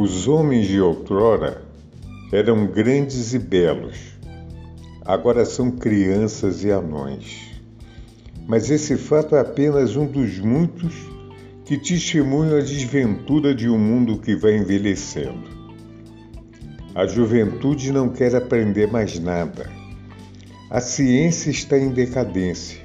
Os 0.00 0.28
homens 0.28 0.68
de 0.68 0.80
outrora 0.80 1.60
eram 2.32 2.68
grandes 2.68 3.34
e 3.34 3.38
belos, 3.40 3.96
agora 5.04 5.44
são 5.44 5.72
crianças 5.72 6.62
e 6.62 6.70
anões. 6.70 7.50
Mas 8.46 8.70
esse 8.70 8.96
fato 8.96 9.34
é 9.34 9.40
apenas 9.40 9.96
um 9.96 10.06
dos 10.06 10.38
muitos 10.38 10.94
que 11.64 11.76
testemunham 11.76 12.58
a 12.58 12.60
desventura 12.60 13.52
de 13.52 13.68
um 13.68 13.76
mundo 13.76 14.20
que 14.20 14.36
vai 14.36 14.56
envelhecendo. 14.56 15.50
A 16.94 17.04
juventude 17.04 17.90
não 17.90 18.08
quer 18.08 18.36
aprender 18.36 18.86
mais 18.86 19.18
nada. 19.18 19.68
A 20.70 20.80
ciência 20.80 21.50
está 21.50 21.76
em 21.76 21.88
decadência. 21.88 22.78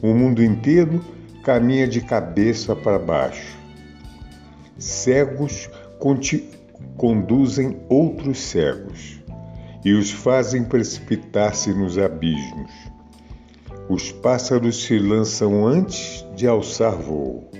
O 0.00 0.14
mundo 0.14 0.42
inteiro 0.42 1.04
caminha 1.44 1.86
de 1.86 2.00
cabeça 2.00 2.74
para 2.74 2.98
baixo. 2.98 3.60
Cegos 4.78 5.68
conduzem 6.96 7.78
outros 7.88 8.38
cegos 8.40 9.20
e 9.84 9.92
os 9.92 10.10
fazem 10.10 10.64
precipitar-se 10.64 11.72
nos 11.72 11.98
abismos. 11.98 12.70
Os 13.88 14.12
pássaros 14.12 14.84
se 14.84 14.98
lançam 14.98 15.66
antes 15.66 16.24
de 16.36 16.46
alçar 16.46 16.96
voo. 16.96 17.50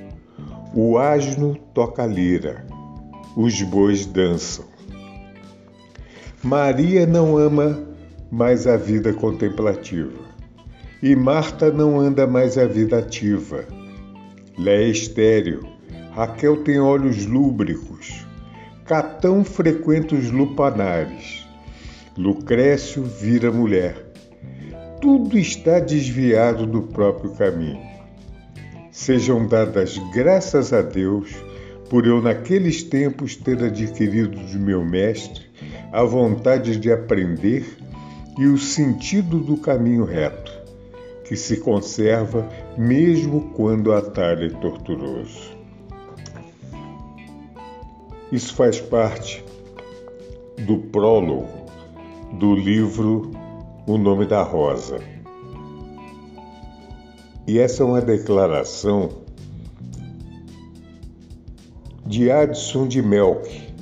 O 0.74 0.98
asno 0.98 1.56
toca 1.74 2.06
lira. 2.06 2.66
Os 3.36 3.60
bois 3.62 4.06
dançam. 4.06 4.64
Maria 6.42 7.06
não 7.06 7.36
ama 7.36 7.78
mais 8.30 8.66
a 8.66 8.76
vida 8.76 9.12
contemplativa. 9.12 10.30
E 11.02 11.16
Marta 11.16 11.72
não 11.72 11.98
anda 11.98 12.26
mais 12.26 12.56
a 12.56 12.66
vida 12.66 12.98
ativa. 12.98 13.64
Lé 14.58 14.84
é 14.84 14.88
estéreo. 14.88 15.66
Raquel 16.12 16.62
tem 16.62 16.78
olhos 16.78 17.26
lúbricos. 17.26 18.26
Catão 18.90 19.44
frequenta 19.44 20.16
os 20.16 20.32
lupanares. 20.32 21.46
Lucrécio 22.18 23.04
vira 23.04 23.52
mulher. 23.52 23.94
Tudo 25.00 25.38
está 25.38 25.78
desviado 25.78 26.66
do 26.66 26.82
próprio 26.82 27.30
caminho. 27.34 27.80
Sejam 28.90 29.46
dadas 29.46 29.96
graças 30.12 30.72
a 30.72 30.82
Deus 30.82 31.32
por 31.88 32.04
eu 32.04 32.20
naqueles 32.20 32.82
tempos 32.82 33.36
ter 33.36 33.62
adquirido 33.62 34.36
de 34.46 34.58
meu 34.58 34.84
mestre 34.84 35.44
a 35.92 36.02
vontade 36.02 36.76
de 36.76 36.90
aprender 36.90 37.64
e 38.40 38.46
o 38.46 38.58
sentido 38.58 39.38
do 39.38 39.56
caminho 39.56 40.02
reto, 40.02 40.50
que 41.24 41.36
se 41.36 41.58
conserva 41.58 42.48
mesmo 42.76 43.52
quando 43.54 43.86
o 43.86 43.92
atalho 43.92 44.46
é 44.46 44.60
torturoso. 44.60 45.59
Isso 48.32 48.54
faz 48.54 48.80
parte 48.80 49.44
do 50.66 50.78
prólogo 50.78 51.48
do 52.38 52.54
livro 52.54 53.30
O 53.86 53.98
Nome 53.98 54.26
da 54.26 54.42
Rosa. 54.42 55.00
E 57.46 57.58
essa 57.58 57.82
é 57.82 57.86
uma 57.86 58.00
declaração 58.00 59.08
de 62.06 62.30
Adson 62.30 62.86
de 62.86 63.02
Melk, 63.02 63.72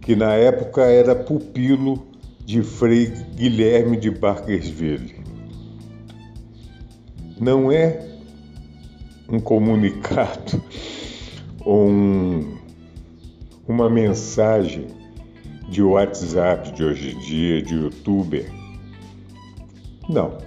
que 0.00 0.14
na 0.14 0.34
época 0.34 0.82
era 0.82 1.14
pupilo 1.14 2.06
de 2.44 2.62
Frei 2.62 3.06
Guilherme 3.34 3.96
de 3.96 4.10
Barkersville. 4.10 5.22
Não 7.40 7.72
é 7.72 8.08
um 9.28 9.40
comunicado 9.40 10.62
ou 11.64 11.88
um, 11.88 12.51
uma 13.66 13.88
mensagem 13.88 14.88
de 15.68 15.82
WhatsApp 15.82 16.72
de 16.72 16.84
hoje 16.84 17.14
em 17.14 17.18
dia, 17.20 17.62
de 17.62 17.74
youtuber. 17.74 18.44
Não. 20.08 20.38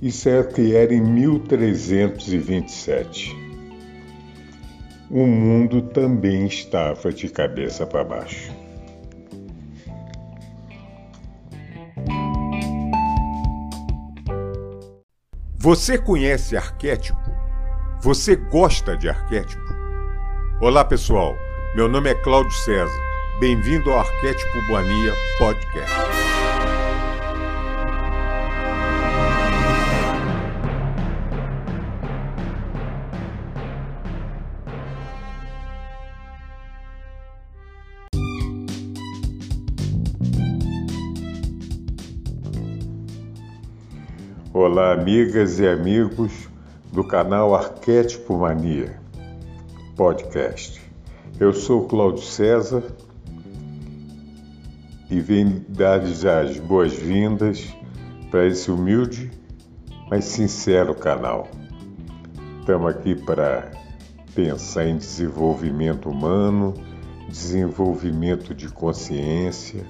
Isso 0.00 0.28
é 0.28 0.42
que 0.42 0.74
era 0.74 0.94
em 0.94 1.02
1327. 1.02 3.36
O 5.10 5.26
mundo 5.26 5.82
também 5.82 6.46
estava 6.46 7.12
de 7.12 7.28
cabeça 7.28 7.86
para 7.86 8.02
baixo. 8.04 8.50
Você 15.58 15.98
conhece 15.98 16.56
arquétipo? 16.56 17.20
Você 18.00 18.34
gosta 18.34 18.96
de 18.96 19.10
arquétipo? 19.10 19.62
Olá, 20.62 20.82
pessoal. 20.84 21.34
Meu 21.72 21.88
nome 21.88 22.10
é 22.10 22.14
Cláudio 22.16 22.50
César. 22.50 22.92
Bem-vindo 23.38 23.92
ao 23.92 24.00
Arquétipo 24.00 24.60
Mania 24.72 25.12
Podcast. 25.38 25.94
Olá, 44.52 44.92
amigas 44.92 45.60
e 45.60 45.68
amigos 45.68 46.48
do 46.92 47.04
canal 47.04 47.54
Arquétipo 47.54 48.36
Mania 48.36 49.00
Podcast. 49.94 50.89
Eu 51.40 51.54
sou 51.54 51.86
Cláudio 51.86 52.22
César 52.22 52.82
e 55.08 55.20
venho 55.20 55.64
dar 55.70 56.00
as 56.00 56.58
boas-vindas 56.58 57.74
para 58.30 58.46
esse 58.46 58.70
humilde, 58.70 59.30
mas 60.10 60.26
sincero 60.26 60.94
canal. 60.94 61.48
Estamos 62.58 62.90
aqui 62.90 63.14
para 63.14 63.70
pensar 64.34 64.86
em 64.86 64.98
desenvolvimento 64.98 66.10
humano, 66.10 66.74
desenvolvimento 67.26 68.54
de 68.54 68.68
consciência, 68.68 69.86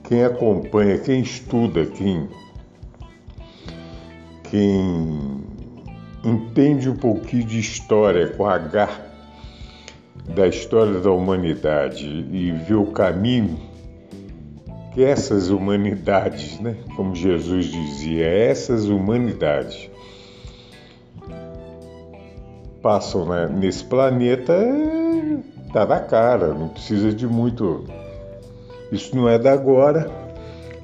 Quem 0.04 0.22
acompanha, 0.22 0.98
quem 0.98 1.22
estuda, 1.22 1.86
quem, 1.86 2.28
quem 4.50 5.42
entende 6.22 6.90
um 6.90 6.96
pouquinho 6.96 7.44
de 7.44 7.58
história 7.58 8.28
com 8.36 8.44
H 8.44 8.86
da 10.26 10.46
história 10.46 11.00
da 11.00 11.10
humanidade 11.10 12.06
e 12.06 12.52
vê 12.52 12.74
o 12.74 12.92
caminho 12.92 13.67
que 14.98 15.04
essas 15.04 15.48
humanidades, 15.48 16.58
né, 16.58 16.74
como 16.96 17.14
Jesus 17.14 17.66
dizia, 17.66 18.26
essas 18.26 18.86
humanidades 18.86 19.88
passam 22.82 23.24
né, 23.28 23.48
nesse 23.48 23.84
planeta 23.84 24.56
tá 25.72 25.86
na 25.86 26.00
cara, 26.00 26.48
não 26.52 26.70
precisa 26.70 27.12
de 27.12 27.28
muito. 27.28 27.84
Isso 28.90 29.14
não 29.14 29.28
é 29.28 29.38
da 29.38 29.52
agora, 29.52 30.10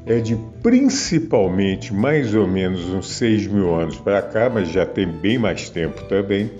é 0.06 0.20
de 0.20 0.36
principalmente 0.62 1.92
mais 1.92 2.36
ou 2.36 2.46
menos 2.46 2.88
uns 2.90 3.08
6 3.14 3.48
mil 3.48 3.74
anos 3.74 3.96
para 3.98 4.22
cá, 4.22 4.48
mas 4.48 4.68
já 4.68 4.86
tem 4.86 5.08
bem 5.08 5.38
mais 5.38 5.68
tempo 5.70 6.04
também. 6.04 6.52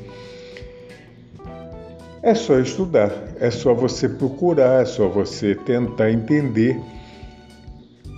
É 2.21 2.35
só 2.35 2.59
estudar, 2.59 3.13
é 3.39 3.49
só 3.49 3.73
você 3.73 4.09
procurar, 4.09 4.83
é 4.83 4.85
só 4.85 5.07
você 5.07 5.55
tentar 5.55 6.11
entender, 6.11 6.81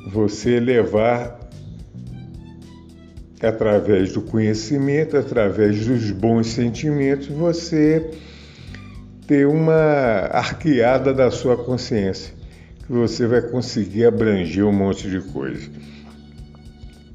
você 0.07 0.61
levar 0.61 1.41
através 3.43 4.13
do 4.13 4.23
conhecimento, 4.23 5.17
através 5.17 5.85
dos 5.85 6.11
bons 6.13 6.47
sentimentos, 6.47 7.27
você 7.27 8.11
ter 9.27 9.47
uma 9.47 9.75
arqueada 10.31 11.13
da 11.13 11.31
sua 11.31 11.57
consciência, 11.57 12.33
que 12.87 12.93
você 12.93 13.27
vai 13.27 13.43
conseguir 13.43 14.07
abranger 14.07 14.65
um 14.65 14.73
monte 14.73 15.11
de 15.11 15.21
coisa. 15.21 15.69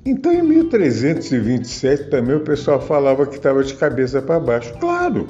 Então, 0.05 0.33
em 0.33 0.41
1327 0.41 2.09
também 2.09 2.35
o 2.35 2.41
pessoal 2.41 2.81
falava 2.81 3.25
que 3.25 3.37
estava 3.37 3.63
de 3.63 3.73
cabeça 3.75 4.21
para 4.21 4.39
baixo. 4.39 4.73
Claro! 4.79 5.27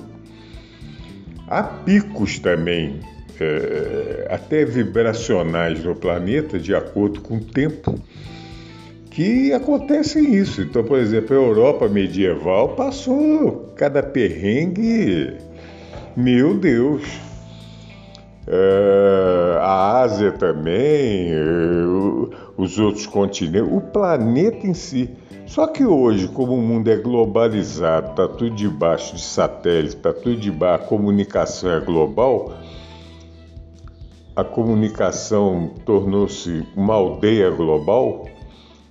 Há 1.48 1.62
picos 1.62 2.40
também, 2.40 3.02
é, 3.42 4.28
até 4.30 4.64
vibracionais 4.64 5.84
no 5.84 5.96
planeta, 5.96 6.60
de 6.60 6.76
acordo 6.76 7.22
com 7.22 7.38
o 7.38 7.42
tempo 7.42 8.00
que 9.12 9.52
acontece 9.54 10.20
isso. 10.20 10.62
Então, 10.62 10.84
por 10.84 10.98
exemplo, 10.98 11.38
a 11.38 11.42
Europa 11.42 11.88
medieval 11.88 12.70
passou 12.70 13.74
cada 13.76 14.02
perrengue, 14.02 15.36
meu 16.16 16.58
Deus. 16.58 17.04
Uh, 18.48 19.60
a 19.60 20.02
Ásia 20.02 20.32
também, 20.32 21.32
uh, 21.32 22.30
os 22.58 22.80
outros 22.80 23.06
continentes, 23.06 23.72
o 23.72 23.80
planeta 23.80 24.66
em 24.66 24.74
si. 24.74 25.10
Só 25.46 25.68
que 25.68 25.86
hoje, 25.86 26.28
como 26.30 26.56
o 26.56 26.62
mundo 26.62 26.90
é 26.90 26.96
globalizado, 26.96 28.12
está 28.12 28.28
tudo 28.28 28.56
debaixo 28.56 29.16
de 29.16 29.22
satélite, 29.22 29.98
está 29.98 30.12
tudo 30.12 30.38
debaixo, 30.38 30.86
a 30.86 30.88
comunicação 30.88 31.72
é 31.72 31.80
global, 31.80 32.54
a 34.42 34.44
comunicação 34.44 35.72
tornou-se 35.86 36.66
uma 36.76 36.96
aldeia 36.96 37.52
global 37.52 38.26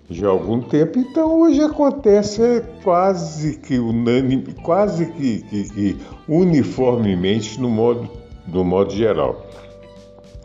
de 0.08 0.24
algum 0.24 0.60
tempo. 0.60 0.98
Então 0.98 1.40
hoje 1.40 1.60
acontece 1.60 2.62
quase 2.82 3.58
que 3.58 3.78
unânime, 3.78 4.54
quase 4.62 5.06
que, 5.06 5.42
que, 5.42 5.70
que 5.70 5.98
uniformemente 6.28 7.60
no 7.60 7.68
modo, 7.68 8.08
no 8.46 8.64
modo 8.64 8.92
geral. 8.92 9.44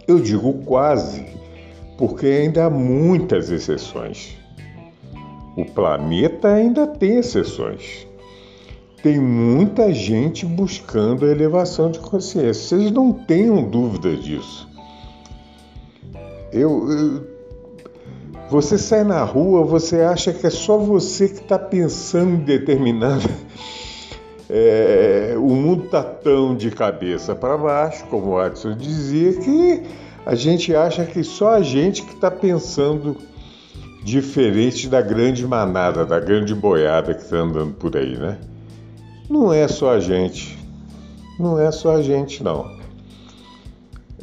Eu 0.07 0.19
digo 0.19 0.53
quase, 0.65 1.25
porque 1.97 2.25
ainda 2.25 2.65
há 2.65 2.69
muitas 2.69 3.51
exceções. 3.51 4.37
O 5.55 5.65
planeta 5.65 6.49
ainda 6.49 6.85
tem 6.85 7.17
exceções. 7.17 8.07
Tem 9.01 9.19
muita 9.19 9.93
gente 9.93 10.47
buscando 10.47 11.25
a 11.25 11.31
elevação 11.31 11.91
de 11.91 11.99
consciência. 11.99 12.53
Vocês 12.53 12.91
não 12.91 13.13
tenham 13.13 13.63
dúvida 13.69 14.15
disso. 14.15 14.74
Eu, 16.55 16.89
eu 16.89 17.35
você 18.49 18.77
sai 18.77 19.03
na 19.03 19.23
rua, 19.23 19.65
você 19.65 20.01
acha 20.01 20.31
que 20.31 20.47
é 20.47 20.49
só 20.49 20.77
você 20.77 21.27
que 21.27 21.41
está 21.41 21.59
pensando 21.59 22.35
em 22.35 22.45
determinado. 22.45 23.27
É, 24.49 25.33
o 25.37 25.49
mundo 25.49 25.85
está 25.85 26.01
tão 26.01 26.55
de 26.55 26.71
cabeça 26.71 27.35
para 27.35 27.57
baixo, 27.57 28.05
como 28.05 28.31
o 28.31 28.39
Adson 28.39 28.77
dizia, 28.77 29.33
que 29.33 29.83
a 30.25 30.33
gente 30.33 30.73
acha 30.73 31.03
que 31.05 31.23
só 31.23 31.55
a 31.55 31.61
gente 31.61 32.03
que 32.03 32.13
está 32.13 32.31
pensando 32.31 33.17
diferente 34.01 34.87
da 34.87 35.01
grande 35.01 35.45
manada, 35.45 36.05
da 36.05 36.19
grande 36.19 36.55
boiada 36.55 37.13
que 37.13 37.23
está 37.23 37.37
andando 37.37 37.73
por 37.73 37.97
aí, 37.97 38.15
né? 38.17 38.37
Não 39.29 39.51
é 39.51 39.67
só 39.67 39.91
a 39.91 39.99
gente. 39.99 40.57
Não 41.37 41.59
é 41.59 41.69
só 41.71 41.97
a 41.97 42.01
gente, 42.01 42.41
não. 42.41 42.73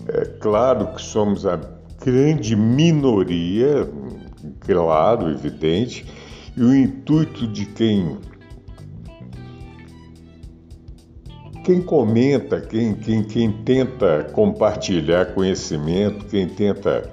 É 0.09 0.25
claro 0.25 0.95
que 0.95 1.03
somos 1.03 1.45
a 1.45 1.72
grande 2.05 2.57
minoria, 2.57 3.89
claro, 4.61 5.31
evidente, 5.31 6.05
e 6.57 6.63
o 6.63 6.75
intuito 6.75 7.47
de 7.47 7.67
quem 7.67 8.19
quem 11.65 11.81
comenta, 11.81 12.61
quem, 12.61 12.95
quem, 12.95 13.23
quem 13.23 13.53
tenta 13.53 14.25
compartilhar 14.33 15.27
conhecimento, 15.27 16.27
quem 16.27 16.49
tenta 16.49 17.09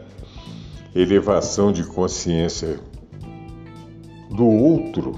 elevação 0.96 1.72
de 1.72 1.84
consciência 1.84 2.80
do 4.32 4.46
outro, 4.48 5.16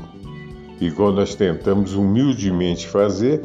igual 0.82 1.14
nós 1.14 1.34
tentamos 1.34 1.94
humildemente 1.94 2.88
fazer, 2.88 3.42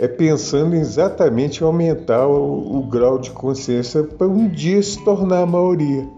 é 0.00 0.08
pensando 0.08 0.74
exatamente 0.74 1.60
em 1.60 1.66
aumentar 1.66 2.26
o, 2.26 2.78
o 2.78 2.82
grau 2.84 3.18
de 3.18 3.30
consciência 3.32 4.02
para 4.02 4.26
um 4.26 4.48
dia 4.48 4.82
se 4.82 5.04
tornar 5.04 5.42
a 5.42 5.46
maioria. 5.46 6.08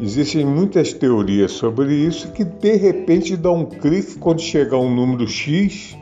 Existem 0.00 0.46
muitas 0.46 0.90
teorias 0.90 1.52
sobre 1.52 1.92
isso 1.94 2.32
que 2.32 2.42
de 2.42 2.76
repente 2.76 3.36
dá 3.36 3.50
um 3.50 3.66
clique 3.66 4.16
quando 4.16 4.40
chegar 4.40 4.78
um 4.78 4.92
número 4.92 5.28
X 5.28 5.98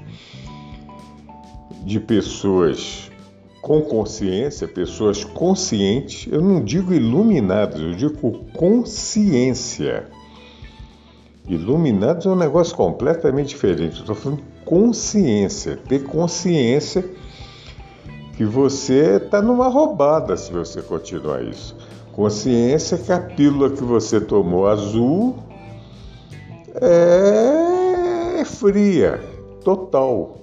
de 1.82 1.98
pessoas 1.98 3.10
com 3.60 3.82
consciência, 3.82 4.68
pessoas 4.68 5.24
conscientes, 5.24 6.32
eu 6.32 6.40
não 6.40 6.62
digo 6.62 6.94
iluminadas, 6.94 7.80
eu 7.80 7.94
digo 7.96 8.44
consciência. 8.52 10.06
Iluminados 11.48 12.26
é 12.26 12.28
um 12.28 12.36
negócio 12.36 12.76
completamente 12.76 13.48
diferente. 13.48 13.98
Estou 13.98 14.14
falando 14.14 14.40
consciência, 14.70 15.76
ter 15.88 16.04
consciência 16.04 17.04
que 18.36 18.44
você 18.44 19.16
está 19.16 19.42
numa 19.42 19.66
roubada 19.66 20.36
se 20.36 20.52
você 20.52 20.80
continuar 20.80 21.42
isso. 21.42 21.76
Consciência 22.12 22.96
que 22.96 23.10
a 23.10 23.18
pílula 23.18 23.70
que 23.70 23.82
você 23.82 24.20
tomou 24.20 24.68
azul 24.68 25.40
é 26.80 28.44
fria, 28.44 29.20
total. 29.64 30.36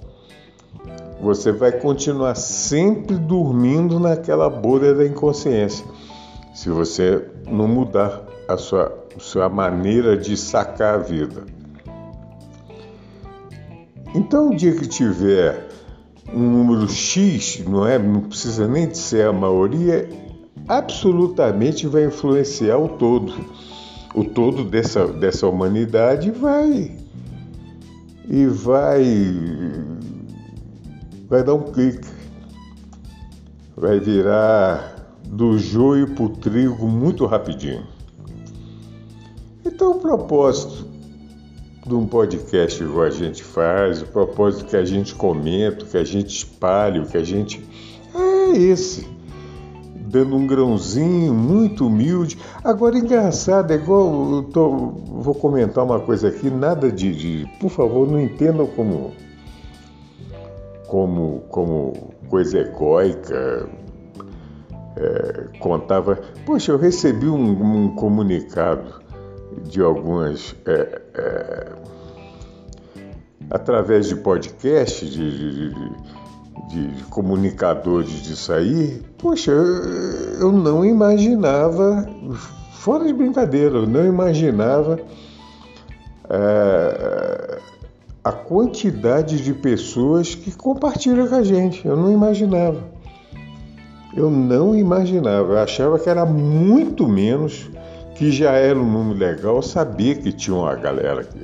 Você 1.22 1.50
vai 1.50 1.72
continuar 1.72 2.34
sempre 2.34 3.16
dormindo 3.16 3.98
naquela 3.98 4.50
bolha 4.50 4.92
da 4.92 5.06
inconsciência, 5.06 5.86
se 6.54 6.68
você 6.68 7.26
não 7.50 7.66
mudar 7.66 8.24
a 8.46 8.58
sua, 8.58 8.94
a 9.16 9.20
sua 9.20 9.48
maneira 9.48 10.18
de 10.18 10.36
sacar 10.36 10.96
a 10.96 10.98
vida. 10.98 11.57
Então, 14.14 14.50
o 14.50 14.56
dia 14.56 14.74
que 14.74 14.86
tiver 14.86 15.68
um 16.32 16.40
número 16.40 16.88
X, 16.88 17.62
não 17.66 17.86
é? 17.86 17.98
Não 17.98 18.22
precisa 18.22 18.66
nem 18.66 18.88
de 18.88 18.98
ser 18.98 19.26
a 19.26 19.32
maioria, 19.32 20.08
absolutamente 20.66 21.86
vai 21.86 22.04
influenciar 22.04 22.78
o 22.78 22.88
todo. 22.88 23.34
O 24.14 24.24
todo 24.24 24.64
dessa, 24.64 25.06
dessa 25.06 25.46
humanidade 25.46 26.30
vai 26.30 26.96
e 28.28 28.46
vai 28.46 29.04
vai 31.28 31.42
dar 31.44 31.54
um 31.54 31.62
clique. 31.72 32.08
vai 33.76 34.00
virar 34.00 34.96
do 35.24 35.58
joio 35.58 36.08
para 36.14 36.24
o 36.24 36.28
trigo 36.30 36.88
muito 36.88 37.26
rapidinho. 37.26 37.86
Então, 39.64 39.92
o 39.92 40.00
propósito 40.00 40.87
de 41.88 41.94
um 41.94 42.06
podcast 42.06 42.82
igual 42.82 43.06
a 43.06 43.10
gente 43.10 43.42
faz, 43.42 44.02
o 44.02 44.06
propósito 44.06 44.66
que 44.66 44.76
a 44.76 44.84
gente 44.84 45.14
comenta, 45.14 45.86
que 45.86 45.96
a 45.96 46.04
gente 46.04 46.28
espalha, 46.28 47.02
que 47.02 47.16
a 47.16 47.24
gente. 47.24 47.64
é 48.14 48.58
esse. 48.58 49.08
Dando 49.94 50.36
um 50.36 50.46
grãozinho 50.46 51.34
muito 51.34 51.86
humilde. 51.86 52.38
Agora, 52.62 52.96
engraçado, 52.96 53.70
é 53.72 53.74
igual. 53.74 54.36
Eu 54.36 54.42
tô, 54.44 54.70
vou 54.70 55.34
comentar 55.34 55.84
uma 55.84 55.98
coisa 55.98 56.28
aqui, 56.28 56.50
nada 56.50 56.92
de, 56.92 57.14
de. 57.14 57.50
Por 57.58 57.70
favor, 57.70 58.06
não 58.06 58.20
entendam 58.20 58.66
como. 58.66 59.12
Como, 60.86 61.40
como 61.50 62.14
coisa 62.30 62.60
egóica, 62.60 63.68
é, 64.96 65.58
contava. 65.58 66.18
Poxa, 66.46 66.72
eu 66.72 66.78
recebi 66.78 67.28
um, 67.28 67.84
um 67.84 67.94
comunicado 67.94 69.02
de 69.64 69.82
algumas. 69.82 70.54
É, 70.66 71.02
é, 71.14 71.77
através 73.50 74.08
de 74.08 74.16
podcast, 74.16 75.06
de, 75.06 75.38
de, 75.38 75.74
de, 76.68 76.86
de, 76.94 77.04
comunicadores 77.04 78.22
disso 78.22 78.52
aí, 78.52 79.02
poxa, 79.18 79.52
eu, 79.52 80.52
não 80.52 80.84
imaginava, 80.84 82.06
fora 82.72 83.04
de 83.04 83.12
brincadeira, 83.12 83.76
eu 83.76 83.86
não 83.86 84.04
imaginava 84.04 84.98
é, 86.28 87.58
a 88.22 88.32
quantidade 88.32 89.42
de 89.42 89.54
pessoas 89.54 90.34
que 90.34 90.52
compartilham 90.52 91.26
com 91.26 91.34
a 91.36 91.42
gente. 91.42 91.86
Eu 91.86 91.96
não 91.96 92.12
imaginava. 92.12 92.82
Eu 94.14 94.30
não 94.30 94.76
imaginava. 94.76 95.52
Eu 95.52 95.58
achava 95.58 95.98
que 95.98 96.10
era 96.10 96.26
muito 96.26 97.08
menos 97.08 97.70
que 98.18 98.32
já 98.32 98.52
era 98.52 98.78
um 98.78 98.90
número 98.90 99.18
legal, 99.18 99.56
eu 99.56 99.62
sabia 99.62 100.12
que 100.16 100.32
tinha 100.32 100.56
uma 100.56 100.74
galera 100.74 101.22
que, 101.22 101.38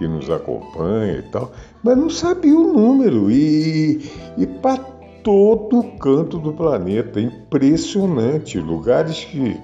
que 0.00 0.08
nos 0.08 0.30
acompanha 0.30 1.18
e 1.18 1.22
tal, 1.30 1.52
mas 1.82 1.94
não 1.94 2.08
sabia 2.08 2.56
o 2.56 2.72
número 2.72 3.30
e, 3.30 4.00
e 4.38 4.46
para 4.46 4.78
todo 5.22 5.82
canto 5.98 6.38
do 6.38 6.54
planeta, 6.54 7.20
impressionante, 7.20 8.58
lugares 8.58 9.22
que 9.24 9.60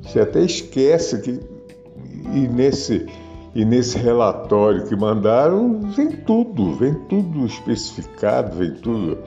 você 0.00 0.20
até 0.20 0.40
esquece 0.42 1.20
que 1.20 1.38
e 2.34 2.48
nesse 2.48 3.04
e 3.54 3.66
nesse 3.66 3.98
relatório 3.98 4.86
que 4.86 4.96
mandaram 4.96 5.80
vem 5.94 6.10
tudo, 6.10 6.72
vem 6.72 6.94
tudo 6.94 7.44
especificado, 7.44 8.56
vem 8.56 8.72
tudo 8.76 9.18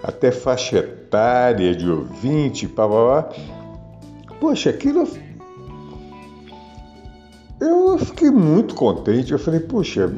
até 0.00 0.30
faixa 0.30 0.78
etária 0.78 1.74
de 1.74 1.90
ouvinte, 1.90 2.68
pá, 2.68 2.86
pá, 2.86 3.22
pá. 3.22 3.34
Poxa, 4.38 4.70
aquilo. 4.70 5.08
Eu 7.92 7.98
fiquei 7.98 8.30
muito 8.30 8.74
contente. 8.74 9.32
Eu 9.32 9.38
falei, 9.38 9.60
poxa, 9.60 10.10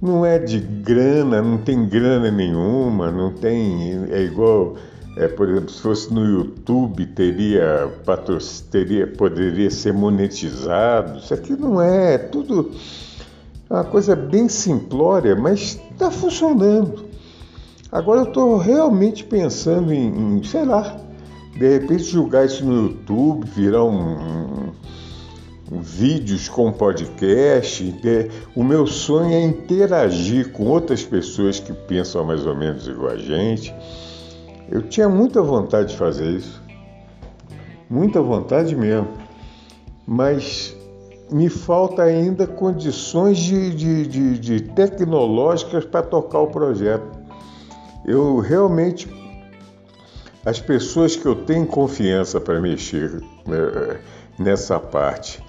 não 0.00 0.24
é 0.24 0.38
de 0.38 0.58
grana, 0.58 1.40
não 1.40 1.58
tem 1.58 1.88
grana 1.88 2.30
nenhuma, 2.30 3.10
não 3.10 3.32
tem. 3.32 4.04
É 4.10 4.22
igual. 4.22 4.76
É, 5.16 5.28
por 5.28 5.48
exemplo, 5.48 5.70
se 5.70 5.80
fosse 5.80 6.12
no 6.12 6.24
YouTube, 6.24 7.06
teria, 7.06 7.88
teria, 8.70 9.06
poderia 9.06 9.70
ser 9.70 9.92
monetizado. 9.92 11.20
Isso 11.20 11.32
aqui 11.32 11.52
não 11.52 11.80
é, 11.80 12.14
é 12.14 12.18
tudo 12.18 12.72
uma 13.70 13.84
coisa 13.84 14.14
bem 14.14 14.48
simplória, 14.48 15.34
mas 15.36 15.80
está 15.92 16.10
funcionando. 16.10 17.04
Agora 17.90 18.20
eu 18.20 18.24
estou 18.24 18.56
realmente 18.56 19.24
pensando 19.24 19.92
em, 19.92 20.38
em, 20.38 20.42
sei 20.42 20.64
lá, 20.64 20.96
de 21.56 21.78
repente 21.78 22.02
jogar 22.02 22.44
isso 22.44 22.64
no 22.64 22.88
YouTube, 22.88 23.46
virar 23.46 23.84
um, 23.84 24.18
um 24.18 24.72
vídeos 25.80 26.48
com 26.48 26.72
podcast. 26.72 27.94
O 28.54 28.62
meu 28.62 28.86
sonho 28.86 29.32
é 29.32 29.42
interagir 29.42 30.52
com 30.52 30.64
outras 30.64 31.02
pessoas 31.02 31.58
que 31.60 31.72
pensam 31.72 32.24
mais 32.24 32.46
ou 32.46 32.56
menos 32.56 32.86
igual 32.86 33.12
a 33.12 33.16
gente. 33.16 33.74
Eu 34.70 34.82
tinha 34.82 35.08
muita 35.08 35.42
vontade 35.42 35.90
de 35.90 35.96
fazer 35.96 36.26
isso, 36.26 36.62
muita 37.88 38.20
vontade 38.22 38.74
mesmo, 38.74 39.08
mas 40.06 40.74
me 41.30 41.48
falta 41.48 42.02
ainda 42.02 42.46
condições 42.46 43.38
de, 43.38 43.74
de, 43.74 44.06
de, 44.06 44.38
de 44.38 44.60
tecnológicas 44.60 45.84
para 45.84 46.02
tocar 46.02 46.40
o 46.40 46.46
projeto. 46.46 47.06
Eu 48.06 48.38
realmente 48.38 49.08
as 50.44 50.60
pessoas 50.60 51.16
que 51.16 51.26
eu 51.26 51.34
tenho 51.34 51.66
confiança 51.66 52.40
para 52.40 52.60
mexer 52.60 53.22
é, 53.48 53.96
nessa 54.38 54.78
parte, 54.78 55.42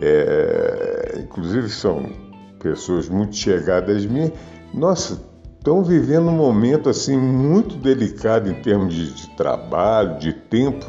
é, 0.00 1.20
inclusive 1.24 1.68
são 1.68 2.10
pessoas 2.58 3.08
muito 3.08 3.36
chegadas 3.36 4.04
a 4.04 4.08
mim, 4.08 4.32
nossa, 4.72 5.20
estão 5.58 5.82
vivendo 5.82 6.28
um 6.28 6.36
momento 6.36 6.88
assim 6.88 7.16
muito 7.16 7.76
delicado 7.76 8.50
em 8.50 8.54
termos 8.54 8.94
de, 8.94 9.12
de 9.12 9.36
trabalho, 9.36 10.18
de 10.18 10.32
tempo, 10.32 10.84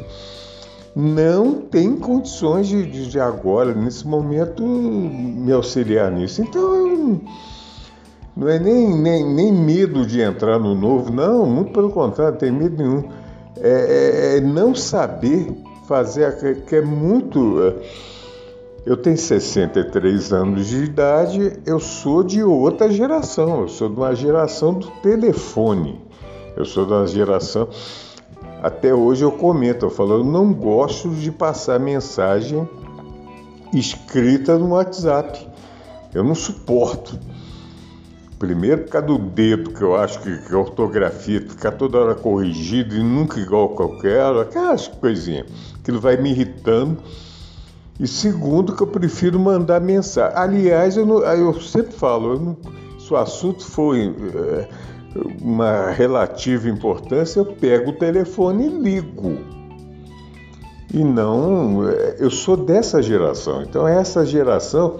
não 0.94 1.60
tem 1.60 1.96
condições 1.96 2.66
de, 2.66 3.10
de, 3.10 3.20
agora, 3.20 3.74
nesse 3.74 4.06
momento, 4.06 4.62
me 4.62 5.52
auxiliar 5.52 6.10
nisso. 6.10 6.40
Então, 6.40 7.20
não 8.34 8.48
é 8.48 8.58
nem, 8.58 8.96
nem, 8.96 9.24
nem 9.24 9.52
medo 9.52 10.06
de 10.06 10.22
entrar 10.22 10.58
no 10.58 10.74
novo, 10.74 11.12
não, 11.12 11.44
muito 11.44 11.72
pelo 11.72 11.90
contrário, 11.90 12.32
não 12.32 12.38
tem 12.38 12.50
medo 12.50 12.82
nenhum 12.82 13.04
é, 13.60 14.34
é, 14.34 14.36
é 14.36 14.40
não 14.40 14.74
saber 14.74 15.52
fazer, 15.86 16.64
que 16.66 16.76
é 16.76 16.82
muito. 16.82 17.62
É, 17.62 18.15
eu 18.86 18.96
tenho 18.96 19.18
63 19.18 20.32
anos 20.32 20.68
de 20.68 20.84
idade, 20.84 21.60
eu 21.66 21.80
sou 21.80 22.22
de 22.22 22.44
outra 22.44 22.88
geração, 22.88 23.62
eu 23.62 23.68
sou 23.68 23.88
de 23.88 23.96
uma 23.96 24.14
geração 24.14 24.74
do 24.74 24.86
telefone, 25.02 26.00
eu 26.56 26.64
sou 26.64 26.86
da 26.86 27.04
geração. 27.04 27.68
Até 28.62 28.94
hoje 28.94 29.24
eu 29.24 29.32
comento, 29.32 29.86
eu 29.86 29.90
falo, 29.90 30.14
eu 30.14 30.24
não 30.24 30.54
gosto 30.54 31.10
de 31.10 31.32
passar 31.32 31.80
mensagem 31.80 32.66
escrita 33.74 34.56
no 34.56 34.68
WhatsApp. 34.68 35.46
Eu 36.14 36.22
não 36.22 36.36
suporto. 36.36 37.18
Primeiro 38.38 38.84
por 38.84 38.90
causa 38.90 39.06
do 39.08 39.18
dedo, 39.18 39.70
que 39.70 39.82
eu 39.82 39.96
acho 39.96 40.20
que, 40.20 40.38
que 40.46 40.54
a 40.54 40.58
ortografia 40.58 41.40
fica 41.40 41.72
toda 41.72 41.98
hora 41.98 42.14
corrigida 42.14 42.94
e 42.94 43.02
nunca 43.02 43.40
igual 43.40 43.70
qualquer, 43.70 44.22
aquelas 44.36 44.86
coisinhas. 44.86 45.46
Aquilo 45.80 46.00
vai 46.00 46.16
me 46.16 46.30
irritando. 46.30 46.98
E 47.98 48.06
segundo, 48.06 48.74
que 48.74 48.82
eu 48.82 48.86
prefiro 48.86 49.38
mandar 49.38 49.80
mensagem. 49.80 50.36
Aliás, 50.36 50.96
eu, 50.96 51.06
não, 51.06 51.20
eu 51.20 51.58
sempre 51.60 51.92
falo, 51.92 52.34
eu 52.34 52.40
não, 52.40 52.56
se 52.98 53.12
o 53.12 53.16
assunto 53.16 53.64
for 53.64 53.96
é, 53.96 54.68
uma 55.40 55.90
relativa 55.90 56.68
importância, 56.68 57.40
eu 57.40 57.46
pego 57.46 57.90
o 57.90 57.94
telefone 57.94 58.66
e 58.66 58.68
ligo. 58.68 59.38
E 60.92 61.02
não, 61.02 61.88
é, 61.88 62.16
eu 62.18 62.30
sou 62.30 62.56
dessa 62.56 63.00
geração. 63.02 63.62
Então, 63.62 63.88
essa 63.88 64.26
geração 64.26 64.98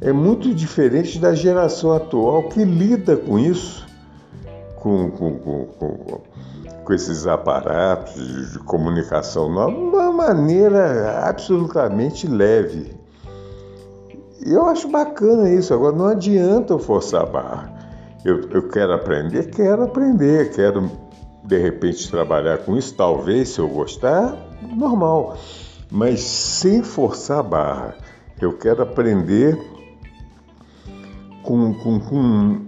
é 0.00 0.12
muito 0.12 0.54
diferente 0.54 1.18
da 1.18 1.34
geração 1.34 1.92
atual 1.92 2.44
que 2.44 2.64
lida 2.64 3.16
com 3.16 3.38
isso, 3.38 3.86
com, 4.76 5.10
com, 5.10 5.38
com, 5.38 5.64
com 5.64 6.20
esses 6.92 7.26
aparatos 7.26 8.52
de, 8.52 8.58
comunicação 8.60 9.52
de 9.52 9.74
uma 9.74 10.12
maneira 10.12 11.26
absolutamente 11.26 12.26
leve. 12.26 12.92
Eu 14.44 14.66
acho 14.66 14.88
bacana 14.88 15.48
isso. 15.50 15.72
Agora, 15.72 15.96
não 15.96 16.06
adianta 16.06 16.74
eu 16.74 16.78
forçar 16.78 17.22
a 17.22 17.26
barra. 17.26 17.72
Eu, 18.24 18.48
eu 18.50 18.68
quero 18.68 18.92
aprender, 18.92 19.50
quero 19.50 19.84
aprender, 19.84 20.50
quero 20.50 20.90
de 21.44 21.58
repente 21.58 22.10
trabalhar 22.10 22.58
com 22.58 22.76
isso, 22.76 22.94
talvez, 22.94 23.50
se 23.50 23.58
eu 23.58 23.68
gostar, 23.68 24.36
normal. 24.62 25.36
Mas 25.90 26.20
sem 26.20 26.82
forçar 26.82 27.38
a 27.38 27.42
barra. 27.42 27.94
Eu 28.40 28.56
quero 28.58 28.82
aprender 28.82 29.58
com, 31.42 31.72
com, 31.74 32.00
com, 32.00 32.60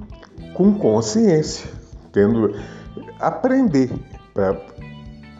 com 0.54 0.74
consciência, 0.74 1.68
tendo 2.12 2.54
aprender 3.20 3.90
para 4.34 4.60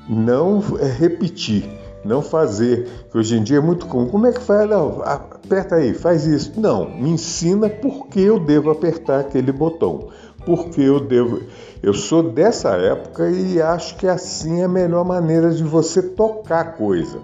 não 0.09 0.61
repetir, 0.99 1.69
não 2.05 2.23
fazer. 2.23 2.89
Que 3.11 3.19
hoje 3.19 3.37
em 3.37 3.43
dia 3.43 3.59
é 3.59 3.61
muito 3.61 3.87
comum. 3.87 4.09
Como 4.09 4.27
é 4.27 4.33
que 4.33 4.41
faz? 4.41 4.69
Não, 4.69 5.03
aperta 5.03 5.77
aí, 5.77 5.95
faz 5.95 6.27
isso. 6.27 6.61
Não, 6.61 6.89
me 6.89 7.11
ensina 7.11 7.69
por 7.69 8.09
que 8.09 8.21
eu 8.21 8.39
devo 8.39 8.71
apertar 8.71 9.21
aquele 9.21 9.53
botão. 9.53 10.09
Porque 10.45 10.81
eu 10.81 11.01
devo. 11.01 11.43
Eu 11.83 11.93
sou 11.93 12.23
dessa 12.23 12.71
época 12.77 13.29
e 13.29 13.61
acho 13.61 13.97
que 13.97 14.07
assim 14.07 14.61
é 14.61 14.65
a 14.65 14.69
melhor 14.69 15.05
maneira 15.05 15.51
de 15.51 15.65
você 15.65 16.01
tocar 16.01 16.61
a 16.61 16.71
coisa. 16.73 17.19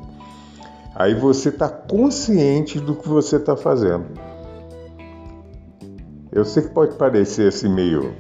Aí 0.95 1.15
você 1.15 1.49
está 1.49 1.69
consciente 1.69 2.79
do 2.79 2.95
que 2.95 3.09
você 3.09 3.37
está 3.37 3.57
fazendo. 3.57 4.05
Eu 6.31 6.45
sei 6.45 6.63
que 6.63 6.71
pode 6.71 6.97
parecer 6.97 7.49
assim 7.49 7.69
meio. 7.69 8.15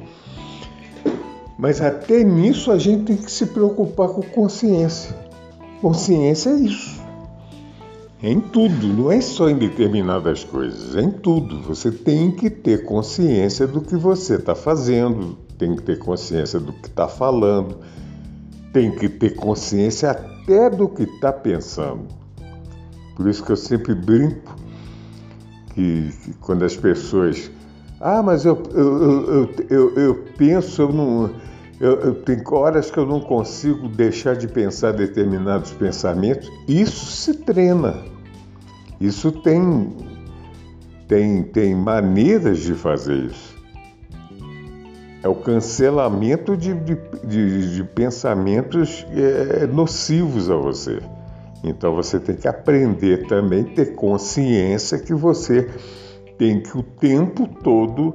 Mas 1.58 1.80
até 1.80 2.24
nisso 2.24 2.70
a 2.70 2.78
gente 2.78 3.04
tem 3.04 3.16
que 3.16 3.30
se 3.30 3.46
preocupar 3.46 4.08
com 4.08 4.22
consciência. 4.22 5.14
Consciência 5.80 6.50
é 6.50 6.56
isso. 6.56 7.02
É 8.22 8.30
em 8.30 8.40
tudo, 8.40 8.86
não 8.86 9.10
é 9.10 9.20
só 9.20 9.50
em 9.50 9.56
determinadas 9.56 10.44
coisas, 10.44 10.94
é 10.94 11.00
em 11.00 11.10
tudo. 11.10 11.60
Você 11.62 11.90
tem 11.90 12.30
que 12.30 12.48
ter 12.48 12.84
consciência 12.84 13.66
do 13.66 13.80
que 13.80 13.96
você 13.96 14.36
está 14.36 14.54
fazendo, 14.54 15.36
tem 15.58 15.74
que 15.74 15.82
ter 15.82 15.98
consciência 15.98 16.60
do 16.60 16.72
que 16.72 16.86
está 16.86 17.08
falando, 17.08 17.78
tem 18.72 18.94
que 18.94 19.08
ter 19.08 19.34
consciência 19.34 20.12
até 20.12 20.70
do 20.70 20.88
que 20.88 21.02
está 21.02 21.32
pensando. 21.32 22.06
Por 23.16 23.28
isso 23.28 23.42
que 23.44 23.50
eu 23.50 23.56
sempre 23.56 23.92
brinco 23.92 24.56
que, 25.74 26.10
que 26.24 26.32
quando 26.34 26.64
as 26.64 26.76
pessoas. 26.76 27.50
Ah, 28.04 28.20
mas 28.20 28.44
eu, 28.44 28.60
eu, 28.74 29.48
eu, 29.70 29.94
eu, 29.94 30.24
penso, 30.36 30.82
eu 30.82 30.92
não. 30.92 31.30
Eu, 31.80 32.16
tem 32.16 32.42
horas 32.50 32.90
que 32.90 32.98
eu 32.98 33.06
não 33.06 33.20
consigo 33.20 33.88
deixar 33.88 34.34
de 34.34 34.48
pensar 34.48 34.92
determinados 34.92 35.70
pensamentos. 35.70 36.50
Isso 36.66 37.06
se 37.06 37.34
treina. 37.34 38.02
Isso 39.00 39.30
tem, 39.30 39.96
tem, 41.06 41.44
tem 41.44 41.76
maneiras 41.76 42.58
de 42.58 42.74
fazer 42.74 43.26
isso. 43.26 43.56
É 45.22 45.28
o 45.28 45.36
cancelamento 45.36 46.56
de, 46.56 46.74
de, 46.74 46.98
de, 47.24 47.74
de 47.76 47.84
pensamentos 47.84 49.06
é, 49.12 49.64
nocivos 49.68 50.50
a 50.50 50.56
você. 50.56 50.98
Então 51.62 51.94
você 51.94 52.18
tem 52.18 52.34
que 52.34 52.48
aprender 52.48 53.28
também, 53.28 53.62
ter 53.62 53.94
consciência 53.94 54.98
que 54.98 55.14
você 55.14 55.70
tem 56.42 56.58
que 56.58 56.76
o 56.76 56.82
tempo 56.82 57.46
todo, 57.62 58.14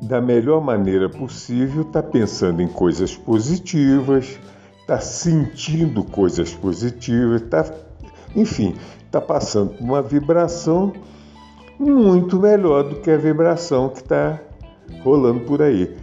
da 0.00 0.22
melhor 0.22 0.58
maneira 0.58 1.06
possível, 1.06 1.82
estar 1.82 2.00
tá 2.00 2.08
pensando 2.08 2.62
em 2.62 2.66
coisas 2.66 3.14
positivas, 3.14 4.24
estar 4.80 4.94
tá 4.94 5.00
sentindo 5.00 6.02
coisas 6.02 6.54
positivas, 6.54 7.42
tá 7.42 7.62
enfim, 8.34 8.74
está 9.04 9.20
passando 9.20 9.74
por 9.74 9.84
uma 9.84 10.00
vibração 10.00 10.94
muito 11.78 12.40
melhor 12.40 12.84
do 12.84 13.00
que 13.02 13.10
a 13.10 13.18
vibração 13.18 13.90
que 13.90 13.98
está 13.98 14.40
rolando 15.04 15.40
por 15.40 15.60
aí. 15.60 15.94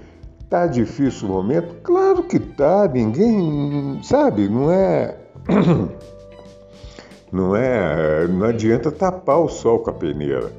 Tá 0.52 0.68
difícil 0.68 1.28
o 1.28 1.32
momento? 1.32 1.82
Claro 1.82 2.22
que 2.22 2.40
tá. 2.40 2.88
Ninguém 2.88 4.00
sabe, 4.04 4.48
não 4.48 4.72
é. 4.72 5.18
Não 7.36 7.54
é. 7.54 8.26
Não 8.30 8.46
adianta 8.46 8.90
tapar 8.90 9.40
o 9.40 9.50
sol 9.50 9.80
com 9.80 9.90
a 9.90 9.94
peneira. 9.94 10.54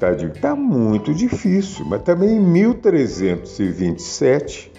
Tá, 0.00 0.08
tá 0.40 0.56
muito 0.56 1.14
difícil, 1.14 1.84
mas 1.84 2.02
também 2.02 2.38
em 2.38 2.40
1327, 2.40 4.72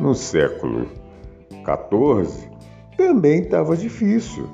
no 0.00 0.16
século 0.16 0.88
14, 1.64 2.50
também 2.96 3.42
estava 3.42 3.76
difícil. 3.76 4.48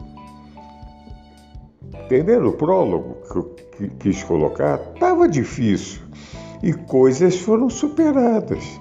Entenderam? 2.04 2.48
O 2.48 2.52
prólogo 2.52 3.16
que 3.30 3.36
eu 3.38 3.56
quis 3.98 4.22
colocar 4.22 4.78
estava 4.94 5.26
difícil 5.26 6.02
e 6.62 6.74
coisas 6.74 7.36
foram 7.36 7.70
superadas. 7.70 8.78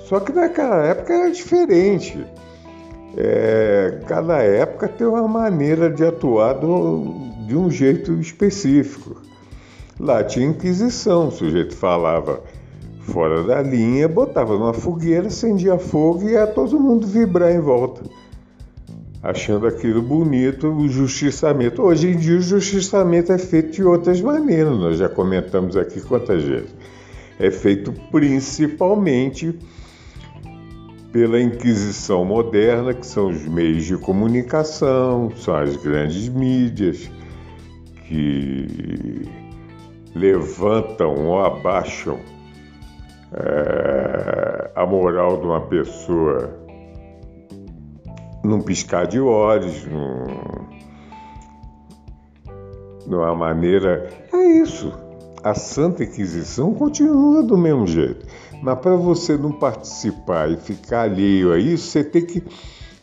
Só 0.00 0.20
que 0.20 0.32
naquela 0.32 0.84
época 0.84 1.14
era 1.14 1.30
diferente. 1.30 2.26
É, 3.20 3.98
cada 4.06 4.38
época 4.38 4.86
tem 4.86 5.04
uma 5.04 5.26
maneira 5.26 5.90
de 5.90 6.04
atuar 6.04 6.52
do, 6.52 7.32
de 7.48 7.56
um 7.56 7.68
jeito 7.68 8.12
específico. 8.20 9.20
Lá 9.98 10.22
tinha 10.22 10.46
Inquisição, 10.46 11.26
o 11.26 11.32
sujeito 11.32 11.74
falava 11.74 12.40
fora 13.00 13.42
da 13.42 13.60
linha, 13.60 14.06
botava 14.06 14.56
numa 14.56 14.72
fogueira, 14.72 15.26
acendia 15.26 15.76
fogo 15.78 16.28
e 16.28 16.32
ia 16.32 16.46
todo 16.46 16.78
mundo 16.78 17.08
vibrar 17.08 17.50
em 17.50 17.58
volta 17.58 18.02
achando 19.22 19.66
aquilo 19.66 20.00
bonito, 20.00 20.68
o 20.68 20.88
justiçamento. 20.88 21.82
Hoje 21.82 22.08
em 22.08 22.16
dia, 22.16 22.36
o 22.36 22.40
justiçamento 22.40 23.32
é 23.32 23.38
feito 23.38 23.72
de 23.72 23.82
outras 23.82 24.20
maneiras, 24.20 24.78
nós 24.78 24.96
já 24.96 25.08
comentamos 25.08 25.76
aqui 25.76 26.00
quantas 26.00 26.42
vezes. 26.44 26.72
É 27.38 27.50
feito 27.50 27.92
principalmente 28.10 29.58
pela 31.12 31.40
Inquisição 31.40 32.24
moderna, 32.24 32.92
que 32.92 33.06
são 33.06 33.28
os 33.28 33.46
meios 33.46 33.84
de 33.84 33.96
comunicação, 33.96 35.30
são 35.36 35.56
as 35.56 35.76
grandes 35.76 36.28
mídias 36.28 37.10
que 38.06 39.28
levantam 40.14 41.26
ou 41.26 41.44
abaixam 41.44 42.18
é, 43.32 44.70
a 44.74 44.86
moral 44.86 45.38
de 45.38 45.46
uma 45.46 45.60
pessoa 45.62 46.58
num 48.44 48.60
piscar 48.62 49.06
de 49.06 49.20
olhos, 49.20 49.86
num, 49.86 50.24
numa 53.06 53.34
maneira. 53.34 54.08
É 54.32 54.42
isso. 54.62 54.92
A 55.42 55.54
Santa 55.54 56.04
Inquisição 56.04 56.74
continua 56.74 57.42
do 57.42 57.56
mesmo 57.56 57.86
jeito. 57.86 58.26
Mas 58.62 58.78
para 58.78 58.96
você 58.96 59.36
não 59.36 59.52
participar 59.52 60.50
e 60.50 60.56
ficar 60.56 61.02
alheio 61.02 61.52
a 61.52 61.58
isso, 61.58 61.88
você 61.88 62.04
tem 62.04 62.24
que. 62.24 62.42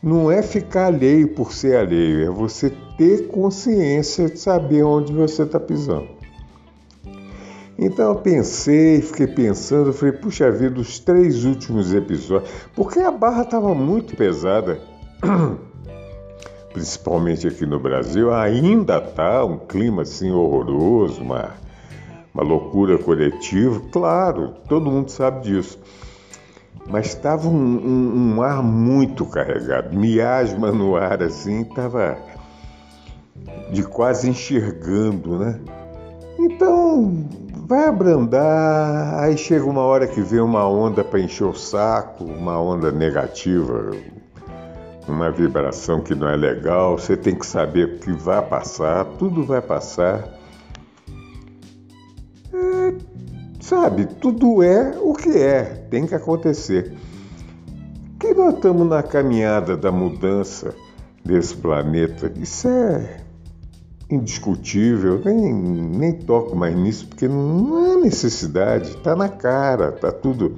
Não 0.01 0.29
é 0.29 0.41
ficar 0.41 0.87
alheio 0.87 1.29
por 1.29 1.51
ser 1.53 1.77
alheio, 1.77 2.25
é 2.25 2.29
você 2.29 2.71
ter 2.97 3.27
consciência 3.27 4.29
de 4.29 4.37
saber 4.37 4.83
onde 4.83 5.11
você 5.11 5.43
está 5.43 5.59
pisando. 5.59 6.07
Então 7.77 8.09
eu 8.09 8.15
pensei, 8.15 9.01
fiquei 9.01 9.27
pensando, 9.27 9.91
falei, 9.91 10.13
puxa 10.13 10.51
vida, 10.51 10.79
os 10.79 10.99
três 10.99 11.43
últimos 11.43 11.93
episódios, 11.93 12.49
porque 12.75 12.99
a 12.99 13.11
barra 13.11 13.43
estava 13.43 13.73
muito 13.73 14.15
pesada. 14.15 14.79
principalmente 16.75 17.47
aqui 17.47 17.65
no 17.65 17.79
Brasil, 17.79 18.33
ainda 18.33 18.97
está 18.97 19.45
um 19.45 19.57
clima 19.57 20.01
assim 20.01 20.29
horroroso, 20.29 21.21
uma, 21.21 21.53
uma 22.35 22.43
loucura 22.43 22.97
coletiva. 22.97 23.81
Claro, 23.91 24.55
todo 24.67 24.91
mundo 24.91 25.09
sabe 25.09 25.41
disso. 25.41 25.79
Mas 26.85 27.07
estava 27.07 27.47
um, 27.47 27.55
um, 27.55 28.35
um, 28.35 28.41
ar 28.41 28.61
muito 28.61 29.25
carregado, 29.25 29.95
miasma 29.95 30.69
no 30.73 30.97
ar 30.97 31.23
assim, 31.23 31.61
estava 31.61 32.17
de 33.71 33.81
quase 33.83 34.29
enxergando, 34.29 35.39
né? 35.39 35.59
Então 36.37 37.25
vai 37.65 37.87
abrandar, 37.87 39.23
aí 39.23 39.37
chega 39.37 39.65
uma 39.65 39.81
hora 39.81 40.05
que 40.05 40.21
vem 40.21 40.41
uma 40.41 40.67
onda 40.67 41.03
para 41.03 41.19
encher 41.19 41.45
o 41.45 41.53
saco, 41.55 42.25
uma 42.25 42.59
onda 42.61 42.91
negativa, 42.91 43.91
uma 45.07 45.31
vibração 45.31 46.01
que 46.01 46.13
não 46.13 46.29
é 46.29 46.35
legal, 46.35 46.97
você 46.97 47.17
tem 47.17 47.33
que 47.33 47.45
saber 47.45 47.97
que 47.99 48.11
vai 48.11 48.41
passar, 48.45 49.05
tudo 49.17 49.43
vai 49.43 49.61
passar. 49.61 50.44
Sabe, 53.65 54.05
tudo 54.05 54.61
é 54.61 54.95
o 55.01 55.11
que 55.13 55.29
é, 55.29 55.63
tem 55.89 56.05
que 56.05 56.13
acontecer. 56.13 56.93
Que 58.19 58.31
nós 58.35 58.53
estamos 58.53 58.87
na 58.87 59.01
caminhada 59.01 59.75
da 59.75 59.91
mudança 59.91 60.75
desse 61.23 61.55
planeta, 61.55 62.31
isso 62.35 62.67
é 62.67 63.21
indiscutível, 64.07 65.19
nem, 65.25 65.51
nem 65.51 66.13
toco 66.13 66.55
mais 66.55 66.75
nisso, 66.75 67.07
porque 67.07 67.27
não 67.27 67.93
é 67.93 67.95
necessidade, 67.95 68.89
está 68.89 69.15
na 69.15 69.27
cara, 69.27 69.89
está 69.89 70.11
tudo, 70.11 70.57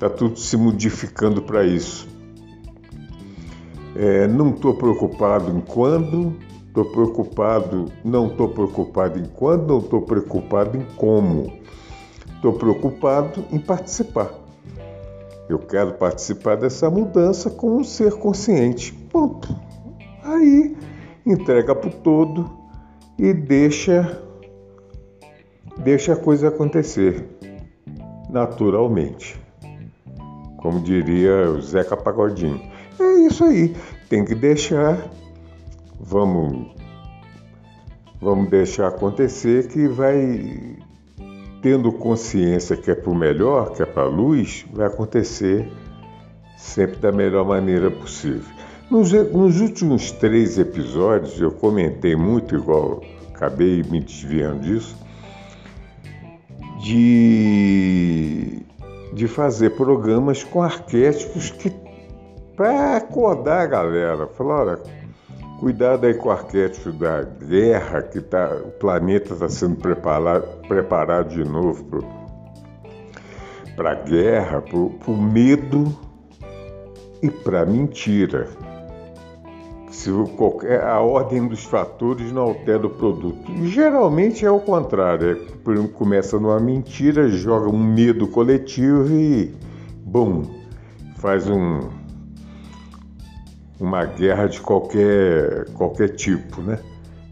tá 0.00 0.10
tudo 0.10 0.36
se 0.36 0.56
modificando 0.56 1.40
para 1.40 1.64
isso. 1.64 2.08
É, 3.94 4.26
não 4.26 4.50
estou 4.50 4.74
preocupado 4.74 5.56
em 5.56 5.60
quando, 5.60 6.34
estou 6.66 6.86
preocupado, 6.86 7.86
não 8.04 8.26
estou 8.26 8.48
preocupado 8.48 9.20
em 9.20 9.26
quando, 9.26 9.68
não 9.68 9.78
estou 9.78 10.02
preocupado 10.02 10.76
em 10.76 10.84
como. 10.96 11.60
Estou 12.40 12.54
preocupado 12.54 13.44
em 13.52 13.58
participar. 13.58 14.30
Eu 15.46 15.58
quero 15.58 15.92
participar 15.92 16.56
dessa 16.56 16.88
mudança 16.88 17.50
com 17.50 17.76
um 17.76 17.84
ser 17.84 18.14
consciente. 18.14 18.94
Ponto. 18.94 19.54
Aí 20.24 20.74
entrega 21.26 21.74
para 21.74 21.90
o 21.90 21.92
todo 21.92 22.50
e 23.18 23.34
deixa 23.34 24.22
deixa 25.84 26.14
a 26.14 26.16
coisa 26.16 26.48
acontecer 26.48 27.28
naturalmente. 28.30 29.38
Como 30.56 30.80
diria 30.80 31.50
o 31.50 31.60
Zeca 31.60 31.94
Pagodinho. 31.94 32.58
É 32.98 33.26
isso 33.26 33.44
aí. 33.44 33.76
Tem 34.08 34.24
que 34.24 34.34
deixar. 34.34 35.10
Vamos, 36.00 36.74
vamos 38.18 38.48
deixar 38.48 38.88
acontecer 38.88 39.68
que 39.68 39.86
vai 39.86 40.78
tendo 41.62 41.92
consciência 41.92 42.76
que 42.76 42.90
é 42.90 42.94
para 42.94 43.10
o 43.10 43.14
melhor, 43.14 43.72
que 43.72 43.82
é 43.82 43.86
para 43.86 44.02
a 44.02 44.08
luz, 44.08 44.64
vai 44.72 44.86
acontecer 44.86 45.70
sempre 46.56 46.96
da 46.96 47.12
melhor 47.12 47.46
maneira 47.46 47.90
possível. 47.90 48.54
Nos, 48.90 49.12
nos, 49.12 49.60
últimos 49.60 50.10
três 50.10 50.58
episódios, 50.58 51.40
eu 51.40 51.52
comentei 51.52 52.16
muito, 52.16 52.54
igual 52.56 53.02
acabei 53.32 53.82
me 53.84 54.00
desviando 54.00 54.60
disso, 54.60 54.96
de, 56.82 58.62
de 59.12 59.28
fazer 59.28 59.70
programas 59.70 60.42
com 60.42 60.62
arquétipos 60.62 61.50
que 61.50 61.72
para 62.56 62.96
acordar 62.96 63.62
a 63.62 63.66
galera. 63.66 64.26
Falar, 64.26 64.66
olha, 64.66 64.78
cuidado 65.60 66.06
aí 66.06 66.14
com 66.14 66.30
o 66.30 66.32
arquétipo 66.32 66.90
da 66.90 67.22
guerra, 67.22 68.00
que 68.02 68.18
tá, 68.22 68.56
o 68.64 68.70
planeta 68.70 69.34
está 69.34 69.48
sendo 69.48 69.76
preparado, 69.76 70.46
preparado 70.66 71.28
de 71.28 71.44
novo 71.44 71.84
para 73.76 73.92
a 73.92 73.94
guerra, 73.94 74.62
para 74.62 74.78
o 74.78 75.16
medo 75.16 75.94
e 77.22 77.30
para 77.30 77.60
a 77.60 77.66
mentira. 77.66 78.48
Se 79.90 80.10
qualquer, 80.36 80.82
a 80.82 80.98
ordem 81.00 81.46
dos 81.46 81.64
fatores 81.64 82.32
não 82.32 82.42
altera 82.42 82.86
o 82.86 82.90
produto. 82.90 83.52
Geralmente 83.64 84.46
é 84.46 84.50
o 84.50 84.60
contrário. 84.60 85.46
É, 85.46 85.88
começa 85.88 86.38
numa 86.38 86.58
mentira, 86.58 87.28
joga 87.28 87.68
um 87.68 87.78
medo 87.78 88.28
coletivo 88.28 89.12
e, 89.12 89.54
bom, 90.04 90.42
faz 91.16 91.48
um, 91.48 91.80
uma 93.80 94.04
guerra 94.04 94.46
de 94.46 94.60
qualquer, 94.60 95.64
qualquer 95.72 96.10
tipo, 96.10 96.60
né? 96.60 96.78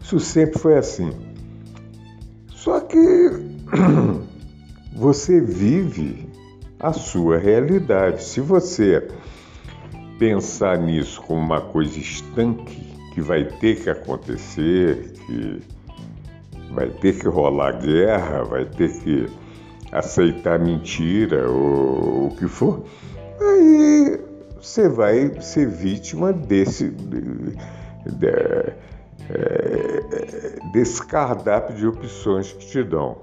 Isso 0.01 0.19
sempre 0.19 0.57
foi 0.59 0.77
assim. 0.77 1.11
Só 2.47 2.79
que 2.79 2.97
você 4.95 5.39
vive 5.39 6.27
a 6.79 6.91
sua 6.91 7.37
realidade. 7.37 8.23
Se 8.23 8.41
você 8.41 9.07
pensar 10.17 10.77
nisso 10.79 11.21
como 11.21 11.39
uma 11.39 11.61
coisa 11.61 11.97
estanque, 11.99 12.89
que 13.13 13.21
vai 13.21 13.45
ter 13.45 13.83
que 13.83 13.89
acontecer, 13.89 15.13
que 15.25 15.61
vai 16.71 16.89
ter 16.89 17.17
que 17.17 17.27
rolar 17.27 17.73
guerra, 17.79 18.43
vai 18.43 18.65
ter 18.65 18.91
que 18.99 19.27
aceitar 19.91 20.59
mentira 20.59 21.49
ou 21.49 22.27
o 22.27 22.35
que 22.35 22.47
for, 22.47 22.83
aí 23.39 24.18
você 24.61 24.89
vai 24.89 25.41
ser 25.41 25.67
vítima 25.67 26.33
desse, 26.33 26.89
de, 26.89 27.21
de, 28.05 28.27
é, 29.29 30.59
desse 30.73 31.05
cardápio 31.05 31.75
de 31.75 31.87
opções 31.87 32.51
que 32.51 32.65
te 32.65 32.83
dão. 32.83 33.17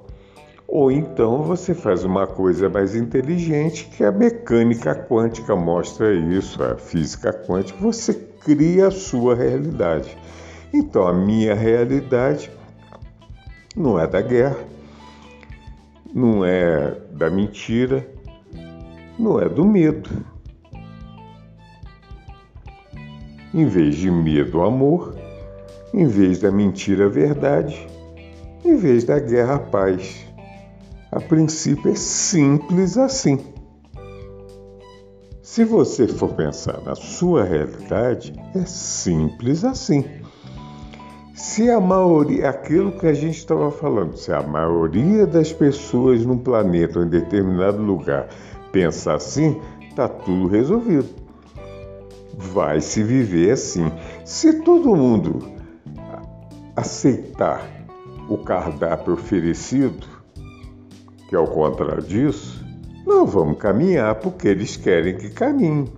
Ou 0.68 0.90
então 0.90 1.42
você 1.42 1.74
faz 1.74 2.04
uma 2.04 2.26
coisa 2.26 2.68
mais 2.68 2.96
inteligente, 2.96 3.84
que 3.96 4.02
a 4.02 4.10
mecânica 4.10 4.94
quântica 4.94 5.54
mostra 5.54 6.12
isso, 6.12 6.62
a 6.62 6.76
física 6.76 7.32
quântica, 7.32 7.78
você 7.80 8.14
cria 8.14 8.88
a 8.88 8.90
sua 8.90 9.34
realidade. 9.34 10.16
Então 10.72 11.06
a 11.06 11.12
minha 11.12 11.54
realidade 11.54 12.50
não 13.76 13.98
é 14.00 14.06
da 14.06 14.20
guerra, 14.20 14.58
não 16.12 16.44
é 16.44 16.96
da 17.12 17.30
mentira, 17.30 18.06
não 19.18 19.40
é 19.40 19.48
do 19.48 19.64
medo. 19.64 20.10
Em 23.56 23.64
vez 23.64 23.94
de 23.94 24.10
medo, 24.10 24.60
amor, 24.60 25.14
em 25.94 26.06
vez 26.06 26.38
da 26.40 26.50
mentira, 26.50 27.08
verdade, 27.08 27.88
em 28.62 28.76
vez 28.76 29.02
da 29.02 29.18
guerra, 29.18 29.58
paz. 29.58 30.26
A 31.10 31.18
princípio 31.20 31.90
é 31.90 31.94
simples 31.94 32.98
assim. 32.98 33.38
Se 35.40 35.64
você 35.64 36.06
for 36.06 36.34
pensar 36.34 36.82
na 36.82 36.94
sua 36.94 37.44
realidade, 37.44 38.34
é 38.54 38.66
simples 38.66 39.64
assim. 39.64 40.04
Se 41.32 41.70
a 41.70 41.80
maioria, 41.80 42.50
aquilo 42.50 42.92
que 42.92 43.06
a 43.06 43.14
gente 43.14 43.38
estava 43.38 43.70
falando, 43.70 44.18
se 44.18 44.30
a 44.34 44.42
maioria 44.42 45.26
das 45.26 45.50
pessoas 45.50 46.26
no 46.26 46.36
planeta 46.36 46.98
ou 46.98 47.06
em 47.06 47.08
determinado 47.08 47.80
lugar 47.80 48.28
pensa 48.70 49.14
assim, 49.14 49.58
está 49.80 50.06
tudo 50.06 50.46
resolvido. 50.46 51.25
Vai 52.36 52.80
se 52.80 53.02
viver 53.02 53.52
assim. 53.52 53.90
Se 54.24 54.60
todo 54.60 54.94
mundo 54.94 55.56
aceitar 56.76 57.66
o 58.28 58.36
cardápio 58.38 59.14
oferecido, 59.14 60.06
que 61.28 61.34
ao 61.34 61.46
contrário 61.46 62.02
disso, 62.02 62.64
não 63.06 63.26
vamos 63.26 63.58
caminhar 63.58 64.14
porque 64.16 64.48
eles 64.48 64.76
querem 64.76 65.16
que 65.16 65.30
caminhe. 65.30 65.90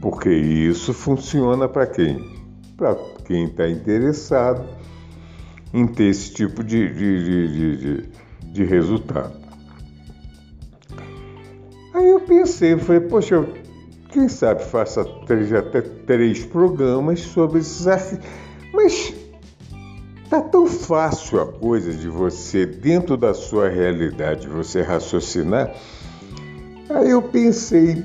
Porque 0.00 0.30
isso 0.30 0.94
funciona 0.94 1.68
para 1.68 1.86
quem? 1.86 2.24
Para 2.76 2.96
quem 3.24 3.44
está 3.44 3.68
interessado 3.68 4.64
em 5.74 5.86
ter 5.86 6.04
esse 6.04 6.32
tipo 6.32 6.62
de, 6.62 6.88
de, 6.88 7.24
de, 7.24 7.76
de, 7.76 8.08
de 8.52 8.64
resultado. 8.64 9.32
Aí 11.92 12.08
eu 12.08 12.20
pensei, 12.20 12.78
falei, 12.78 13.00
poxa, 13.00 13.44
quem 14.08 14.28
sabe 14.28 14.64
faça 14.64 15.04
três, 15.26 15.52
até 15.52 15.80
três 15.80 16.44
programas 16.44 17.20
sobre 17.20 17.60
esses 17.60 17.86
arquivos. 17.86 18.24
Mas 18.72 19.14
Tá 20.28 20.42
tão 20.42 20.66
fácil 20.66 21.40
a 21.40 21.46
coisa 21.46 21.90
de 21.90 22.06
você, 22.06 22.66
dentro 22.66 23.16
da 23.16 23.32
sua 23.32 23.70
realidade, 23.70 24.46
você 24.46 24.82
raciocinar. 24.82 25.74
Aí 26.90 27.10
eu 27.10 27.22
pensei, 27.22 28.04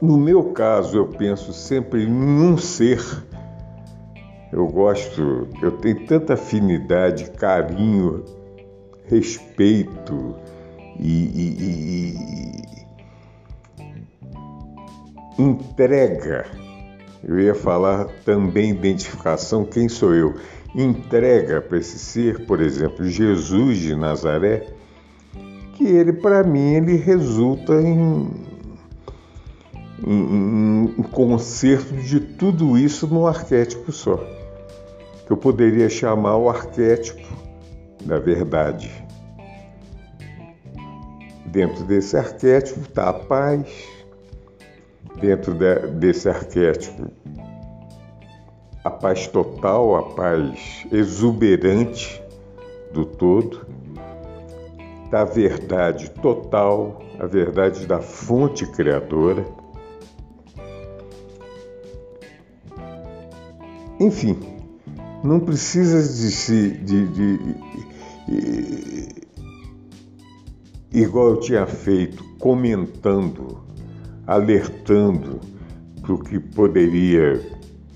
no 0.00 0.18
meu 0.18 0.52
caso, 0.52 0.98
eu 0.98 1.06
penso 1.06 1.54
sempre 1.54 2.04
em 2.04 2.12
um 2.12 2.58
ser. 2.58 3.02
Eu 4.52 4.66
gosto, 4.66 5.48
eu 5.62 5.72
tenho 5.72 6.06
tanta 6.06 6.34
afinidade, 6.34 7.30
carinho, 7.30 8.22
respeito 9.06 10.34
e, 10.98 11.12
e 11.14 12.67
entrega. 15.38 16.46
Eu 17.22 17.38
ia 17.38 17.54
falar 17.54 18.06
também 18.24 18.70
identificação, 18.70 19.64
quem 19.64 19.88
sou 19.88 20.14
eu? 20.14 20.34
entrega 20.74 21.60
para 21.60 21.78
esse 21.78 21.98
ser, 21.98 22.46
por 22.46 22.60
exemplo, 22.60 23.06
Jesus 23.06 23.78
de 23.78 23.94
Nazaré, 23.94 24.66
que 25.74 25.84
ele, 25.84 26.12
para 26.12 26.42
mim, 26.42 26.74
ele 26.74 26.96
resulta 26.96 27.80
em, 27.80 28.28
em 30.06 31.02
concerto 31.10 31.94
de 31.94 32.20
tudo 32.20 32.76
isso 32.76 33.06
num 33.06 33.26
arquétipo 33.26 33.92
só, 33.92 34.16
que 35.26 35.32
eu 35.32 35.36
poderia 35.36 35.88
chamar 35.88 36.36
o 36.36 36.48
arquétipo 36.48 37.26
da 38.04 38.18
verdade. 38.18 38.90
Dentro 41.46 41.84
desse 41.84 42.16
arquétipo 42.16 42.80
está 42.80 43.08
a 43.08 43.12
paz, 43.12 43.66
dentro 45.20 45.54
de, 45.54 45.86
desse 45.98 46.28
arquétipo 46.28 47.10
a 48.88 48.90
paz 48.90 49.26
total, 49.26 49.96
a 49.96 50.02
paz 50.14 50.86
exuberante 50.90 52.22
do 52.92 53.04
todo, 53.04 53.66
da 55.10 55.24
verdade 55.24 56.10
total, 56.10 57.02
a 57.18 57.26
verdade 57.26 57.86
da 57.86 58.00
fonte 58.00 58.66
criadora. 58.72 59.44
Enfim, 64.00 64.38
não 65.22 65.40
precisa 65.40 66.00
de 66.00 66.30
se. 66.30 66.70
De, 66.70 67.08
de, 67.08 67.36
de, 67.36 69.08
igual 70.92 71.28
eu 71.28 71.40
tinha 71.40 71.66
feito, 71.66 72.24
comentando, 72.38 73.67
alertando 74.28 75.40
para 76.02 76.12
o 76.12 76.18
que 76.18 76.38
poderia 76.38 77.40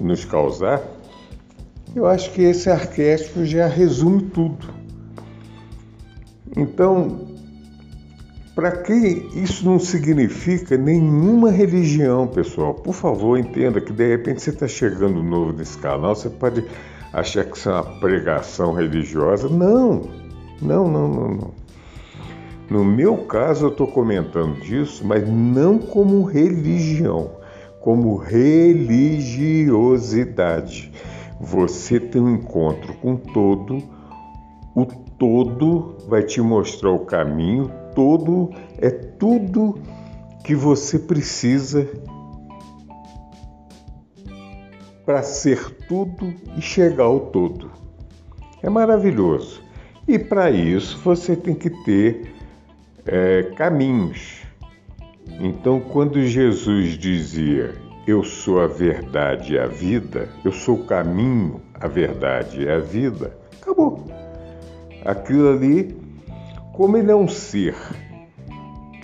nos 0.01 0.25
causar, 0.25 0.83
eu 1.95 2.07
acho 2.07 2.33
que 2.33 2.41
esse 2.41 2.71
arquétipo 2.71 3.45
já 3.45 3.67
resume 3.67 4.23
tudo. 4.23 4.67
Então, 6.57 7.29
para 8.55 8.73
que 8.73 9.29
isso 9.35 9.67
não 9.67 9.79
significa 9.79 10.77
nenhuma 10.79 11.51
religião, 11.51 12.27
pessoal, 12.27 12.73
por 12.73 12.95
favor, 12.95 13.39
entenda 13.39 13.79
que 13.79 13.93
de 13.93 14.09
repente 14.09 14.41
você 14.41 14.51
está 14.51 14.67
chegando 14.67 15.23
novo 15.23 15.53
nesse 15.53 15.77
canal, 15.77 16.17
você 16.17 16.31
pode 16.31 16.65
achar 17.13 17.45
que 17.45 17.59
isso 17.59 17.69
é 17.69 17.75
uma 17.75 18.01
pregação 18.01 18.73
religiosa. 18.73 19.51
Não, 19.51 20.09
não, 20.63 20.91
não, 20.91 21.09
não, 21.09 21.29
não. 21.29 21.62
No 22.73 22.83
meu 22.83 23.27
caso, 23.27 23.67
eu 23.67 23.69
estou 23.69 23.87
comentando 23.87 24.59
disso, 24.63 25.07
mas 25.07 25.29
não 25.29 25.79
como 25.79 26.23
religião 26.23 27.43
como 27.83 28.17
religiosidade. 28.17 30.91
Você 31.39 32.01
tem 32.01 32.23
um 32.23 32.37
encontro 32.37 32.95
com 32.95 33.17
todo, 33.17 33.83
o 34.75 34.87
todo 34.87 35.99
vai 36.09 36.23
te 36.23 36.41
mostrar 36.41 36.93
o 36.93 37.01
caminho, 37.01 37.71
todo 37.95 38.49
é 38.79 38.89
tudo 38.89 39.79
que 40.43 40.55
você 40.55 40.99
precisa 40.99 41.87
para 45.05 45.23
ser 45.23 45.77
tudo 45.87 46.33
e 46.57 46.63
chegar 46.63 47.05
ao 47.05 47.21
todo. 47.21 47.71
É 48.63 48.71
maravilhoso. 48.71 49.61
E 50.09 50.19
para 50.19 50.51
isso 50.51 50.99
você 51.05 51.37
tem 51.37 51.55
que 51.55 51.69
ter 51.85 52.32
é, 53.07 53.43
caminhos. 53.57 54.43
Então, 55.41 55.81
quando 55.81 56.21
Jesus 56.23 56.99
dizia 56.99 57.75
eu 58.07 58.25
sou 58.25 58.61
a 58.61 58.67
verdade 58.67 59.55
e 59.55 59.59
a 59.59 59.67
vida, 59.67 60.29
eu 60.45 60.51
sou 60.51 60.77
o 60.77 60.85
caminho, 60.85 61.61
a 61.75 61.87
verdade 61.87 62.63
e 62.63 62.69
a 62.69 62.79
vida, 62.79 63.37
acabou. 63.61 64.05
Aquilo 65.05 65.51
ali, 65.51 65.97
como 66.73 66.97
ele 66.97 67.11
é 67.11 67.15
um 67.15 67.29
ser 67.29 67.77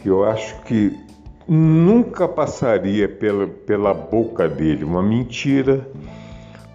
que 0.02 0.08
eu 0.08 0.24
acho 0.24 0.60
que 0.62 0.96
nunca 1.46 2.28
passaria 2.28 3.08
pela, 3.08 3.46
pela 3.46 3.94
boca 3.94 4.48
dele 4.48 4.84
uma 4.84 5.02
mentira, 5.02 5.88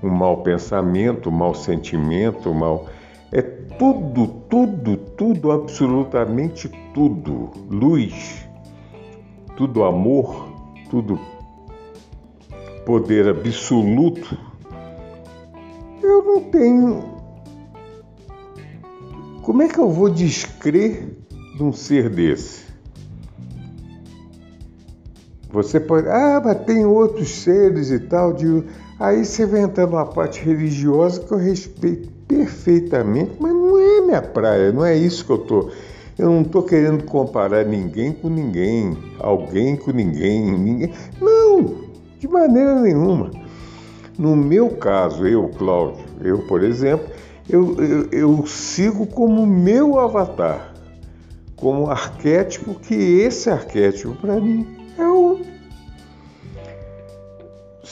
um 0.02 0.10
mau 0.10 0.44
pensamento, 0.44 1.30
um 1.30 1.34
mau 1.34 1.54
sentimento, 1.54 2.50
um 2.50 2.54
mau. 2.54 2.88
É 3.32 3.42
tudo, 3.42 4.28
tudo, 4.50 4.98
tudo, 5.18 5.52
absolutamente 5.52 6.70
tudo. 6.94 7.52
Luz, 7.70 8.46
tudo 9.56 9.84
amor, 9.84 10.48
tudo 10.90 11.20
poder 12.86 13.28
absoluto, 13.28 14.38
eu 16.02 16.24
não 16.24 16.42
tenho. 16.42 17.14
Como 19.42 19.62
é 19.62 19.68
que 19.68 19.80
eu 19.80 19.90
vou 19.90 20.10
descrer 20.10 21.18
de 21.56 21.64
um 21.64 21.74
ser 21.74 22.10
desse? 22.10 22.64
Você 25.54 25.80
pode. 25.80 26.08
Ah, 26.08 26.42
mas 26.44 26.66
tem 26.66 26.86
outros 26.86 27.30
seres 27.30 27.92
e 27.92 28.00
tal. 28.00 28.34
De... 28.34 28.64
Aí 29.00 29.24
você 29.24 29.46
vai 29.46 29.62
entrar 29.62 29.86
numa 29.86 30.06
parte 30.06 30.44
religiosa 30.44 31.22
que 31.22 31.32
eu 31.32 31.38
respeito 31.38 32.10
perfeitamente, 32.28 33.34
mas 33.40 33.53
minha 34.14 34.22
praia, 34.22 34.72
não 34.72 34.86
é 34.86 34.96
isso 34.96 35.26
que 35.26 35.32
eu 35.32 35.40
tô. 35.40 35.70
Eu 36.18 36.30
não 36.30 36.42
estou 36.42 36.62
querendo 36.62 37.04
comparar 37.06 37.66
ninguém 37.66 38.12
com 38.14 38.30
ninguém, 38.30 38.96
alguém 39.20 39.76
com 39.76 39.92
ninguém, 39.92 40.52
ninguém. 40.52 40.94
Não! 41.20 41.84
De 42.20 42.28
maneira 42.28 42.80
nenhuma. 42.80 43.32
No 44.18 44.36
meu 44.36 44.70
caso, 44.70 45.26
eu, 45.26 45.50
Cláudio, 45.50 46.06
eu, 46.22 46.40
por 46.44 46.64
exemplo, 46.64 47.08
eu, 47.50 47.76
eu, 47.80 48.08
eu 48.12 48.46
sigo 48.46 49.08
como 49.08 49.48
meu 49.48 50.00
avatar, 50.00 50.72
como 51.56 51.90
arquétipo, 51.90 52.76
que 52.76 52.94
esse 52.94 53.50
arquétipo 53.50 54.14
para 54.16 54.40
mim 54.40 54.68
é 55.00 55.08
o. 55.08 55.42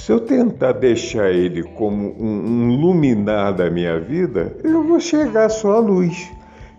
Se 0.02 0.12
eu 0.12 0.20
tentar 0.20 0.72
deixar 0.72 1.30
ele 1.30 1.62
como 1.62 2.16
um, 2.20 2.26
um 2.26 2.76
luminar 2.76 3.54
da 3.54 3.70
minha 3.70 4.00
vida, 4.00 4.58
eu 4.64 4.84
vou 4.84 5.00
chegar 5.00 5.48
só 5.48 5.74
à 5.74 5.80
luz. 5.80 6.28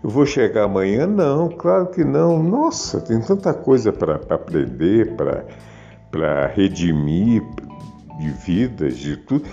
Eu 0.03 0.09
vou 0.09 0.25
chegar 0.25 0.65
amanhã? 0.65 1.07
Não, 1.07 1.47
claro 1.47 1.85
que 1.87 2.03
não. 2.03 2.43
Nossa, 2.43 2.99
tem 2.99 3.21
tanta 3.21 3.53
coisa 3.53 3.93
para 3.93 4.19
aprender, 4.29 5.15
para 6.11 6.47
redimir 6.47 7.41
de 8.19 8.29
vidas, 8.45 8.97
de 8.97 9.15
tudo. 9.15 9.45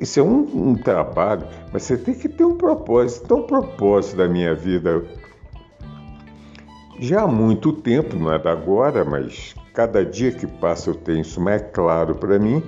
Isso 0.00 0.18
é 0.18 0.22
um, 0.24 0.70
um, 0.70 0.74
trabalho, 0.74 1.46
mas 1.72 1.84
você 1.84 1.96
tem 1.96 2.14
que 2.14 2.28
ter 2.28 2.44
um 2.44 2.56
propósito. 2.56 3.26
Então, 3.26 3.38
o 3.38 3.46
propósito 3.46 4.16
da 4.16 4.28
minha 4.28 4.56
vida, 4.56 5.04
já 6.98 7.22
há 7.22 7.28
muito 7.28 7.72
tempo, 7.72 8.16
não 8.16 8.32
é 8.32 8.40
da 8.40 8.50
agora, 8.50 9.04
mas 9.04 9.54
cada 9.72 10.04
dia 10.04 10.32
que 10.32 10.48
passa 10.48 10.90
eu 10.90 10.96
tenho 10.96 11.20
isso 11.20 11.40
mais 11.40 11.62
claro 11.72 12.16
para 12.16 12.36
mim, 12.40 12.60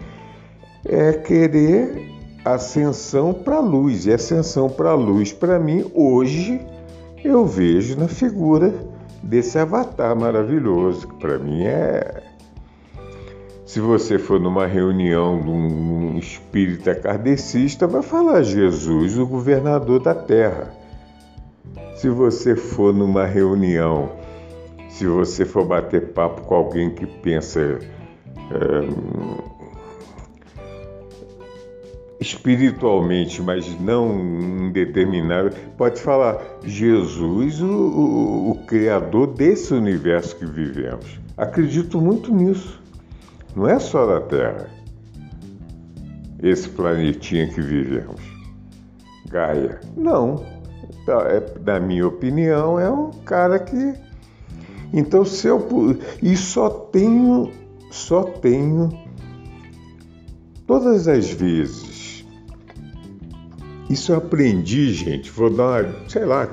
é 0.84 1.12
querer 1.12 2.10
ascensão 2.44 3.32
para 3.32 3.56
a 3.56 3.60
luz. 3.60 4.06
E 4.06 4.12
ascensão 4.12 4.68
para 4.68 4.90
a 4.90 4.94
luz, 4.94 5.32
para 5.32 5.58
mim, 5.58 5.90
hoje, 5.94 6.60
eu 7.24 7.44
vejo 7.46 7.98
na 7.98 8.08
figura 8.08 8.74
desse 9.22 9.58
avatar 9.58 10.18
maravilhoso, 10.18 11.08
que 11.08 11.14
para 11.16 11.38
mim 11.38 11.64
é 11.64 12.22
se 13.70 13.78
você 13.78 14.18
for 14.18 14.40
numa 14.40 14.66
reunião 14.66 15.40
de 15.40 15.48
um 15.48 16.18
espírita 16.18 16.92
kardecista, 16.92 17.86
vai 17.86 18.02
falar 18.02 18.42
Jesus, 18.42 19.16
o 19.16 19.24
governador 19.24 20.00
da 20.00 20.12
terra. 20.12 20.74
Se 21.94 22.08
você 22.08 22.56
for 22.56 22.92
numa 22.92 23.24
reunião, 23.24 24.10
se 24.88 25.06
você 25.06 25.44
for 25.44 25.64
bater 25.64 26.08
papo 26.08 26.40
com 26.40 26.54
alguém 26.56 26.90
que 26.90 27.06
pensa 27.06 27.60
é, 27.60 27.80
espiritualmente, 32.20 33.40
mas 33.40 33.66
não 33.80 34.70
determinado, 34.70 35.56
pode 35.76 36.00
falar 36.00 36.40
Jesus, 36.62 37.60
o, 37.62 37.66
o, 37.66 38.50
o 38.50 38.54
criador 38.66 39.28
desse 39.28 39.72
universo 39.72 40.36
que 40.36 40.44
vivemos. 40.44 41.18
Acredito 41.36 42.00
muito 42.00 42.32
nisso. 42.32 42.80
Não 43.56 43.66
é 43.66 43.78
só 43.78 44.06
da 44.06 44.20
Terra, 44.20 44.68
esse 46.42 46.68
planetinha 46.68 47.48
que 47.48 47.60
vivemos. 47.60 48.20
Gaia. 49.28 49.80
Não. 49.96 50.44
Tá, 51.06 51.22
é, 51.28 51.42
na 51.64 51.80
minha 51.80 52.06
opinião, 52.06 52.78
é 52.78 52.90
um 52.90 53.10
cara 53.24 53.58
que. 53.58 53.94
Então, 54.92 55.24
se 55.24 55.46
eu. 55.46 55.66
E 56.22 56.36
só 56.36 56.68
tenho. 56.68 57.50
Só 57.90 58.22
tenho. 58.24 58.90
Todas 60.66 61.08
as 61.08 61.30
vezes. 61.30 61.89
Isso 63.90 64.12
eu 64.12 64.18
aprendi, 64.18 64.92
gente. 64.94 65.32
Vou 65.32 65.50
dar. 65.50 65.84
Sei 66.08 66.24
lá. 66.24 66.48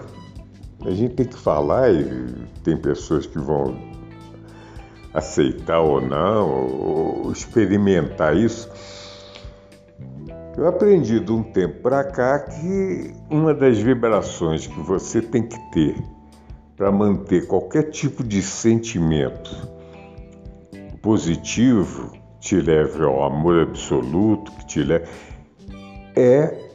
A 0.83 0.89
gente 0.89 1.13
tem 1.13 1.25
que 1.27 1.37
falar 1.37 1.91
e 1.91 2.33
tem 2.63 2.75
pessoas 2.75 3.27
que 3.27 3.37
vão 3.37 3.77
aceitar 5.13 5.79
ou 5.79 6.01
não, 6.01 6.49
ou 6.49 7.31
experimentar 7.31 8.35
isso. 8.35 8.69
Eu 10.57 10.67
aprendi 10.67 11.19
de 11.19 11.31
um 11.31 11.43
tempo 11.43 11.81
para 11.83 12.03
cá 12.03 12.39
que 12.39 13.13
uma 13.29 13.53
das 13.53 13.77
vibrações 13.77 14.65
que 14.65 14.79
você 14.79 15.21
tem 15.21 15.43
que 15.43 15.59
ter 15.71 15.95
para 16.75 16.91
manter 16.91 17.45
qualquer 17.45 17.91
tipo 17.91 18.23
de 18.23 18.41
sentimento 18.41 19.55
positivo 21.01 22.11
que 22.39 22.49
te 22.49 22.61
leve 22.61 23.03
ao 23.03 23.23
amor 23.23 23.61
absoluto, 23.61 24.51
que 24.53 24.65
te 24.65 24.83
leve, 24.83 25.05
é 26.15 26.66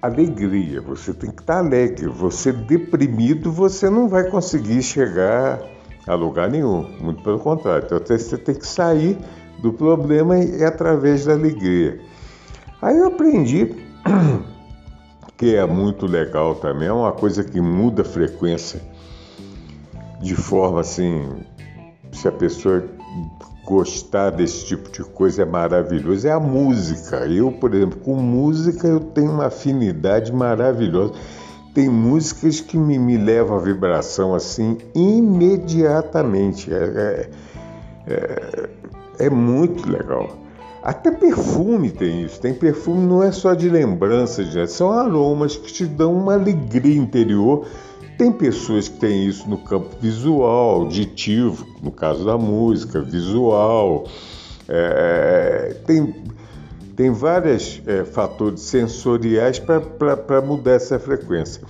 alegria. 0.00 0.80
Você 0.80 1.12
tem 1.12 1.30
que 1.30 1.40
estar 1.40 1.58
alegre. 1.58 2.06
Você 2.06 2.52
deprimido, 2.52 3.52
você 3.52 3.90
não 3.90 4.08
vai 4.08 4.30
conseguir 4.30 4.82
chegar 4.82 5.60
a 6.06 6.14
lugar 6.14 6.50
nenhum, 6.50 6.82
muito 7.00 7.22
pelo 7.22 7.38
contrário. 7.38 7.84
Então 7.86 7.98
você 7.98 8.36
tem 8.36 8.54
que 8.54 8.66
sair 8.66 9.18
do 9.60 9.72
problema 9.72 10.38
e 10.38 10.62
é 10.62 10.66
através 10.66 11.26
da 11.26 11.32
alegria. 11.32 12.00
Aí 12.80 12.96
eu 12.96 13.08
aprendi 13.08 13.74
que 15.36 15.54
é 15.54 15.66
muito 15.66 16.06
legal 16.06 16.54
também, 16.54 16.88
é 16.88 16.92
uma 16.92 17.12
coisa 17.12 17.44
que 17.44 17.60
muda 17.60 18.02
a 18.02 18.04
frequência 18.04 18.80
de 20.20 20.34
forma 20.34 20.80
assim, 20.80 21.44
se 22.12 22.28
a 22.28 22.32
pessoa 22.32 22.84
gostar 23.64 24.30
desse 24.30 24.66
tipo 24.66 24.90
de 24.90 25.04
coisa 25.04 25.42
é 25.42 25.44
maravilhoso, 25.44 26.26
é 26.26 26.32
a 26.32 26.40
música. 26.40 27.26
Eu, 27.26 27.52
por 27.52 27.74
exemplo, 27.74 27.98
com 28.00 28.14
música 28.16 28.86
eu 28.86 29.00
tenho 29.00 29.30
uma 29.30 29.46
afinidade 29.46 30.32
maravilhosa 30.32 31.12
tem 31.74 31.88
músicas 31.88 32.60
que 32.60 32.76
me, 32.76 32.98
me 32.98 33.16
levam 33.16 33.56
à 33.56 33.60
vibração 33.60 34.34
assim 34.34 34.78
imediatamente. 34.94 36.72
É, 36.72 36.76
é, 36.76 37.30
é, 38.08 38.68
é, 39.26 39.30
muito 39.30 39.88
legal. 39.88 40.36
Até 40.82 41.10
perfume 41.10 41.90
tem 41.90 42.24
isso. 42.24 42.40
Tem 42.40 42.54
perfume 42.54 43.06
não 43.06 43.22
é 43.22 43.30
só 43.30 43.54
de 43.54 43.68
lembranças, 43.68 44.70
são 44.70 44.90
aromas 44.92 45.56
que 45.56 45.72
te 45.72 45.86
dão 45.86 46.14
uma 46.14 46.34
alegria 46.34 46.96
interior. 46.96 47.66
Tem 48.20 48.30
pessoas 48.30 48.86
que 48.86 48.98
têm 48.98 49.24
isso 49.24 49.48
no 49.48 49.56
campo 49.56 49.96
visual, 49.98 50.82
auditivo, 50.82 51.66
no 51.82 51.90
caso 51.90 52.22
da 52.22 52.36
música, 52.36 53.00
visual. 53.00 54.06
É, 54.68 55.74
tem 55.86 56.14
tem 56.94 57.10
vários 57.10 57.80
é, 57.86 58.04
fatores 58.04 58.60
sensoriais 58.60 59.58
para 59.58 60.42
mudar 60.42 60.72
essa 60.72 60.98
frequência. 60.98 61.62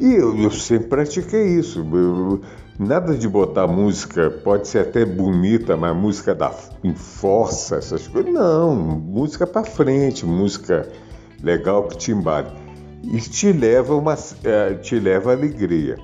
E 0.00 0.14
eu, 0.14 0.34
eu 0.34 0.50
sempre 0.50 0.88
pratiquei 0.88 1.58
isso. 1.58 1.86
Eu, 1.92 2.40
nada 2.78 3.14
de 3.14 3.28
botar 3.28 3.66
música, 3.66 4.30
pode 4.30 4.66
ser 4.66 4.78
até 4.78 5.04
bonita, 5.04 5.76
mas 5.76 5.94
música 5.94 6.34
da, 6.34 6.54
em 6.82 6.94
força, 6.94 7.76
essas 7.76 8.08
coisas. 8.08 8.32
Não, 8.32 8.74
música 8.74 9.46
para 9.46 9.62
frente, 9.62 10.24
música 10.24 10.88
legal 11.42 11.86
que 11.86 11.98
te 11.98 12.12
embale. 12.12 12.63
E 13.12 13.20
te 13.20 13.52
leva, 13.52 13.94
uma, 13.94 14.16
é, 14.42 14.74
te 14.74 14.98
leva 14.98 15.32
alegria. 15.32 15.96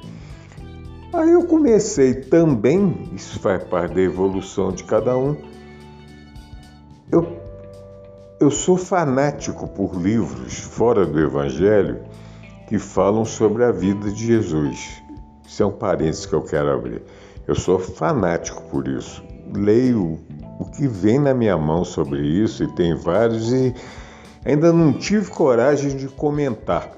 Aí 1.12 1.32
eu 1.32 1.44
comecei 1.44 2.14
também, 2.14 3.10
isso 3.14 3.40
faz 3.40 3.64
parte 3.64 3.94
da 3.94 4.00
evolução 4.00 4.70
de 4.70 4.84
cada 4.84 5.16
um, 5.16 5.36
eu 7.10 7.40
eu 8.40 8.50
sou 8.50 8.78
fanático 8.78 9.68
por 9.68 9.94
livros 9.94 10.60
fora 10.60 11.04
do 11.04 11.20
Evangelho 11.20 12.00
que 12.66 12.78
falam 12.78 13.22
sobre 13.22 13.62
a 13.64 13.70
vida 13.70 14.10
de 14.10 14.26
Jesus. 14.28 15.02
Isso 15.46 15.62
é 15.62 15.66
um 15.66 15.72
parênteses 15.72 16.24
que 16.24 16.32
eu 16.32 16.40
quero 16.40 16.70
abrir. 16.70 17.02
Eu 17.46 17.54
sou 17.54 17.78
fanático 17.78 18.62
por 18.70 18.88
isso. 18.88 19.22
Leio 19.54 20.18
o 20.58 20.64
que 20.64 20.88
vem 20.88 21.18
na 21.18 21.34
minha 21.34 21.58
mão 21.58 21.84
sobre 21.84 22.22
isso 22.22 22.64
e 22.64 22.74
tem 22.74 22.94
vários 22.94 23.52
e 23.52 23.74
ainda 24.44 24.72
não 24.72 24.92
tive 24.92 25.30
coragem 25.30 25.96
de 25.96 26.08
comentar 26.08 26.96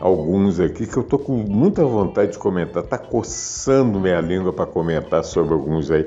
alguns 0.00 0.60
aqui 0.60 0.86
que 0.86 0.96
eu 0.96 1.02
tô 1.02 1.18
com 1.18 1.32
muita 1.32 1.84
vontade 1.84 2.32
de 2.32 2.38
comentar. 2.38 2.82
Tá 2.82 2.98
coçando 2.98 4.00
minha 4.00 4.20
língua 4.20 4.52
para 4.52 4.66
comentar 4.66 5.24
sobre 5.24 5.54
alguns 5.54 5.90
aí, 5.90 6.06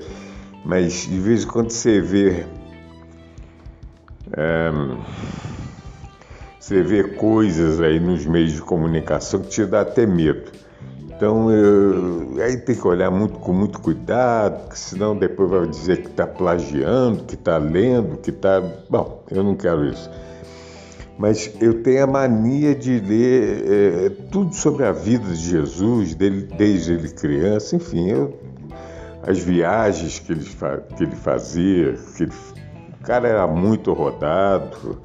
mas 0.63 1.07
de 1.07 1.19
vez 1.19 1.43
em 1.43 1.47
quando 1.47 1.71
você 1.71 1.99
vê 2.01 2.45
é, 4.33 4.71
você 6.59 6.83
vê 6.83 7.03
coisas 7.03 7.79
aí 7.79 7.97
nos 7.99 8.25
meios 8.25 8.51
de 8.51 8.61
comunicação 8.61 9.39
que 9.39 9.47
te 9.47 9.65
dá 9.65 9.81
até 9.81 10.05
medo. 10.05 10.51
Então, 11.05 11.49
eu, 11.49 12.35
aí 12.43 12.57
tem 12.57 12.75
que 12.75 12.87
olhar 12.87 13.09
muito 13.09 13.39
com 13.39 13.51
muito 13.53 13.79
cuidado, 13.79 14.75
senão 14.75 15.17
depois 15.17 15.49
vai 15.49 15.65
dizer 15.65 16.01
que 16.03 16.09
está 16.09 16.27
plagiando, 16.27 17.23
que 17.23 17.35
está 17.35 17.57
lendo, 17.57 18.17
que 18.17 18.29
está. 18.29 18.61
Bom, 18.89 19.23
eu 19.31 19.43
não 19.43 19.55
quero 19.55 19.85
isso. 19.87 20.11
Mas 21.17 21.51
eu 21.59 21.81
tenho 21.81 22.03
a 22.03 22.07
mania 22.07 22.75
de 22.75 22.99
ler 22.99 23.63
é, 23.65 24.09
tudo 24.31 24.53
sobre 24.53 24.85
a 24.85 24.91
vida 24.91 25.27
de 25.29 25.49
Jesus, 25.49 26.13
dele, 26.13 26.47
desde 26.57 26.93
ele 26.93 27.09
criança, 27.09 27.75
enfim, 27.75 28.09
eu, 28.09 28.39
as 29.23 29.39
viagens 29.39 30.19
que 30.19 30.31
ele, 30.31 30.45
que 30.95 31.03
ele 31.03 31.15
fazia, 31.15 31.93
que 32.15 32.23
ele, 32.23 32.31
o 32.99 33.03
cara 33.03 33.27
era 33.27 33.47
muito 33.47 33.93
rodado, 33.93 35.01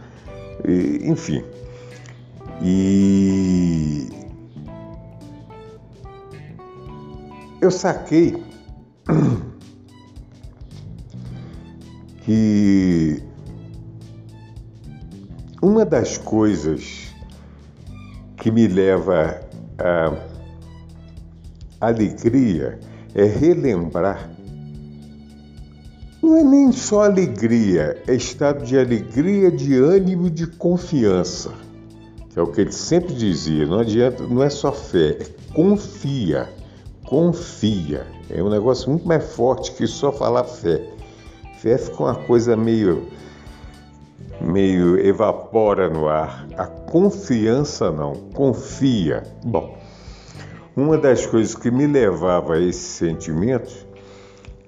e, 0.68 1.09
enfim. 1.09 1.42
E 2.61 4.09
eu 7.61 7.70
saquei 7.70 8.42
que 12.25 13.01
uma 15.83 15.90
das 15.90 16.16
coisas 16.16 17.12
que 18.37 18.53
me 18.53 18.68
leva 18.68 19.40
a 19.79 20.12
alegria 21.81 22.79
é 23.12 23.25
relembrar. 23.25 24.31
Não 26.23 26.37
é 26.37 26.45
nem 26.45 26.71
só 26.71 27.03
alegria, 27.03 28.01
é 28.07 28.14
estado 28.14 28.64
de 28.64 28.79
alegria, 28.79 29.51
de 29.51 29.75
ânimo, 29.75 30.31
de 30.31 30.47
confiança. 30.47 31.51
Que 32.31 32.38
é 32.38 32.42
o 32.42 32.47
que 32.47 32.61
ele 32.61 32.73
sempre 32.73 33.12
dizia, 33.12 33.66
não 33.66 33.81
adianta, 33.81 34.23
não 34.23 34.40
é 34.40 34.49
só 34.49 34.71
fé, 34.71 35.18
é 35.21 35.53
confia 35.53 36.49
confia. 37.05 38.07
É 38.31 38.40
um 38.40 38.49
negócio 38.49 38.88
muito 38.88 39.07
mais 39.07 39.35
forte 39.35 39.73
que 39.73 39.87
só 39.87 40.12
falar 40.12 40.45
fé. 40.45 40.81
Fé 41.59 41.77
fica 41.77 42.05
uma 42.05 42.14
coisa 42.14 42.57
meio 42.57 43.07
meio 44.42 44.98
evapora 44.98 45.88
no 45.88 46.09
ar. 46.09 46.46
A 46.57 46.66
confiança 46.66 47.90
não, 47.90 48.12
confia. 48.35 49.22
Bom, 49.44 49.78
uma 50.76 50.98
das 50.98 51.26
coisas 51.26 51.55
que 51.55 51.70
me 51.70 51.87
levava 51.87 52.55
a 52.55 52.61
esses 52.61 52.96
sentimentos 52.96 53.87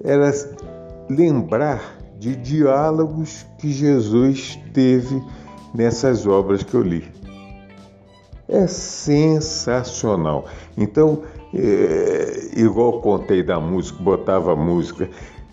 era 0.03 0.33
lembrar 1.09 1.99
de 2.19 2.37
diálogos 2.37 3.45
que 3.59 3.73
Jesus 3.73 4.59
teve 4.73 5.23
nessas 5.75 6.27
obras 6.27 6.63
que 6.63 6.75
eu 6.75 6.83
li. 6.83 7.05
É 8.49 8.67
sensacional. 8.67 10.45
Então, 10.77 11.23
é, 11.55 12.51
igual 12.57 13.01
contei 13.01 13.43
da 13.43 13.59
música, 13.59 14.03
botava 14.03 14.55
música, 14.55 15.09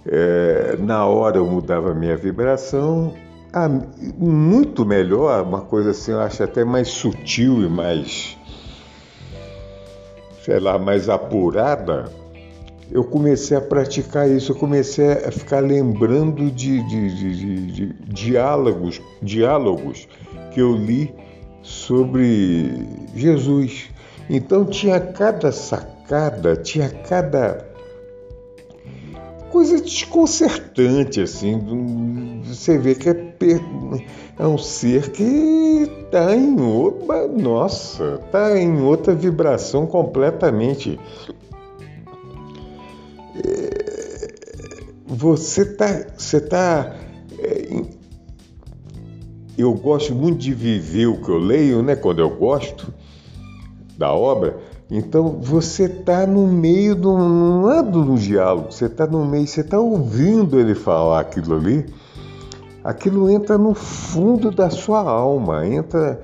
é, 0.05 0.75
na 0.79 1.05
hora 1.05 1.37
eu 1.37 1.45
mudava 1.45 1.93
minha 1.93 2.17
vibração, 2.17 3.13
a, 3.53 3.69
muito 4.17 4.85
melhor, 4.85 5.43
uma 5.43 5.61
coisa 5.61 5.91
assim, 5.91 6.11
eu 6.11 6.21
acho 6.21 6.43
até 6.43 6.63
mais 6.63 6.87
sutil 6.87 7.61
e 7.63 7.69
mais, 7.69 8.37
sei 10.43 10.59
lá, 10.59 10.79
mais 10.79 11.09
apurada. 11.09 12.11
Eu 12.89 13.03
comecei 13.05 13.55
a 13.55 13.61
praticar 13.61 14.29
isso, 14.29 14.51
eu 14.51 14.55
comecei 14.55 15.11
a 15.11 15.31
ficar 15.31 15.59
lembrando 15.59 16.51
de, 16.51 16.81
de, 16.87 17.15
de, 17.15 17.65
de 17.67 17.93
diálogos, 18.03 19.01
diálogos 19.21 20.07
que 20.53 20.61
eu 20.61 20.75
li 20.75 21.13
sobre 21.61 22.85
Jesus. 23.15 23.89
Então 24.29 24.65
tinha 24.65 24.99
cada 24.99 25.51
sacada, 25.51 26.57
tinha 26.57 26.89
cada 26.89 27.70
coisa 29.51 29.81
desconcertante, 29.81 31.21
assim. 31.21 32.41
Você 32.45 32.77
vê 32.77 32.95
que 32.95 33.09
é, 33.09 33.35
é 34.39 34.47
um 34.47 34.57
ser 34.57 35.11
que 35.11 35.23
está 36.05 36.33
em 36.35 36.59
outra. 36.59 37.27
Nossa, 37.27 38.21
está 38.25 38.57
em 38.57 38.81
outra 38.81 39.13
vibração 39.13 39.85
completamente. 39.85 40.97
É, 43.35 44.33
você 45.05 45.63
está. 45.63 46.05
Você 46.17 46.39
tá, 46.39 46.95
é, 47.37 47.83
eu 49.57 49.73
gosto 49.73 50.15
muito 50.15 50.39
de 50.39 50.53
viver 50.53 51.07
o 51.07 51.21
que 51.21 51.29
eu 51.29 51.37
leio, 51.37 51.83
né? 51.83 51.95
Quando 51.95 52.19
eu 52.19 52.29
gosto 52.29 52.93
da 53.97 54.13
obra, 54.13 54.57
então 54.93 55.39
você 55.41 55.85
está 55.85 56.27
no 56.27 56.45
meio 56.45 56.93
do. 56.95 57.71
é 57.71 57.81
do 57.81 58.15
diálogo, 58.17 58.73
você 58.73 58.87
está 58.87 59.07
no 59.07 59.25
meio, 59.25 59.47
você 59.47 59.61
está 59.61 59.79
ouvindo 59.79 60.59
ele 60.59 60.75
falar 60.75 61.21
aquilo 61.21 61.55
ali, 61.55 61.85
aquilo 62.83 63.29
entra 63.29 63.57
no 63.57 63.73
fundo 63.73 64.51
da 64.51 64.69
sua 64.69 64.99
alma, 64.99 65.65
entra. 65.65 66.21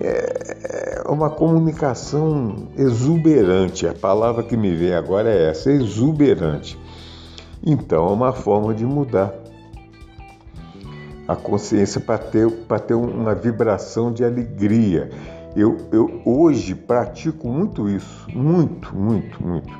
É, 0.00 1.02
é 1.04 1.10
uma 1.10 1.30
comunicação 1.30 2.68
exuberante. 2.76 3.86
A 3.86 3.94
palavra 3.94 4.42
que 4.42 4.56
me 4.56 4.74
vem 4.74 4.94
agora 4.94 5.28
é 5.28 5.50
essa, 5.50 5.72
exuberante. 5.72 6.78
Então 7.64 8.08
é 8.08 8.12
uma 8.12 8.32
forma 8.32 8.74
de 8.74 8.84
mudar 8.84 9.34
a 11.26 11.36
consciência 11.36 12.00
para 12.00 12.18
ter, 12.18 12.50
ter 12.86 12.94
uma 12.94 13.34
vibração 13.34 14.12
de 14.12 14.24
alegria. 14.24 15.10
Eu, 15.56 15.78
eu 15.90 16.22
hoje 16.24 16.74
pratico 16.74 17.48
muito 17.48 17.88
isso, 17.88 18.26
muito, 18.32 18.94
muito, 18.94 19.42
muito. 19.42 19.70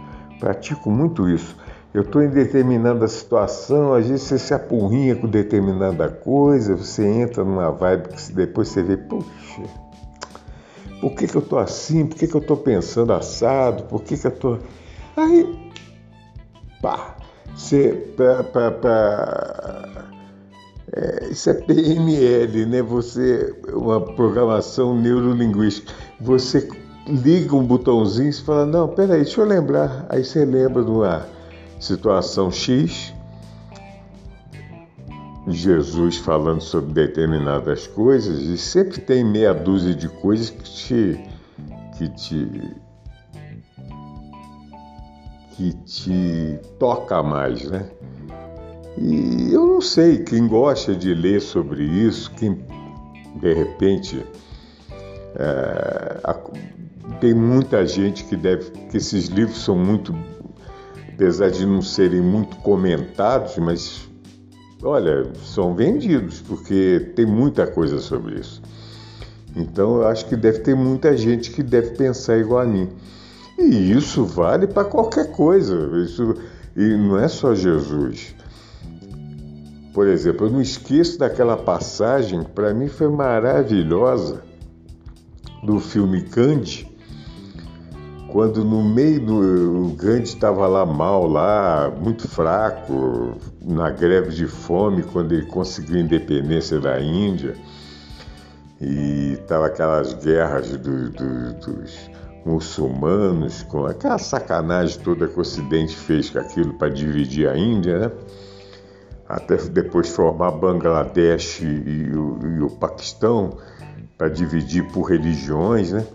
Pratico 0.41 0.91
muito 0.91 1.29
isso. 1.29 1.57
Eu 1.93 2.03
estou 2.03 2.23
em 2.23 2.29
determinada 2.29 3.07
situação, 3.09 3.95
às 3.95 4.07
vezes 4.07 4.23
você 4.23 4.39
se 4.39 4.55
apurrinha 4.55 5.17
com 5.17 5.27
determinada 5.27 6.09
coisa, 6.09 6.77
você 6.77 7.07
entra 7.07 7.45
numa 7.45 7.71
vibe 7.71 8.09
que 8.09 8.33
depois 8.33 8.69
você 8.69 8.83
vê, 8.83 8.97
puxa, 8.97 9.63
por 11.01 11.15
que, 11.15 11.27
que 11.27 11.37
eu 11.37 11.41
estou 11.41 11.59
assim? 11.59 12.07
Por 12.07 12.17
que, 12.17 12.27
que 12.27 12.35
eu 12.35 12.41
estou 12.41 12.57
pensando 12.57 13.13
assado? 13.13 13.85
Por 13.85 14.03
que, 14.03 14.17
que 14.17 14.27
eu 14.27 14.31
estou. 14.31 14.57
Tô... 14.57 14.63
Aí, 15.17 15.71
pá, 16.83 17.17
você. 17.55 18.13
Pra, 18.17 18.43
pra, 18.43 18.71
pra 18.73 19.98
é, 20.93 21.29
isso 21.31 21.51
é 21.51 21.55
PNL, 21.55 22.67
né? 22.67 22.83
Você, 22.83 23.55
uma 23.73 24.01
programação 24.01 24.99
neurolinguística. 24.99 25.93
Você 26.21 26.69
liga 27.07 27.55
um 27.55 27.65
botãozinho 27.65 28.31
e 28.31 28.33
fala, 28.33 28.67
não, 28.67 28.89
peraí, 28.89 29.23
deixa 29.23 29.41
eu 29.41 29.47
lembrar. 29.47 30.07
Aí 30.09 30.25
você 30.25 30.45
lembra 30.45 30.85
de 30.85 30.91
uma 30.91 31.27
situação 31.81 32.51
X, 32.51 33.15
Jesus 35.47 36.19
falando 36.19 36.61
sobre 36.61 36.93
determinadas 36.93 37.87
coisas, 37.87 38.41
e 38.43 38.59
sempre 38.59 39.01
tem 39.01 39.25
meia 39.25 39.55
dúzia 39.55 39.95
de 39.95 40.09
coisas 40.09 40.51
que 40.51 40.63
te, 40.63 41.25
que 41.97 42.09
te, 42.09 42.77
que 45.57 45.73
te 45.85 46.61
toca 46.79 47.23
mais, 47.23 47.65
né? 47.71 47.89
E 48.97 49.53
eu 49.53 49.67
não 49.67 49.81
sei, 49.81 50.19
quem 50.19 50.49
gosta 50.49 50.95
de 50.95 51.15
ler 51.15 51.41
sobre 51.41 51.85
isso, 51.85 52.31
quem 52.33 52.65
de 53.41 53.55
repente 53.55 54.25
é, 55.37 56.21
tem 57.21 57.35
muita 57.35 57.87
gente 57.87 58.25
que 58.25 58.37
deve, 58.37 58.71
que 58.91 58.97
esses 58.97 59.27
livros 59.27 59.63
são 59.63 59.77
muito, 59.77 60.15
apesar 61.13 61.51
de 61.51 61.65
não 61.67 61.83
serem 61.83 62.21
muito 62.21 62.57
comentados, 62.57 63.57
mas 63.59 64.09
olha, 64.83 65.31
são 65.45 65.75
vendidos, 65.75 66.41
porque 66.41 67.13
tem 67.15 67.27
muita 67.27 67.67
coisa 67.67 67.99
sobre 67.99 68.41
isso. 68.41 68.63
Então 69.57 69.97
eu 69.97 70.09
acho 70.09 70.27
que 70.27 70.37
deve 70.37 70.61
ter 70.61 70.75
muita 70.75 71.17
gente 71.17 71.51
que 71.51 71.63
deve 71.63 71.91
pensar 71.97 72.39
igual 72.39 72.63
a 72.63 72.67
mim. 72.67 72.89
E 73.59 73.91
isso 73.91 74.25
vale 74.25 74.69
para 74.69 74.85
qualquer 74.85 75.33
coisa. 75.33 75.91
Isso, 76.05 76.35
e 76.77 76.97
não 76.97 77.19
é 77.19 77.27
só 77.27 77.55
Jesus. 77.55 78.35
Por 79.99 80.07
exemplo, 80.07 80.47
eu 80.47 80.53
não 80.53 80.61
esqueço 80.61 81.19
daquela 81.19 81.57
passagem, 81.57 82.45
para 82.45 82.73
mim 82.73 82.87
foi 82.87 83.09
maravilhosa, 83.09 84.45
do 85.65 85.81
filme 85.81 86.23
Candy, 86.23 86.89
quando 88.31 88.65
no 88.65 88.85
meio 88.85 89.27
do 89.27 89.87
o 89.87 89.97
Gandhi 89.97 90.23
estava 90.23 90.69
lá 90.69 90.87
mal, 90.87 91.27
lá 91.27 91.93
muito 92.01 92.29
fraco, 92.29 93.39
na 93.61 93.91
greve 93.91 94.31
de 94.31 94.47
fome, 94.47 95.03
quando 95.03 95.33
ele 95.33 95.47
conseguiu 95.47 95.97
a 95.97 96.03
independência 96.03 96.79
da 96.79 97.01
Índia, 97.01 97.57
e 98.81 99.33
estava 99.33 99.67
aquelas 99.67 100.15
guerras 100.15 100.77
do, 100.77 101.11
do, 101.11 101.55
dos 101.55 102.09
muçulmanos, 102.47 103.65
com 103.65 103.85
aquela 103.85 104.19
sacanagem 104.19 105.01
toda 105.01 105.27
que 105.27 105.37
o 105.37 105.41
Ocidente 105.41 105.97
fez 105.97 106.31
com 106.31 106.39
aquilo 106.39 106.75
para 106.75 106.89
dividir 106.89 107.49
a 107.49 107.59
Índia, 107.59 107.99
né? 107.99 108.13
Até 109.29 109.57
depois 109.57 110.09
formar 110.09 110.53
Bangladesh 110.53 111.61
e 111.61 112.11
o, 112.17 112.39
e 112.47 112.63
o 112.63 112.71
Paquistão 112.71 113.59
para 114.17 114.29
dividir 114.29 114.91
por 114.91 115.03
religiões, 115.03 115.93
né? 115.93 116.07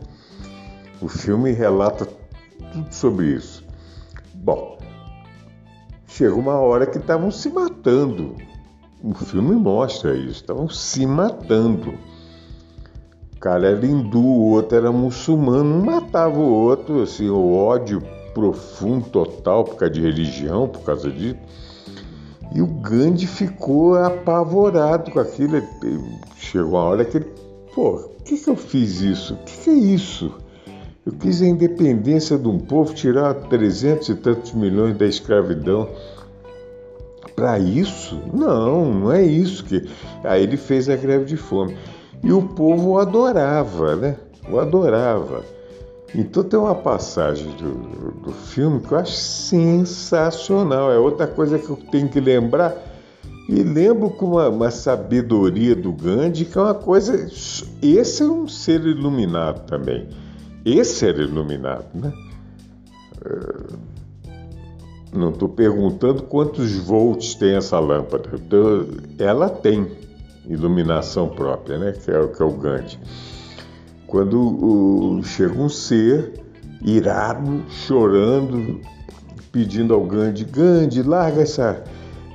O 1.00 1.08
filme 1.08 1.52
relata 1.52 2.08
tudo 2.72 2.92
sobre 2.92 3.28
isso. 3.28 3.64
Bom, 4.34 4.78
chega 6.08 6.34
uma 6.34 6.56
hora 6.56 6.88
que 6.88 6.98
estavam 6.98 7.30
se 7.30 7.50
matando. 7.50 8.36
O 9.04 9.14
filme 9.14 9.54
mostra 9.56 10.16
isso, 10.16 10.42
estavam 10.42 10.68
se 10.68 11.06
matando. 11.06 11.94
O 13.36 13.40
cara 13.40 13.68
era 13.68 13.86
hindu, 13.86 14.20
o 14.20 14.52
outro 14.52 14.78
era 14.78 14.92
muçulmano, 14.92 15.76
um 15.76 15.86
matava 15.86 16.40
o 16.40 16.50
outro, 16.50 17.04
assim, 17.04 17.30
o 17.30 17.54
ódio 17.54 18.02
profundo, 18.34 19.10
total, 19.10 19.66
por 19.66 19.76
causa 19.76 19.94
de 19.94 20.02
religião, 20.02 20.68
por 20.68 20.82
causa 20.84 21.12
disso. 21.12 21.38
E 22.52 22.62
o 22.62 22.68
Gandhi 22.68 23.26
ficou 23.26 23.96
apavorado 23.96 25.12
com 25.12 25.20
aquilo. 25.20 25.62
Chegou 26.38 26.72
uma 26.72 26.84
hora 26.84 27.06
que 27.06 27.18
ele, 27.18 27.28
pô, 27.74 27.94
por 27.94 28.24
que, 28.24 28.38
que 28.38 28.50
eu 28.50 28.56
fiz 28.56 29.02
isso? 29.02 29.34
O 29.34 29.38
que, 29.38 29.58
que 29.58 29.70
é 29.70 29.74
isso? 29.74 30.34
Eu 31.06 31.12
quis 31.14 31.42
a 31.42 31.46
independência 31.46 32.38
de 32.38 32.48
um 32.48 32.58
povo, 32.58 32.94
tirar 32.94 33.34
300 33.34 34.08
e 34.10 34.16
tantos 34.16 34.54
milhões 34.54 34.98
da 34.98 35.06
escravidão. 35.06 35.90
Para 37.36 37.60
isso? 37.60 38.22
Não, 38.32 38.94
não 38.94 39.12
é 39.12 39.22
isso 39.22 39.66
que. 39.66 39.90
Aí 40.24 40.44
ele 40.44 40.56
fez 40.56 40.88
a 40.88 40.96
greve 40.96 41.26
de 41.26 41.36
fome. 41.36 41.76
E 42.24 42.32
o 42.32 42.42
povo 42.42 42.92
o 42.92 43.00
adorava, 43.00 43.96
né? 43.96 44.16
O 44.50 44.60
adorava. 44.60 45.44
Então 46.16 46.44
tem 46.44 46.60
uma 46.60 46.76
passagem 46.76 47.50
do, 47.56 48.12
do 48.22 48.32
filme 48.32 48.80
que 48.80 48.92
eu 48.92 48.98
acho 49.00 49.14
sensacional. 49.14 50.92
É 50.92 50.98
outra 50.98 51.26
coisa 51.26 51.58
que 51.58 51.70
eu 51.70 51.76
tenho 51.92 52.08
que 52.08 52.20
lembrar. 52.20 52.76
E 53.50 53.62
lembro 53.62 54.10
com 54.12 54.28
uma, 54.34 54.48
uma, 54.48 54.72
sabedoria 54.72 55.76
do 55.76 55.92
Gandhi, 55.92 56.46
que 56.46 56.58
é 56.58 56.62
uma 56.62 56.74
coisa. 56.74 57.28
Esse 57.82 58.24
é 58.24 58.26
um 58.26 58.48
ser 58.48 58.82
iluminado 58.86 59.66
também. 59.66 60.08
Esse 60.64 61.08
era 61.08 61.22
iluminado, 61.22 61.88
né? 61.94 62.14
É, 63.26 63.94
não 65.14 65.30
estou 65.30 65.50
perguntando 65.50 66.24
quantos 66.24 66.78
volts 66.78 67.36
tem 67.36 67.56
essa 67.56 67.80
lâmpada. 67.80 68.30
Ela 69.20 69.50
tem 69.50 69.92
iluminação 70.48 71.28
própria, 71.28 71.78
né? 71.78 71.92
Que 71.92 72.12
é, 72.12 72.28
que 72.28 72.42
é 72.42 72.46
o 72.46 72.52
Gandhi. 72.52 73.00
Quando 74.14 75.22
chega 75.24 75.60
um 75.60 75.68
ser 75.68 76.34
irado, 76.84 77.64
chorando, 77.68 78.80
pedindo 79.52 79.92
ao 79.92 80.06
Gandhi, 80.06 80.44
Gandhi, 80.44 81.02
larga 81.02 81.42
essa, 81.42 81.84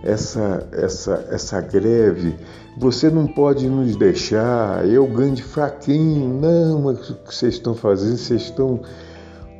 essa, 0.02 0.68
essa, 0.72 1.28
essa 1.30 1.60
greve, 1.60 2.34
você 2.76 3.08
não 3.08 3.28
pode 3.28 3.68
nos 3.68 3.94
deixar, 3.94 4.88
eu 4.88 5.06
Gandhi 5.06 5.40
fraquinho, 5.40 6.40
não, 6.40 6.82
mas 6.82 7.10
o 7.10 7.14
que 7.14 7.32
vocês 7.32 7.54
estão 7.54 7.76
fazendo? 7.76 8.16
Vocês 8.16 8.42
estão 8.42 8.80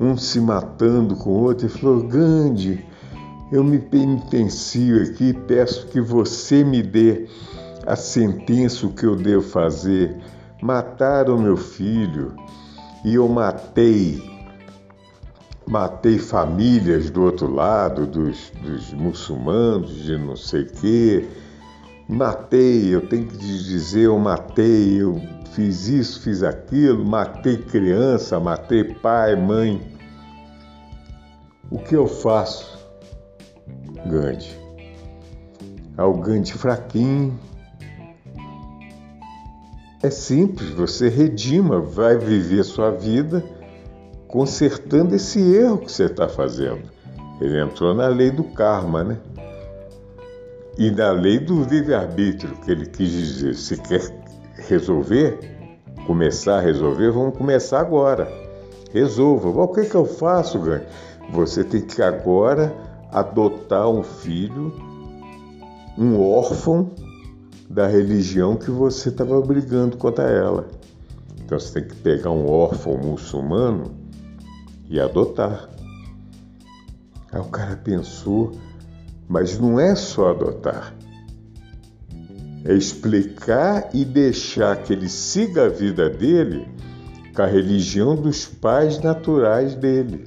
um 0.00 0.16
se 0.16 0.40
matando 0.40 1.14
com 1.14 1.30
o 1.30 1.42
outro. 1.44 1.68
Ele 1.68 1.72
falou, 1.72 2.02
Gandhi, 2.02 2.84
eu 3.52 3.62
me 3.62 3.78
penitencio 3.78 5.04
aqui, 5.04 5.32
peço 5.46 5.86
que 5.86 6.00
você 6.00 6.64
me 6.64 6.82
dê 6.82 7.28
a 7.86 7.94
sentença 7.94 8.86
o 8.86 8.92
que 8.92 9.06
eu 9.06 9.14
devo 9.14 9.44
fazer. 9.44 10.16
Mataram 10.62 11.38
meu 11.38 11.56
filho 11.56 12.34
e 13.04 13.14
eu 13.14 13.28
matei, 13.28 14.22
matei 15.66 16.18
famílias 16.18 17.10
do 17.10 17.22
outro 17.22 17.52
lado, 17.52 18.06
dos, 18.06 18.50
dos 18.62 18.92
muçulmanos, 18.92 20.04
de 20.04 20.18
não 20.18 20.36
sei 20.36 20.62
o 20.62 20.72
quê 20.72 21.28
matei, 22.08 22.94
eu 22.94 23.06
tenho 23.06 23.26
que 23.26 23.36
dizer, 23.36 24.04
eu 24.04 24.18
matei, 24.18 25.02
eu 25.02 25.20
fiz 25.52 25.88
isso, 25.88 26.22
fiz 26.22 26.42
aquilo, 26.42 27.04
matei 27.04 27.58
criança, 27.58 28.40
matei 28.40 28.82
pai, 28.94 29.36
mãe. 29.36 29.94
O 31.70 31.78
que 31.78 31.94
eu 31.94 32.06
faço, 32.06 32.78
Gandhi? 34.06 34.58
Ao 35.98 36.14
Gandhi 36.14 36.54
fraquinho. 36.54 37.38
É 40.02 40.10
simples, 40.10 40.70
você 40.70 41.08
redima, 41.08 41.80
vai 41.80 42.16
viver 42.16 42.62
sua 42.64 42.90
vida 42.90 43.42
consertando 44.28 45.14
esse 45.14 45.40
erro 45.40 45.78
que 45.78 45.90
você 45.90 46.04
está 46.04 46.28
fazendo. 46.28 46.82
Ele 47.40 47.60
entrou 47.60 47.94
na 47.94 48.08
lei 48.08 48.30
do 48.30 48.44
karma, 48.44 49.02
né? 49.02 49.18
e 50.78 50.92
na 50.92 51.10
lei 51.10 51.40
do 51.40 51.64
livre-arbítrio, 51.64 52.54
que 52.64 52.70
ele 52.70 52.86
quis 52.86 53.10
dizer, 53.10 53.54
se 53.56 53.76
quer 53.76 54.00
resolver, 54.68 55.36
começar 56.06 56.58
a 56.58 56.60
resolver, 56.60 57.10
vamos 57.10 57.36
começar 57.36 57.80
agora. 57.80 58.30
Resolva. 58.92 59.48
O 59.48 59.68
que, 59.68 59.84
que 59.84 59.96
eu 59.96 60.06
faço, 60.06 60.60
Gandhi? 60.60 60.86
Você 61.30 61.64
tem 61.64 61.80
que 61.80 62.00
agora 62.00 62.72
adotar 63.12 63.88
um 63.88 64.04
filho, 64.04 64.72
um 65.98 66.22
órfão 66.22 66.90
da 67.78 67.86
religião 67.86 68.56
que 68.56 68.72
você 68.72 69.08
estava 69.08 69.40
brigando 69.40 69.96
contra 69.96 70.24
ela. 70.24 70.68
Então 71.40 71.56
você 71.56 71.80
tem 71.80 71.88
que 71.88 71.94
pegar 71.94 72.32
um 72.32 72.50
órfão 72.50 72.98
muçulmano 72.98 73.94
e 74.90 74.98
adotar. 74.98 75.68
Aí 77.30 77.40
o 77.40 77.44
cara 77.44 77.76
pensou, 77.76 78.50
mas 79.28 79.60
não 79.60 79.78
é 79.78 79.94
só 79.94 80.30
adotar. 80.30 80.92
É 82.64 82.74
explicar 82.74 83.90
e 83.94 84.04
deixar 84.04 84.82
que 84.82 84.92
ele 84.92 85.08
siga 85.08 85.66
a 85.66 85.68
vida 85.68 86.10
dele 86.10 86.66
com 87.32 87.42
a 87.42 87.46
religião 87.46 88.16
dos 88.16 88.44
pais 88.44 88.98
naturais 88.98 89.76
dele. 89.76 90.26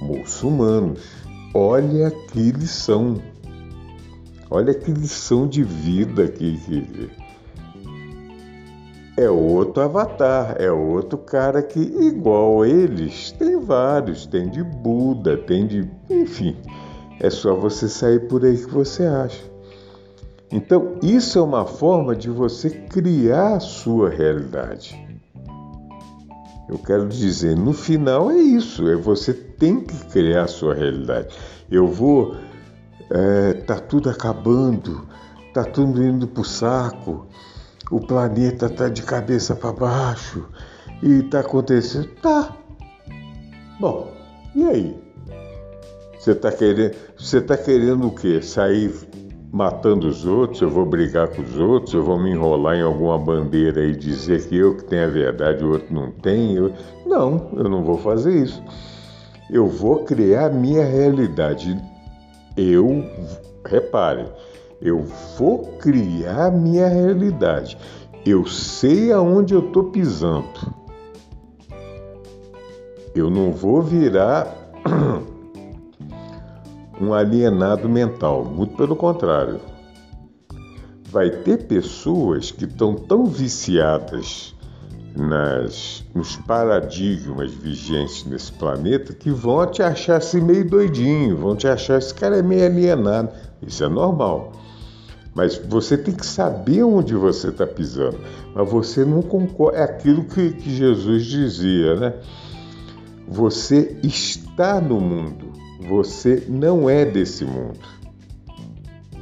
Muçulmanos. 0.00 1.00
Olha 1.54 2.10
que 2.10 2.50
lição. 2.50 3.22
Olha 4.54 4.74
que 4.74 4.92
lição 4.92 5.48
de 5.48 5.64
vida 5.64 6.28
que, 6.28 7.10
é 9.16 9.30
outro 9.30 9.82
avatar, 9.82 10.56
é 10.58 10.70
outro 10.70 11.16
cara 11.16 11.62
que, 11.62 11.80
igual 11.80 12.62
eles, 12.66 13.32
tem 13.32 13.58
vários, 13.58 14.26
tem 14.26 14.50
de 14.50 14.62
Buda, 14.62 15.38
tem 15.38 15.66
de. 15.66 15.90
enfim. 16.10 16.54
É 17.18 17.30
só 17.30 17.54
você 17.54 17.88
sair 17.88 18.28
por 18.28 18.44
aí 18.44 18.58
que 18.58 18.70
você 18.70 19.04
acha. 19.04 19.42
Então, 20.50 20.96
isso 21.02 21.38
é 21.38 21.42
uma 21.42 21.64
forma 21.64 22.14
de 22.14 22.28
você 22.28 22.68
criar 22.68 23.56
a 23.56 23.60
sua 23.60 24.10
realidade. 24.10 25.02
Eu 26.68 26.78
quero 26.78 27.08
dizer, 27.08 27.56
no 27.56 27.72
final 27.72 28.30
é 28.30 28.36
isso, 28.36 28.86
é 28.86 28.96
você 28.96 29.32
tem 29.32 29.80
que 29.80 29.96
criar 30.08 30.42
a 30.42 30.48
sua 30.48 30.74
realidade. 30.74 31.34
Eu 31.70 31.86
vou, 31.86 32.34
é, 33.12 33.52
tá 33.52 33.78
tudo 33.78 34.08
acabando, 34.08 35.06
tá 35.52 35.62
tudo 35.64 36.02
indo 36.02 36.26
pro 36.26 36.44
saco, 36.44 37.26
o 37.90 38.00
planeta 38.00 38.70
tá 38.70 38.88
de 38.88 39.02
cabeça 39.02 39.54
para 39.54 39.72
baixo 39.72 40.48
e 41.02 41.22
tá 41.24 41.40
acontecendo, 41.40 42.08
tá. 42.22 42.56
Bom, 43.78 44.10
e 44.54 44.64
aí? 44.64 45.02
Você 46.18 46.30
está 46.30 46.50
querendo, 46.50 46.94
você 47.18 47.40
tá 47.40 47.56
querendo 47.56 48.06
o 48.06 48.14
quê? 48.14 48.40
Sair 48.40 48.94
matando 49.52 50.08
os 50.08 50.24
outros? 50.24 50.62
Eu 50.62 50.70
vou 50.70 50.86
brigar 50.86 51.28
com 51.28 51.42
os 51.42 51.58
outros? 51.58 51.92
Eu 51.92 52.04
vou 52.04 52.18
me 52.18 52.30
enrolar 52.30 52.76
em 52.76 52.82
alguma 52.82 53.18
bandeira 53.18 53.84
e 53.84 53.94
dizer 53.94 54.48
que 54.48 54.56
eu 54.56 54.76
que 54.76 54.84
tenho 54.84 55.04
a 55.04 55.10
verdade, 55.10 55.62
o 55.62 55.72
outro 55.72 55.92
não 55.92 56.10
tem? 56.12 56.54
Eu... 56.54 56.72
Não, 57.04 57.50
eu 57.56 57.68
não 57.68 57.84
vou 57.84 57.98
fazer 57.98 58.34
isso. 58.42 58.62
Eu 59.50 59.68
vou 59.68 60.04
criar 60.04 60.46
a 60.46 60.50
minha 60.50 60.84
realidade. 60.84 61.76
Eu, 62.56 63.04
repare, 63.64 64.26
eu 64.80 65.04
vou 65.38 65.76
criar 65.78 66.50
minha 66.50 66.88
realidade. 66.88 67.78
Eu 68.26 68.46
sei 68.46 69.12
aonde 69.12 69.54
eu 69.54 69.66
estou 69.66 69.84
pisando. 69.84 70.82
Eu 73.14 73.30
não 73.30 73.52
vou 73.52 73.82
virar 73.82 74.54
um 77.00 77.14
alienado 77.14 77.88
mental, 77.88 78.44
muito 78.44 78.76
pelo 78.76 78.96
contrário. 78.96 79.60
Vai 81.08 81.30
ter 81.30 81.66
pessoas 81.66 82.50
que 82.50 82.64
estão 82.64 82.94
tão 82.94 83.26
viciadas 83.26 84.54
nas, 85.16 86.04
nos 86.14 86.36
paradigmas 86.36 87.52
vigentes 87.52 88.24
nesse 88.24 88.52
planeta 88.52 89.12
que 89.12 89.30
vão 89.30 89.66
te 89.66 89.82
achar 89.82 90.16
assim 90.16 90.40
meio 90.40 90.68
doidinho, 90.68 91.36
vão 91.36 91.54
te 91.54 91.68
achar 91.68 91.98
esse 91.98 92.14
cara 92.14 92.38
é 92.38 92.42
meio 92.42 92.64
alienado. 92.64 93.30
Isso 93.60 93.84
é 93.84 93.88
normal. 93.88 94.52
Mas 95.34 95.56
você 95.56 95.96
tem 95.96 96.14
que 96.14 96.26
saber 96.26 96.82
onde 96.82 97.14
você 97.14 97.48
está 97.48 97.66
pisando. 97.66 98.18
Mas 98.54 98.70
você 98.70 99.04
não 99.04 99.22
concorda. 99.22 99.78
É 99.78 99.82
aquilo 99.82 100.24
que, 100.24 100.50
que 100.52 100.74
Jesus 100.74 101.24
dizia, 101.24 101.96
né? 101.96 102.14
Você 103.26 103.96
está 104.02 104.78
no 104.80 105.00
mundo, 105.00 105.52
você 105.88 106.44
não 106.48 106.90
é 106.90 107.04
desse 107.04 107.44
mundo. 107.44 107.78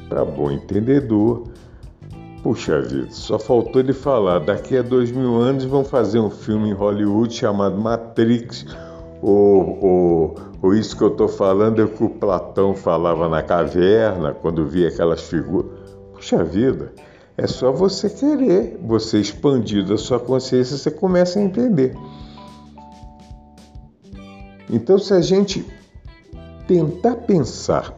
Para 0.08 0.24
bom 0.24 0.50
entendedor, 0.50 1.44
puxa 2.42 2.80
vida, 2.80 3.08
só 3.10 3.38
faltou 3.38 3.80
ele 3.80 3.92
falar: 3.92 4.40
daqui 4.40 4.76
a 4.76 4.82
dois 4.82 5.10
mil 5.10 5.36
anos 5.36 5.64
vão 5.64 5.84
fazer 5.84 6.18
um 6.18 6.30
filme 6.30 6.70
em 6.70 6.72
Hollywood 6.72 7.32
chamado 7.32 7.80
Matrix, 7.80 8.66
ou, 9.22 9.84
ou, 9.84 10.34
ou 10.62 10.74
isso 10.74 10.96
que 10.96 11.02
eu 11.02 11.08
estou 11.08 11.28
falando 11.28 11.80
é 11.80 11.84
o 11.84 11.88
que 11.88 12.04
o 12.04 12.10
Platão 12.10 12.74
falava 12.74 13.28
na 13.28 13.42
caverna, 13.42 14.32
quando 14.32 14.66
via 14.66 14.88
aquelas 14.88 15.22
figuras. 15.22 15.70
Puxa 16.12 16.42
vida, 16.44 16.92
é 17.36 17.46
só 17.46 17.72
você 17.72 18.10
querer, 18.10 18.78
você 18.82 19.18
expandir 19.18 19.90
a 19.90 19.96
sua 19.96 20.20
consciência, 20.20 20.76
você 20.76 20.90
começa 20.90 21.38
a 21.38 21.42
entender. 21.42 21.96
Então, 24.68 24.98
se 24.98 25.12
a 25.12 25.20
gente 25.20 25.66
tentar 26.68 27.16
pensar, 27.16 27.94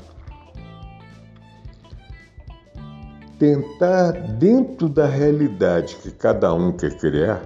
tentar 3.43 4.13
dentro 4.39 4.89
da 4.89 5.05
realidade 5.05 5.97
que 5.97 6.13
cada 6.13 6.55
um 6.55 6.71
quer 6.71 6.97
criar, 6.97 7.43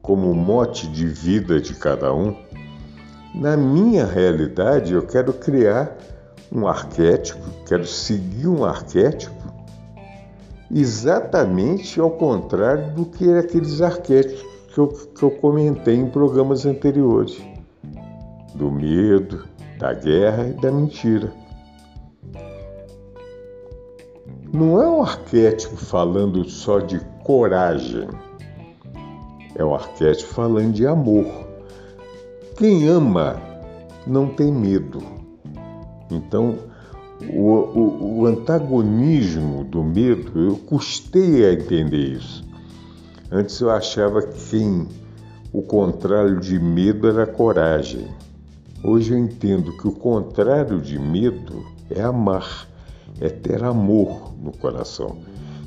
como 0.00 0.32
mote 0.32 0.86
de 0.86 1.06
vida 1.06 1.60
de 1.60 1.74
cada 1.74 2.14
um, 2.14 2.36
na 3.34 3.56
minha 3.56 4.06
realidade 4.06 4.94
eu 4.94 5.04
quero 5.04 5.32
criar 5.32 5.92
um 6.52 6.68
arquétipo, 6.68 7.44
quero 7.66 7.84
seguir 7.84 8.46
um 8.46 8.64
arquétipo 8.64 9.34
exatamente 10.72 11.98
ao 11.98 12.12
contrário 12.12 12.92
do 12.92 13.06
que 13.06 13.28
aqueles 13.34 13.80
arquétipos 13.80 14.46
que 14.72 14.78
eu, 14.78 14.86
que 14.86 15.22
eu 15.24 15.32
comentei 15.32 15.96
em 15.96 16.08
programas 16.08 16.64
anteriores 16.64 17.42
do 18.54 18.70
medo, 18.70 19.48
da 19.80 19.92
guerra 19.92 20.46
e 20.46 20.52
da 20.52 20.70
mentira. 20.70 21.47
Não 24.52 24.82
é 24.82 24.88
um 24.88 25.02
arquétipo 25.02 25.76
falando 25.76 26.48
só 26.48 26.78
de 26.78 26.98
coragem, 27.22 28.08
é 29.54 29.64
um 29.64 29.74
arquétipo 29.74 30.32
falando 30.32 30.72
de 30.72 30.86
amor. 30.86 31.26
Quem 32.56 32.88
ama 32.88 33.40
não 34.06 34.28
tem 34.28 34.50
medo. 34.50 35.02
Então, 36.10 36.58
o, 37.30 37.52
o, 37.52 38.20
o, 38.20 38.26
antagonismo 38.26 39.64
do 39.64 39.84
medo, 39.84 40.38
eu 40.38 40.56
custei 40.56 41.44
a 41.44 41.52
entender 41.52 42.14
isso. 42.16 42.42
Antes 43.30 43.60
eu 43.60 43.70
achava 43.70 44.22
que 44.22 44.50
quem, 44.50 44.88
o 45.52 45.60
contrário 45.60 46.40
de 46.40 46.58
medo 46.58 47.06
era 47.06 47.26
coragem. 47.26 48.06
Hoje 48.82 49.12
eu 49.12 49.18
entendo 49.18 49.76
que 49.76 49.88
o 49.88 49.92
contrário 49.92 50.80
de 50.80 50.98
medo 50.98 51.66
é 51.90 52.00
amar, 52.00 52.66
é 53.20 53.28
ter 53.28 53.62
amor 53.64 54.34
no 54.42 54.52
coração. 54.52 55.18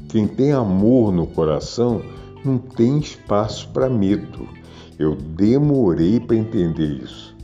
Quem 0.10 0.28
tem 0.28 0.52
amor 0.52 1.12
no 1.12 1.28
coração 1.28 2.02
não 2.44 2.58
tem 2.58 3.00
espaço 3.00 3.70
para 3.70 3.90
medo. 3.90 4.48
Eu 4.98 5.16
demorei 5.16 6.20
para 6.20 6.36
entender 6.36 7.02
isso. 7.04 7.36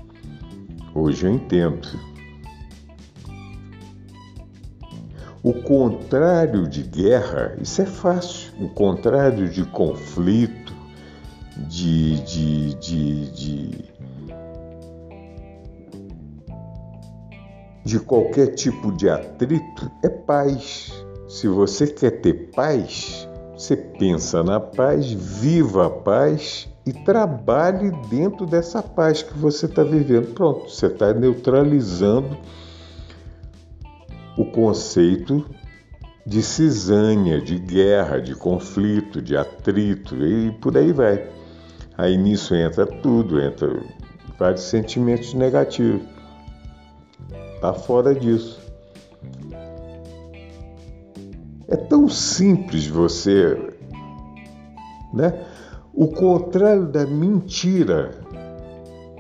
Hoje 0.93 1.26
eu 1.26 1.34
entendo. 1.34 1.88
O 5.43 5.53
contrário 5.53 6.68
de 6.68 6.84
guerra, 6.84 7.55
isso 7.62 7.82
é 7.82 7.86
fácil. 7.86 8.51
O 8.60 8.70
contrário 8.70 9.49
de 9.49 9.64
conflito, 9.64 10.74
de, 11.70 12.20
de, 12.22 12.74
de, 12.76 13.32
de 13.32 13.86
de 17.88 18.02
qualquer 18.02 18.48
tipo 18.48 18.92
de 18.92 19.10
atrito 19.10 19.90
é 20.04 20.10
paz. 20.10 20.92
Se 21.26 21.48
você 21.48 21.88
quer 21.88 22.20
ter 22.20 22.52
paz, 22.54 23.26
você 23.54 23.78
pensa 23.78 24.44
na 24.44 24.60
paz, 24.60 25.10
viva 25.10 25.88
a 25.88 25.90
paz 25.90 26.68
e 26.86 26.92
trabalhe 26.92 27.92
dentro 28.10 28.46
dessa 28.46 28.84
paz 28.84 29.24
que 29.24 29.38
você 29.38 29.68
está 29.68 29.84
vivendo. 29.84 30.34
Pronto, 30.34 30.70
você 30.70 30.88
está 30.88 31.14
neutralizando 31.14 32.38
o 34.38 34.44
conceito 34.52 35.50
de 36.26 36.44
cisânia, 36.44 37.40
de 37.40 37.58
guerra, 37.58 38.20
de 38.20 38.36
conflito, 38.36 39.22
de 39.22 39.38
atrito 39.38 40.14
e 40.18 40.52
por 40.60 40.76
aí 40.76 40.92
vai. 40.92 41.26
Aí 41.98 42.18
nisso 42.18 42.54
entra 42.54 42.86
tudo, 42.86 43.42
entra 43.42 43.82
vários 44.38 44.64
sentimentos 44.64 45.34
negativos. 45.34 46.16
Está 47.58 47.74
fora 47.74 48.14
disso. 48.14 48.60
É 51.68 51.76
tão 51.76 52.08
simples 52.08 52.86
você, 52.86 53.58
né? 55.12 55.43
O 55.91 56.10
contrário 56.10 56.86
da 56.86 57.08
mentira. 57.08 58.12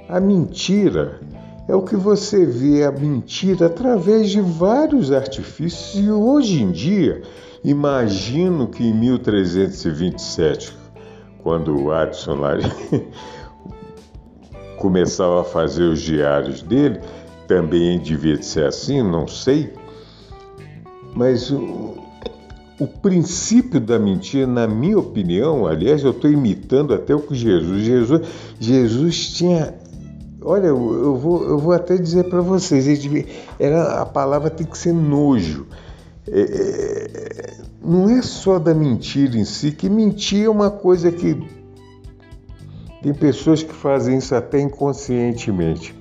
A 0.07 0.19
mentira 0.19 1.19
é 1.67 1.73
o 1.73 1.81
que 1.81 1.95
você 1.95 2.45
vê 2.45 2.83
a 2.83 2.91
mentira 2.91 3.65
através 3.65 4.29
de 4.29 4.39
vários 4.39 5.11
artifícios 5.11 5.95
e 5.95 6.11
hoje 6.11 6.61
em 6.61 6.69
dia, 6.69 7.23
imagino 7.63 8.67
que 8.67 8.83
em 8.83 8.93
1327, 8.93 10.77
quando 11.41 11.75
o 11.75 11.91
Adson 11.91 12.37
começava 14.77 15.41
a 15.41 15.43
fazer 15.43 15.85
os 15.85 15.99
diários 15.99 16.61
dele, 16.61 17.01
também 17.47 17.99
devia 17.99 18.41
ser 18.43 18.65
assim, 18.65 19.01
não 19.01 19.27
sei. 19.27 19.73
Mas 21.15 21.49
o, 21.49 21.97
o 22.79 22.87
princípio 22.87 23.79
da 23.79 23.97
mentira, 23.97 24.45
na 24.45 24.67
minha 24.67 24.99
opinião, 24.99 25.65
aliás, 25.65 26.03
eu 26.03 26.11
estou 26.11 26.29
imitando 26.29 26.93
até 26.93 27.15
o 27.15 27.21
que 27.21 27.33
Jesus. 27.33 27.81
Jesus, 27.81 28.27
Jesus 28.59 29.29
tinha. 29.29 29.73
Olha, 30.41 30.67
eu 30.67 31.15
vou, 31.15 31.43
eu 31.43 31.57
vou 31.57 31.73
até 31.73 31.97
dizer 31.97 32.25
para 32.25 32.41
vocês, 32.41 32.85
devia, 33.01 33.25
era, 33.59 34.01
a 34.01 34.05
palavra 34.05 34.49
tem 34.49 34.67
que 34.67 34.77
ser 34.77 34.93
nojo. 34.93 35.65
É, 36.29 36.41
é, 36.41 37.57
não 37.83 38.09
é 38.09 38.21
só 38.21 38.59
da 38.59 38.73
mentira 38.73 39.37
em 39.37 39.45
si, 39.45 39.71
que 39.71 39.89
mentir 39.89 40.45
é 40.45 40.49
uma 40.49 40.69
coisa 40.69 41.11
que 41.11 41.35
tem 43.01 43.13
pessoas 43.13 43.63
que 43.63 43.73
fazem 43.73 44.17
isso 44.17 44.35
até 44.35 44.59
inconscientemente. 44.59 45.96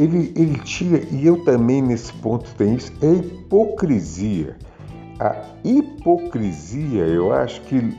Ele, 0.00 0.32
ele 0.34 0.58
tinha, 0.60 1.02
e 1.10 1.26
eu 1.26 1.44
também 1.44 1.82
nesse 1.82 2.12
ponto 2.14 2.50
tenho 2.56 2.76
isso, 2.76 2.92
é 3.02 3.12
hipocrisia. 3.12 4.56
A 5.18 5.36
hipocrisia, 5.62 7.04
eu 7.04 7.32
acho 7.32 7.60
que 7.62 7.94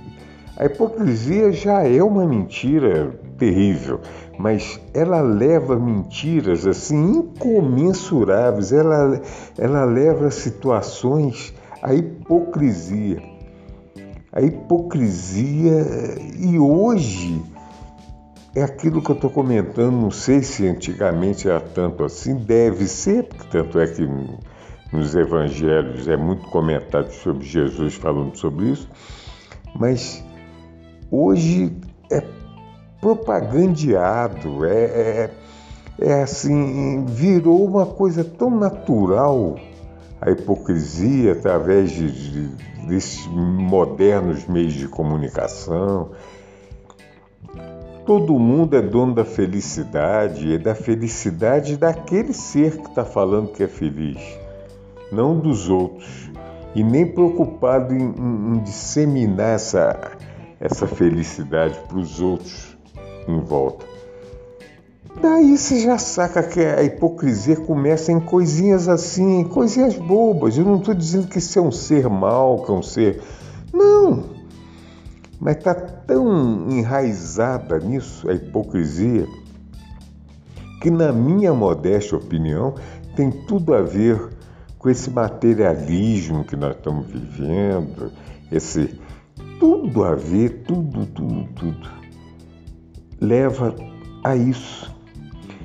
a 0.58 0.66
hipocrisia 0.66 1.52
já 1.52 1.84
é 1.88 2.02
uma 2.02 2.26
mentira 2.26 3.14
terrível, 3.38 4.00
mas 4.40 4.80
ela 4.96 5.22
leva 5.22 5.76
mentiras 5.76 6.66
assim 6.66 7.18
incomensuráveis, 7.18 8.72
ela, 8.72 9.22
ela 9.58 9.86
leva 9.86 10.32
situações 10.32 11.54
à 11.84 11.94
hipocrisia. 11.94 13.22
A 14.32 14.42
hipocrisia, 14.42 15.86
e 16.40 16.58
hoje 16.58 17.40
é 18.54 18.64
aquilo 18.64 19.02
que 19.02 19.10
eu 19.10 19.16
estou 19.16 19.30
comentando, 19.30 19.94
não 19.94 20.12
sei 20.12 20.44
se 20.44 20.68
antigamente 20.68 21.48
era 21.48 21.60
tanto 21.60 22.04
assim, 22.04 22.36
deve 22.36 22.86
ser, 22.86 23.24
porque 23.24 23.48
tanto 23.48 23.80
é 23.80 23.88
que 23.88 24.08
nos 24.92 25.16
evangelhos 25.16 26.08
é 26.08 26.18
muito 26.18 26.48
comentado 26.50 27.12
sobre 27.12 27.46
Jesus 27.46 27.96
falando 27.96 28.36
sobre 28.36 28.72
isso, 28.72 28.90
mas 29.74 30.24
hoje 31.10 31.78
é 32.12 32.22
propagandeado, 33.00 34.66
é, 34.66 34.84
é, 34.84 35.32
é 36.00 36.22
assim, 36.22 37.06
virou 37.06 37.66
uma 37.66 37.86
coisa 37.86 38.24
tão 38.24 38.50
natural 38.50 39.56
a 40.20 40.30
hipocrisia 40.30 41.32
através 41.32 41.90
de, 41.92 42.12
de, 42.12 42.48
desses 42.86 43.26
modernos 43.28 44.46
meios 44.46 44.74
de 44.74 44.88
comunicação 44.88 46.12
Todo 48.06 48.40
mundo 48.40 48.76
é 48.76 48.82
dono 48.82 49.14
da 49.14 49.24
felicidade, 49.24 50.56
é 50.56 50.58
da 50.58 50.74
felicidade 50.74 51.78
daquele 51.78 52.34
ser 52.34 52.78
que 52.78 52.90
está 52.90 53.06
falando 53.06 53.52
que 53.52 53.64
é 53.64 53.68
feliz, 53.68 54.20
não 55.12 55.38
dos 55.38 55.70
outros. 55.70 56.30
e 56.74 56.84
nem 56.84 57.06
preocupado 57.06 57.94
em, 57.94 58.02
em, 58.02 58.56
em 58.56 58.60
disseminar 58.64 59.56
essa, 59.56 60.12
essa 60.60 60.88
felicidade 60.88 61.78
para 61.88 61.98
os 61.98 62.22
outros 62.22 62.78
em 63.28 63.40
volta. 63.42 63.86
Daí 65.22 65.58
você 65.58 65.82
já 65.82 65.98
saca 65.98 66.42
que 66.42 66.62
a 66.62 66.82
hipocrisia 66.82 67.58
começa 67.58 68.12
em 68.12 68.20
coisinhas 68.20 68.88
assim, 68.88 69.44
coisinhas 69.44 69.98
bobas. 69.98 70.58
Eu 70.58 70.64
não 70.64 70.78
estou 70.78 70.94
dizendo 70.94 71.28
que 71.28 71.38
isso 71.38 71.60
é 71.60 71.62
um 71.62 71.72
ser 71.72 72.08
mau, 72.10 72.64
que 72.64 72.72
é 72.72 72.74
um 72.74 72.82
ser. 72.82 73.22
Não! 73.74 74.41
Mas 75.42 75.58
está 75.58 75.74
tão 75.74 76.70
enraizada 76.70 77.80
nisso 77.80 78.30
a 78.30 78.34
hipocrisia 78.34 79.28
que, 80.80 80.92
na 80.92 81.12
minha 81.12 81.52
modesta 81.52 82.16
opinião, 82.16 82.76
tem 83.16 83.32
tudo 83.32 83.74
a 83.74 83.82
ver 83.82 84.30
com 84.78 84.88
esse 84.88 85.10
materialismo 85.10 86.44
que 86.44 86.56
nós 86.56 86.76
estamos 86.76 87.08
vivendo, 87.08 88.12
esse 88.52 89.00
tudo 89.60 90.04
a 90.04 90.14
ver, 90.14 90.64
tudo, 90.68 91.08
tudo, 91.08 91.44
tudo 91.56 92.02
leva 93.20 93.76
a 94.24 94.36
isso. 94.36 94.94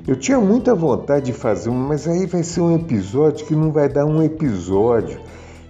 Eu 0.07 0.17
tinha 0.17 0.39
muita 0.39 0.75
vontade 0.75 1.27
de 1.27 1.33
fazer 1.33 1.69
um, 1.69 1.75
mas 1.75 2.07
aí 2.07 2.27
vai 2.27 2.43
ser 2.43 2.61
um 2.61 2.75
episódio 2.75 3.45
que 3.45 3.55
não 3.55 3.73
vai 3.73 3.89
dar 3.89 4.07
um 4.07 4.23
episódio. 4.23 5.21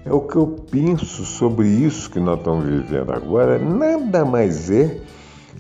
É 0.07 0.13
o 0.13 0.21
que 0.21 0.37
eu 0.37 0.47
penso 0.71 1.25
sobre 1.25 1.67
isso 1.67 2.09
que 2.09 2.21
nós 2.21 2.39
estamos 2.39 2.65
vivendo 2.65 3.13
agora. 3.13 3.59
Nada 3.59 4.25
mais 4.25 4.71
é 4.71 5.01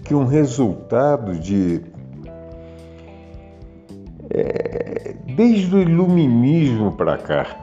que 0.05 0.15
um 0.15 0.25
resultado 0.25 1.37
de 1.37 1.83
é, 4.31 5.17
desde 5.35 5.75
o 5.75 5.83
iluminismo 5.83 6.93
para 6.93 7.19
cá. 7.19 7.57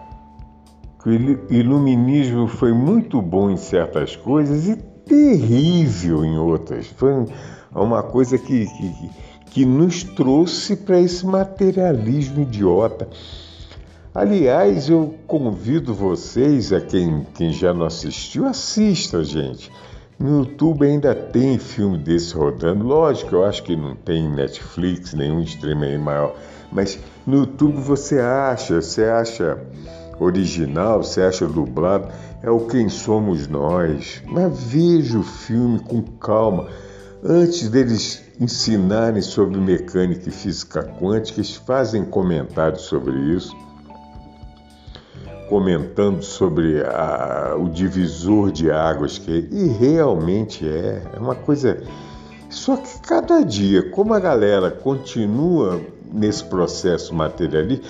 O 1.06 1.54
iluminismo 1.54 2.48
foi 2.48 2.74
muito 2.74 3.22
bom 3.22 3.50
em 3.50 3.58
certas 3.58 4.18
coisas 4.18 4.68
e 4.68 4.76
terrível 4.76 6.26
em 6.26 6.38
outras. 6.38 6.88
Foi 6.88 7.26
uma 7.74 8.04
coisa 8.04 8.38
que, 8.38 8.66
que, 8.66 9.10
que 9.52 9.66
nos 9.66 10.04
trouxe 10.04 10.76
para 10.76 11.00
esse 11.00 11.26
materialismo 11.26 12.42
idiota. 12.42 13.08
Aliás, 14.16 14.89
eu 14.89 15.16
convido 15.26 15.91
vocês, 15.91 16.72
a 16.72 16.80
quem, 16.80 17.26
quem 17.34 17.51
já 17.51 17.74
não 17.74 17.88
assistiu, 17.88 18.45
assista, 18.45 19.24
gente. 19.24 19.72
No 20.20 20.38
YouTube 20.38 20.86
ainda 20.86 21.16
tem 21.16 21.57
filme 21.57 21.97
desse 21.97 22.36
rodando. 22.36 22.86
Lógico, 22.86 23.34
eu 23.34 23.43
acho 23.43 23.64
que 23.64 23.76
não 23.76 23.95
tem 23.95 24.30
Netflix, 24.30 25.16
nenhum 25.16 25.41
streaming 25.41 25.97
maior. 25.97 26.36
Mas 26.72 26.99
no 27.26 27.38
YouTube 27.38 27.80
você 27.80 28.20
acha, 28.20 28.80
você 28.80 29.03
acha 29.05 29.59
original, 30.20 31.01
você 31.01 31.24
acha 31.24 31.47
dublado, 31.47 32.09
é 32.43 32.51
o 32.51 32.68
Quem 32.68 32.89
Somos 32.89 33.47
Nós. 33.47 34.22
Mas 34.28 34.64
veja 34.64 35.18
o 35.18 35.24
filme 35.24 35.80
com 35.80 36.03
calma. 36.03 36.68
Antes 37.24 37.68
deles 37.68 38.22
ensinarem 38.39 39.24
sobre 39.24 39.59
mecânica 39.59 40.30
e 40.30 40.32
física 40.32 40.84
quântica, 40.84 41.39
eles 41.39 41.55
fazem 41.55 42.05
comentários 42.05 42.84
sobre 42.84 43.18
isso, 43.36 43.55
comentando 45.54 46.24
sobre 46.24 46.82
a, 46.82 47.56
o 47.56 47.70
divisor 47.70 48.51
de 48.51 48.72
águas 48.72 49.20
que 49.20 49.32
é, 49.32 49.56
e 49.56 49.68
realmente 49.68 50.68
é, 50.68 51.04
é 51.16 51.20
uma 51.20 51.36
coisa. 51.36 51.84
Só 52.49 52.76
que 52.76 52.99
cada 53.01 53.43
dia, 53.43 53.88
como 53.91 54.16
a 54.16 54.20
galera 54.20 54.72
continua 54.72 55.80
nesse 56.12 56.43
processo 56.43 57.14
materialista, 57.14 57.88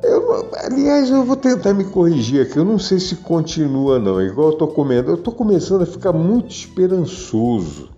eu, 0.00 0.48
aliás, 0.64 1.10
eu 1.10 1.24
vou 1.24 1.34
tentar 1.34 1.74
me 1.74 1.86
corrigir 1.86 2.42
aqui. 2.42 2.56
Eu 2.56 2.64
não 2.64 2.78
sei 2.78 3.00
se 3.00 3.16
continua, 3.16 3.98
não. 3.98 4.22
Igual 4.22 4.50
eu 4.50 4.52
estou 4.52 4.68
comendo, 4.68 5.10
eu 5.10 5.16
estou 5.16 5.34
começando 5.34 5.82
a 5.82 5.86
ficar 5.86 6.12
muito 6.12 6.52
esperançoso. 6.52 7.90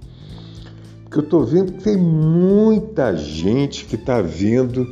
Porque 1.02 1.18
eu 1.18 1.24
estou 1.24 1.44
vendo 1.44 1.72
que 1.72 1.84
tem 1.84 1.98
muita 1.98 3.14
gente 3.14 3.84
que 3.84 3.96
está 3.96 4.22
vendo 4.22 4.86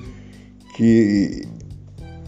que 0.76 1.53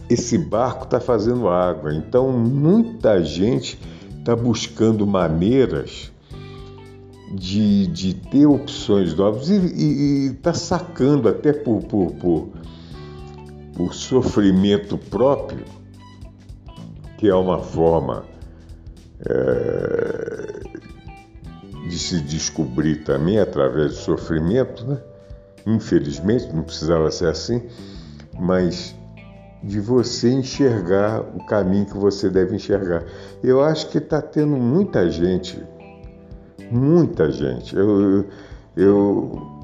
esse 0.08 0.38
barco 0.38 0.84
está 0.84 1.00
fazendo 1.00 1.48
água. 1.48 1.94
Então, 1.94 2.30
muita 2.32 3.22
gente 3.22 3.78
está 4.18 4.34
buscando 4.34 5.06
maneiras 5.06 6.12
de, 7.32 7.86
de 7.88 8.14
ter 8.14 8.46
opções 8.46 9.14
novas 9.14 9.48
e 9.48 10.32
está 10.36 10.54
sacando 10.54 11.28
até 11.28 11.52
por, 11.52 11.82
por, 11.82 12.12
por 12.12 12.48
por 13.76 13.94
sofrimento 13.94 14.96
próprio, 14.96 15.64
que 17.18 17.28
é 17.28 17.34
uma 17.34 17.58
forma 17.58 18.24
é, 19.20 20.60
de 21.86 21.98
se 21.98 22.20
descobrir 22.22 23.04
também 23.04 23.38
através 23.38 23.92
do 23.92 23.98
sofrimento, 23.98 24.86
né? 24.86 24.98
Infelizmente, 25.66 26.46
não 26.54 26.62
precisava 26.62 27.10
ser 27.10 27.28
assim, 27.28 27.62
mas 28.38 28.94
de 29.66 29.80
você 29.80 30.30
enxergar 30.30 31.20
o 31.20 31.44
caminho 31.46 31.86
que 31.86 31.96
você 31.96 32.30
deve 32.30 32.54
enxergar. 32.54 33.04
Eu 33.42 33.60
acho 33.60 33.88
que 33.88 33.98
está 33.98 34.22
tendo 34.22 34.56
muita 34.56 35.10
gente, 35.10 35.60
muita 36.70 37.30
gente. 37.32 37.74
Eu, 37.74 38.24
eu, 38.76 39.56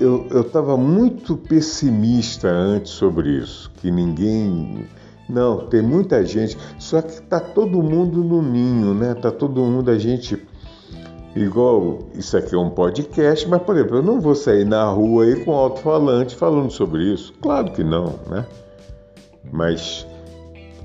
eu 0.00 0.40
estava 0.40 0.76
muito 0.76 1.36
pessimista 1.36 2.48
antes 2.48 2.92
sobre 2.92 3.38
isso, 3.38 3.70
que 3.76 3.90
ninguém. 3.90 4.86
Não, 5.28 5.68
tem 5.68 5.80
muita 5.80 6.24
gente, 6.26 6.58
só 6.78 7.00
que 7.00 7.12
está 7.12 7.38
todo 7.38 7.82
mundo 7.82 8.22
no 8.24 8.42
ninho, 8.42 8.92
né? 8.92 9.14
Tá 9.14 9.30
todo 9.30 9.60
mundo, 9.62 9.90
a 9.90 9.98
gente. 9.98 10.36
Igual, 11.34 12.00
isso 12.14 12.36
aqui 12.36 12.54
é 12.54 12.58
um 12.58 12.70
podcast, 12.70 13.48
mas, 13.48 13.62
por 13.62 13.76
exemplo, 13.76 13.96
eu 13.96 14.02
não 14.02 14.20
vou 14.20 14.34
sair 14.34 14.64
na 14.64 14.84
rua 14.84 15.24
aí 15.24 15.44
com 15.44 15.52
alto-falante 15.52 16.36
falando 16.36 16.70
sobre 16.70 17.04
isso. 17.04 17.32
Claro 17.40 17.72
que 17.72 17.82
não, 17.82 18.18
né? 18.28 18.46
Mas 19.50 20.06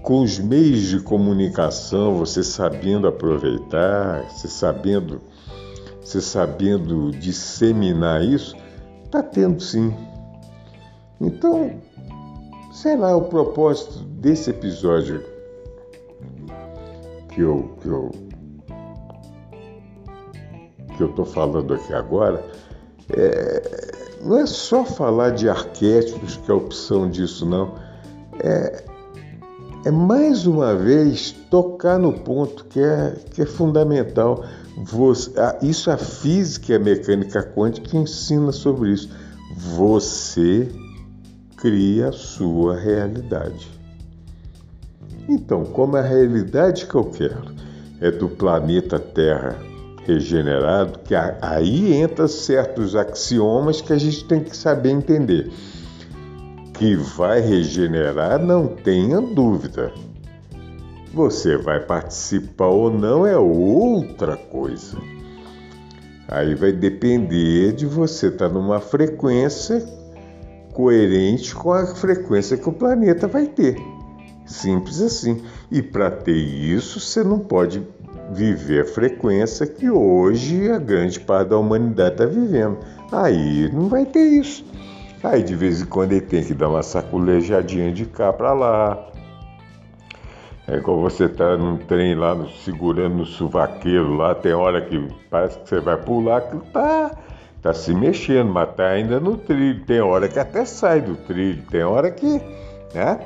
com 0.01 0.21
os 0.21 0.39
meios 0.39 0.83
de 0.83 1.01
comunicação, 1.01 2.15
você 2.15 2.41
sabendo 2.43 3.07
aproveitar, 3.07 4.23
você 4.29 4.47
sabendo, 4.47 5.21
você 6.01 6.21
sabendo 6.21 7.11
disseminar 7.11 8.23
isso, 8.23 8.55
Está 9.07 9.23
tendo 9.23 9.61
sim. 9.61 9.95
Então, 11.21 11.79
sei 12.73 12.97
lá, 12.97 13.15
o 13.15 13.23
propósito 13.23 13.99
desse 14.03 14.49
episódio 14.49 15.23
que 17.33 17.39
eu 17.39 17.71
que 17.81 17.87
eu 17.87 18.11
que 20.97 21.03
eu 21.03 21.09
estou 21.09 21.25
falando 21.25 21.73
aqui 21.73 21.93
agora 21.93 22.43
é, 23.11 24.17
não 24.23 24.39
é 24.39 24.45
só 24.45 24.83
falar 24.83 25.29
de 25.29 25.47
arquétipos 25.47 26.35
que 26.37 26.51
é 26.51 26.53
a 26.53 26.57
opção 26.57 27.09
disso 27.09 27.45
não 27.45 27.75
é, 28.39 28.83
é 29.85 29.91
mais 29.91 30.45
uma 30.45 30.75
vez 30.75 31.31
tocar 31.49 31.97
no 31.97 32.11
ponto 32.11 32.65
que 32.65 32.79
é, 32.79 33.15
que 33.33 33.41
é 33.41 33.45
fundamental 33.45 34.43
você, 34.77 35.31
isso 35.63 35.89
a 35.89 35.97
física 35.97 36.73
e 36.73 36.75
a 36.75 36.79
mecânica 36.79 37.41
quântica 37.41 37.97
ensina 37.97 38.51
sobre 38.51 38.91
isso. 38.91 39.09
Você 39.55 40.69
cria 41.55 42.09
a 42.09 42.11
sua 42.11 42.77
realidade. 42.77 43.67
Então, 45.27 45.63
como 45.65 45.97
a 45.97 46.01
realidade 46.01 46.85
que 46.85 46.93
eu 46.93 47.05
quero 47.05 47.55
é 47.99 48.11
do 48.11 48.29
planeta 48.29 48.99
Terra 48.99 49.57
regenerado, 50.07 50.99
que 50.99 51.13
aí 51.13 51.93
entra 51.93 52.27
certos 52.27 52.95
axiomas 52.95 53.81
que 53.81 53.91
a 53.91 53.97
gente 53.97 54.23
tem 54.23 54.41
que 54.41 54.55
saber 54.55 54.91
entender. 54.91 55.51
Que 56.73 56.95
vai 56.95 57.41
regenerar, 57.41 58.39
não 58.39 58.67
tenha 58.67 59.19
dúvida. 59.19 59.91
Você 61.13 61.57
vai 61.57 61.81
participar 61.81 62.67
ou 62.67 62.89
não 62.89 63.25
é 63.25 63.37
outra 63.37 64.37
coisa. 64.37 64.97
Aí 66.27 66.55
vai 66.55 66.71
depender 66.71 67.73
de 67.73 67.85
você 67.85 68.27
estar 68.27 68.47
tá 68.47 68.53
numa 68.53 68.79
frequência 68.79 69.83
coerente 70.73 71.55
com 71.55 71.73
a 71.73 71.85
frequência 71.87 72.57
que 72.57 72.69
o 72.69 72.73
planeta 72.73 73.27
vai 73.27 73.47
ter. 73.47 73.77
Simples 74.45 75.01
assim. 75.01 75.41
E 75.71 75.81
para 75.81 76.11
ter 76.11 76.37
isso, 76.37 76.99
você 76.99 77.23
não 77.23 77.39
pode 77.39 77.81
viver 78.31 78.81
a 78.81 78.85
frequência 78.85 79.65
que 79.65 79.89
hoje 79.89 80.71
a 80.71 80.77
grande 80.77 81.19
parte 81.19 81.49
da 81.49 81.57
humanidade 81.57 82.11
está 82.11 82.25
vivendo. 82.25 82.77
Aí 83.11 83.71
não 83.71 83.87
vai 83.87 84.05
ter 84.05 84.23
isso. 84.23 84.65
Aí 85.23 85.41
de 85.41 85.55
vez 85.55 85.81
em 85.81 85.85
quando 85.85 86.11
ele 86.11 86.21
tem 86.21 86.43
que 86.43 86.53
dar 86.53 86.69
uma 86.69 86.83
saculejadinha 86.83 87.91
de 87.91 88.05
cá 88.05 88.31
para 88.31 88.53
lá, 88.53 89.07
é 90.69 90.75
igual 90.75 90.99
você 90.99 91.29
tá 91.29 91.55
num 91.55 91.77
trem 91.77 92.13
lá, 92.13 92.35
segurando 92.65 93.15
no 93.15 93.25
suvaqueiro 93.25 94.17
lá, 94.17 94.35
tem 94.35 94.51
hora 94.53 94.81
que 94.81 95.07
parece 95.29 95.57
que 95.59 95.69
você 95.69 95.79
vai 95.79 95.95
pular, 95.95 96.41
que 96.41 96.57
tá, 96.71 97.11
tá 97.61 97.73
se 97.73 97.93
mexendo, 97.93 98.51
mas 98.51 98.75
tá 98.75 98.85
ainda 98.87 99.17
no 99.17 99.37
trilho. 99.37 99.85
Tem 99.85 100.01
hora 100.01 100.27
que 100.27 100.37
até 100.37 100.65
sai 100.65 100.99
do 100.99 101.15
trilho, 101.15 101.63
tem 101.71 101.83
hora 101.83 102.11
que, 102.11 102.41
né? 102.93 103.17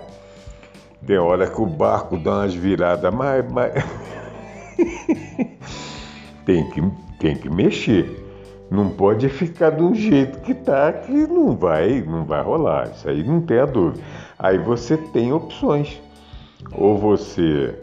Tem 1.06 1.18
hora 1.18 1.48
que 1.48 1.60
o 1.60 1.66
barco 1.66 2.16
dá 2.16 2.42
umas 2.42 2.54
viradas, 2.54 3.12
mas, 3.12 3.44
mas... 3.52 3.74
tem, 6.46 6.70
que, 6.70 6.82
tem 7.20 7.36
que 7.36 7.50
mexer. 7.50 8.18
Não 8.70 8.90
pode 8.90 9.28
ficar 9.28 9.72
do 9.72 9.94
jeito 9.94 10.40
que 10.40 10.54
tá, 10.54 10.94
que 10.94 11.12
não 11.12 11.56
vai, 11.56 12.02
não 12.02 12.24
vai 12.24 12.42
rolar. 12.42 12.90
Isso 12.90 13.10
aí 13.10 13.24
não 13.24 13.42
tem 13.42 13.60
a 13.60 13.66
dúvida. 13.66 14.02
Aí 14.40 14.58
você 14.58 14.96
tem 14.98 15.34
opções. 15.34 16.02
Ou 16.72 16.98
você 16.98 17.78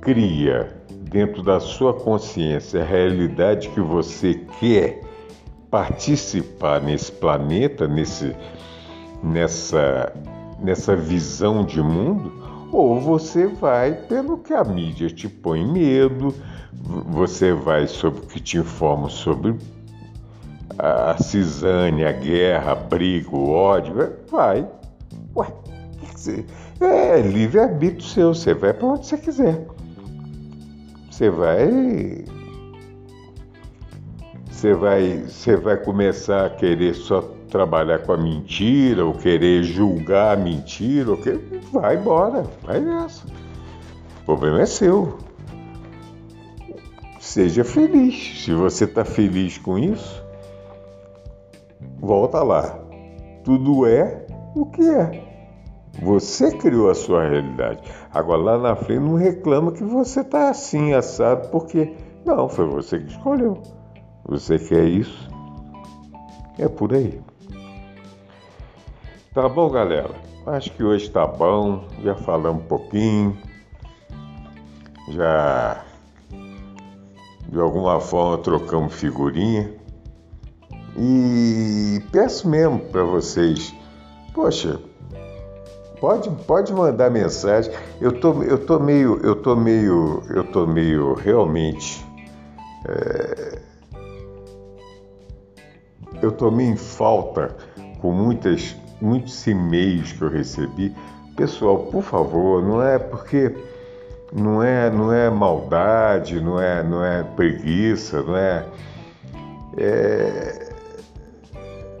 cria 0.00 0.74
dentro 1.10 1.42
da 1.42 1.60
sua 1.60 1.94
consciência 1.94 2.82
a 2.82 2.84
realidade 2.84 3.68
que 3.70 3.80
você 3.80 4.40
quer 4.58 5.00
participar 5.70 6.80
nesse 6.80 7.10
planeta, 7.10 7.88
nesse, 7.88 8.34
nessa, 9.22 10.12
nessa 10.60 10.94
visão 10.94 11.64
de 11.64 11.82
mundo, 11.82 12.43
ou 12.72 13.00
você 13.00 13.46
vai 13.46 13.92
pelo 13.92 14.38
que 14.38 14.52
a 14.52 14.64
mídia 14.64 15.08
te 15.08 15.28
põe 15.28 15.64
medo, 15.64 16.34
você 17.08 17.52
vai 17.52 17.86
sobre 17.86 18.20
o 18.20 18.26
que 18.26 18.40
te 18.40 18.58
informa 18.58 19.08
sobre 19.08 19.56
a 20.78 21.16
cisânia, 21.22 22.08
a 22.08 22.12
guerra, 22.12 22.72
a 22.72 22.74
briga, 22.74 23.30
o 23.30 23.50
ódio, 23.50 23.94
vai. 24.30 24.68
Ué, 25.36 25.46
é 26.80 27.20
livre-arbítrio 27.20 28.02
seu, 28.02 28.34
você 28.34 28.54
vai 28.54 28.72
para 28.72 28.86
onde 28.86 29.06
você 29.06 29.16
quiser. 29.16 29.66
Você 31.10 31.30
vai 31.30 32.24
você 34.64 34.72
vai, 34.72 35.18
você 35.18 35.56
vai 35.56 35.76
começar 35.76 36.46
a 36.46 36.50
querer 36.50 36.94
só 36.94 37.20
trabalhar 37.54 38.00
com 38.00 38.12
a 38.12 38.16
mentira, 38.16 39.04
ou 39.04 39.12
querer 39.12 39.62
julgar 39.62 40.36
a 40.36 40.40
mentira, 40.40 41.12
ou 41.12 41.16
que... 41.16 41.30
vai 41.72 41.94
embora, 41.94 42.42
vai 42.64 42.80
nessa. 42.80 43.24
O 44.22 44.24
problema 44.24 44.62
é 44.62 44.66
seu. 44.66 45.18
Seja 47.20 47.62
feliz. 47.62 48.42
Se 48.42 48.52
você 48.52 48.86
está 48.86 49.04
feliz 49.04 49.56
com 49.56 49.78
isso, 49.78 50.20
volta 52.00 52.42
lá. 52.42 52.76
Tudo 53.44 53.86
é 53.86 54.26
o 54.56 54.66
que 54.66 54.82
é. 54.82 55.22
Você 56.02 56.50
criou 56.56 56.90
a 56.90 56.94
sua 56.94 57.28
realidade. 57.28 57.82
Agora 58.12 58.42
lá 58.42 58.58
na 58.58 58.74
frente 58.74 58.98
não 58.98 59.14
reclama 59.14 59.70
que 59.70 59.84
você 59.84 60.22
está 60.22 60.50
assim, 60.50 60.92
assado, 60.92 61.50
porque 61.50 61.94
não, 62.26 62.48
foi 62.48 62.66
você 62.66 62.98
que 62.98 63.12
escolheu. 63.12 63.62
Você 64.24 64.58
quer 64.58 64.86
isso? 64.86 65.30
É 66.58 66.66
por 66.66 66.92
aí. 66.92 67.22
Tá 69.34 69.48
bom, 69.48 69.68
galera? 69.68 70.10
Acho 70.46 70.70
que 70.72 70.84
hoje 70.84 71.10
tá 71.10 71.26
bom. 71.26 71.84
Já 72.02 72.14
falamos 72.14 72.62
um 72.62 72.66
pouquinho. 72.66 73.36
Já 75.10 75.84
de 77.48 77.58
alguma 77.60 78.00
forma 78.00 78.38
trocamos 78.38 78.94
figurinha. 78.94 79.74
E 80.96 82.00
peço 82.12 82.48
mesmo 82.48 82.78
para 82.78 83.02
vocês, 83.02 83.74
poxa, 84.32 84.80
pode, 86.00 86.30
pode 86.46 86.72
mandar 86.72 87.10
mensagem. 87.10 87.72
Eu 88.00 88.12
tô, 88.20 88.40
eu 88.44 88.64
tô 88.64 88.78
meio, 88.78 89.18
eu 89.24 89.34
tô 89.34 89.56
meio, 89.56 90.22
eu 90.30 90.44
tô 90.44 90.64
meio 90.64 91.14
realmente 91.14 92.04
é, 92.86 93.58
eu 96.22 96.30
tomei 96.32 96.66
em 96.66 96.76
falta 96.76 97.56
com 98.00 98.12
muitas, 98.12 98.76
muitos 99.04 99.46
e-mails 99.46 100.12
que 100.12 100.22
eu 100.22 100.30
recebi. 100.30 100.94
Pessoal, 101.36 101.78
por 101.78 102.02
favor, 102.02 102.62
não 102.62 102.82
é 102.82 102.98
porque 102.98 103.54
não 104.32 104.62
é, 104.62 104.90
não 104.90 105.12
é 105.12 105.28
maldade, 105.28 106.40
não 106.40 106.60
é, 106.60 106.82
não 106.82 107.04
é 107.04 107.22
preguiça, 107.22 108.22
não 108.22 108.36
é, 108.36 108.64
é, 109.76 110.68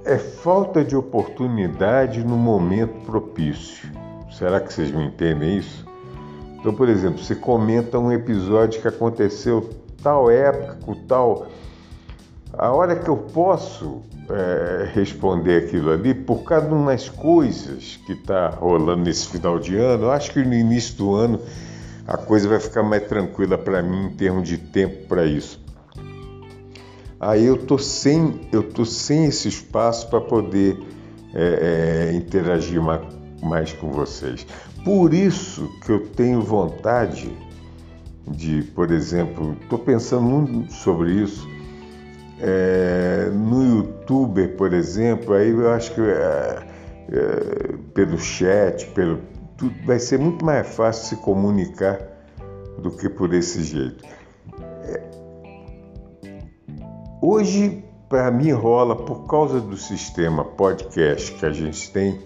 é 0.04 0.18
falta 0.18 0.82
de 0.82 0.96
oportunidade 0.96 2.24
no 2.24 2.36
momento 2.36 2.94
propício. 3.04 3.88
Será 4.30 4.60
que 4.60 4.72
vocês 4.72 4.90
me 4.90 5.04
entendem 5.06 5.58
isso? 5.58 5.86
Então, 6.58 6.74
por 6.74 6.88
exemplo, 6.88 7.22
você 7.22 7.34
comenta 7.34 7.98
um 7.98 8.10
episódio 8.10 8.80
que 8.80 8.88
aconteceu 8.88 9.68
tal 10.02 10.30
época, 10.30 10.78
com 10.84 10.94
tal 10.94 11.46
a 12.58 12.70
hora 12.70 12.96
que 12.96 13.08
eu 13.08 13.16
posso 13.16 14.02
é, 14.30 14.90
responder 14.94 15.64
aquilo 15.64 15.90
ali, 15.90 16.14
por 16.14 16.42
causa 16.44 16.66
de 16.66 16.74
umas 16.74 17.08
coisas 17.08 17.98
que 18.06 18.12
está 18.12 18.48
rolando 18.48 19.02
nesse 19.02 19.28
final 19.28 19.58
de 19.58 19.76
ano, 19.76 20.04
eu 20.04 20.10
acho 20.10 20.32
que 20.32 20.42
no 20.42 20.54
início 20.54 20.96
do 20.96 21.14
ano 21.14 21.40
a 22.06 22.16
coisa 22.16 22.48
vai 22.48 22.60
ficar 22.60 22.82
mais 22.82 23.06
tranquila 23.08 23.58
para 23.58 23.82
mim 23.82 24.06
em 24.06 24.10
termos 24.10 24.48
de 24.48 24.58
tempo 24.58 25.06
para 25.08 25.24
isso. 25.24 25.62
Aí 27.18 27.44
eu 27.44 27.56
tô 27.56 27.78
sem, 27.78 28.48
eu 28.52 28.62
tô 28.62 28.84
sem 28.84 29.24
esse 29.26 29.48
espaço 29.48 30.08
para 30.08 30.20
poder 30.20 30.78
é, 31.34 32.10
é, 32.10 32.14
interagir 32.14 32.80
mais, 32.82 33.00
mais 33.42 33.72
com 33.72 33.90
vocês. 33.90 34.46
Por 34.84 35.14
isso 35.14 35.70
que 35.84 35.90
eu 35.90 36.06
tenho 36.08 36.42
vontade 36.42 37.32
de, 38.28 38.62
por 38.74 38.90
exemplo, 38.90 39.56
estou 39.62 39.78
pensando 39.78 40.22
muito 40.22 40.72
sobre 40.72 41.12
isso 41.12 41.53
é, 42.40 43.30
no 43.32 43.78
YouTube, 43.78 44.48
por 44.48 44.72
exemplo, 44.72 45.34
aí 45.34 45.50
eu 45.50 45.70
acho 45.70 45.94
que 45.94 46.00
é, 46.00 46.66
é, 47.08 47.76
pelo 47.94 48.18
chat, 48.18 48.86
pelo 48.88 49.20
tudo, 49.56 49.74
vai 49.84 49.98
ser 49.98 50.18
muito 50.18 50.44
mais 50.44 50.66
fácil 50.66 51.16
se 51.16 51.22
comunicar 51.22 52.00
do 52.78 52.90
que 52.90 53.08
por 53.08 53.32
esse 53.32 53.62
jeito. 53.62 54.04
É, 54.82 55.00
hoje, 57.22 57.84
para 58.08 58.30
mim, 58.30 58.50
rola 58.50 58.96
por 58.96 59.26
causa 59.28 59.60
do 59.60 59.76
sistema 59.76 60.44
podcast 60.44 61.32
que 61.32 61.46
a 61.46 61.52
gente 61.52 61.90
tem, 61.92 62.20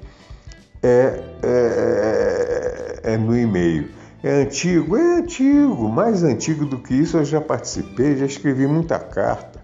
é, 0.83 1.23
é, 1.43 3.01
é 3.03 3.17
no 3.19 3.39
e-mail. 3.39 3.91
É 4.23 4.43
antigo? 4.43 4.97
É 4.97 5.19
antigo, 5.19 5.89
mais 5.89 6.25
antigo 6.25 6.65
do 6.65 6.79
que 6.79 6.95
isso 6.95 7.19
eu 7.19 7.25
já 7.25 7.41
participei, 7.41 8.17
já 8.17 8.27
escrevi 8.27 8.67
muita 8.67 8.99
carta 8.99 9.58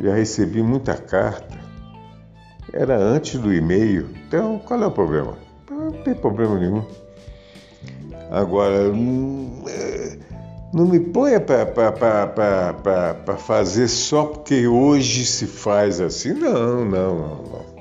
já 0.00 0.14
recebi 0.14 0.62
muita 0.62 0.94
carta. 0.94 1.58
Era 2.72 2.96
antes 2.96 3.40
do 3.40 3.52
e-mail. 3.52 4.08
Então, 4.26 4.58
qual 4.58 4.82
é 4.82 4.86
o 4.86 4.90
problema? 4.90 5.38
Não 5.70 5.92
tem 5.92 6.14
problema 6.14 6.58
nenhum. 6.58 6.84
Agora, 8.30 8.90
não, 10.72 10.86
me 10.86 10.98
ponha 10.98 11.40
para 11.40 13.36
fazer 13.38 13.86
só 13.86 14.24
porque 14.24 14.66
hoje 14.66 15.24
se 15.24 15.46
faz 15.46 16.00
assim. 16.00 16.32
Não, 16.32 16.84
não, 16.84 17.18
não, 17.18 17.42
não. 17.44 17.74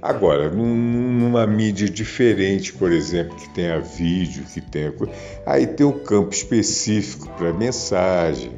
Agora, 0.00 0.50
numa 0.50 1.46
mídia 1.46 1.88
diferente, 1.88 2.72
por 2.72 2.92
exemplo, 2.92 3.34
que 3.34 3.48
tenha 3.48 3.80
vídeo, 3.80 4.44
que 4.44 4.60
tenha. 4.60 4.92
Aí 5.46 5.66
tem 5.66 5.86
um 5.86 5.98
campo 5.98 6.32
específico 6.32 7.28
para 7.36 7.52
mensagem 7.52 8.52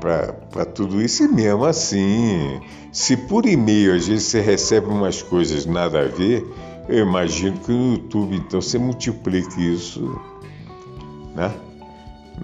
para 0.00 0.64
tudo 0.64 1.00
isso 1.02 1.24
e 1.24 1.28
mesmo 1.28 1.64
assim, 1.64 2.60
se 2.92 3.16
por 3.16 3.46
e-mail 3.46 3.94
às 3.94 4.06
vezes 4.06 4.24
você 4.24 4.40
recebe 4.40 4.86
umas 4.86 5.22
coisas 5.22 5.66
nada 5.66 6.00
a 6.00 6.04
ver, 6.04 6.46
eu 6.88 7.06
imagino 7.06 7.58
que 7.58 7.70
no 7.70 7.92
YouTube 7.92 8.36
então 8.36 8.60
você 8.60 8.78
multiplique 8.78 9.60
isso, 9.60 10.20
né? 11.34 11.52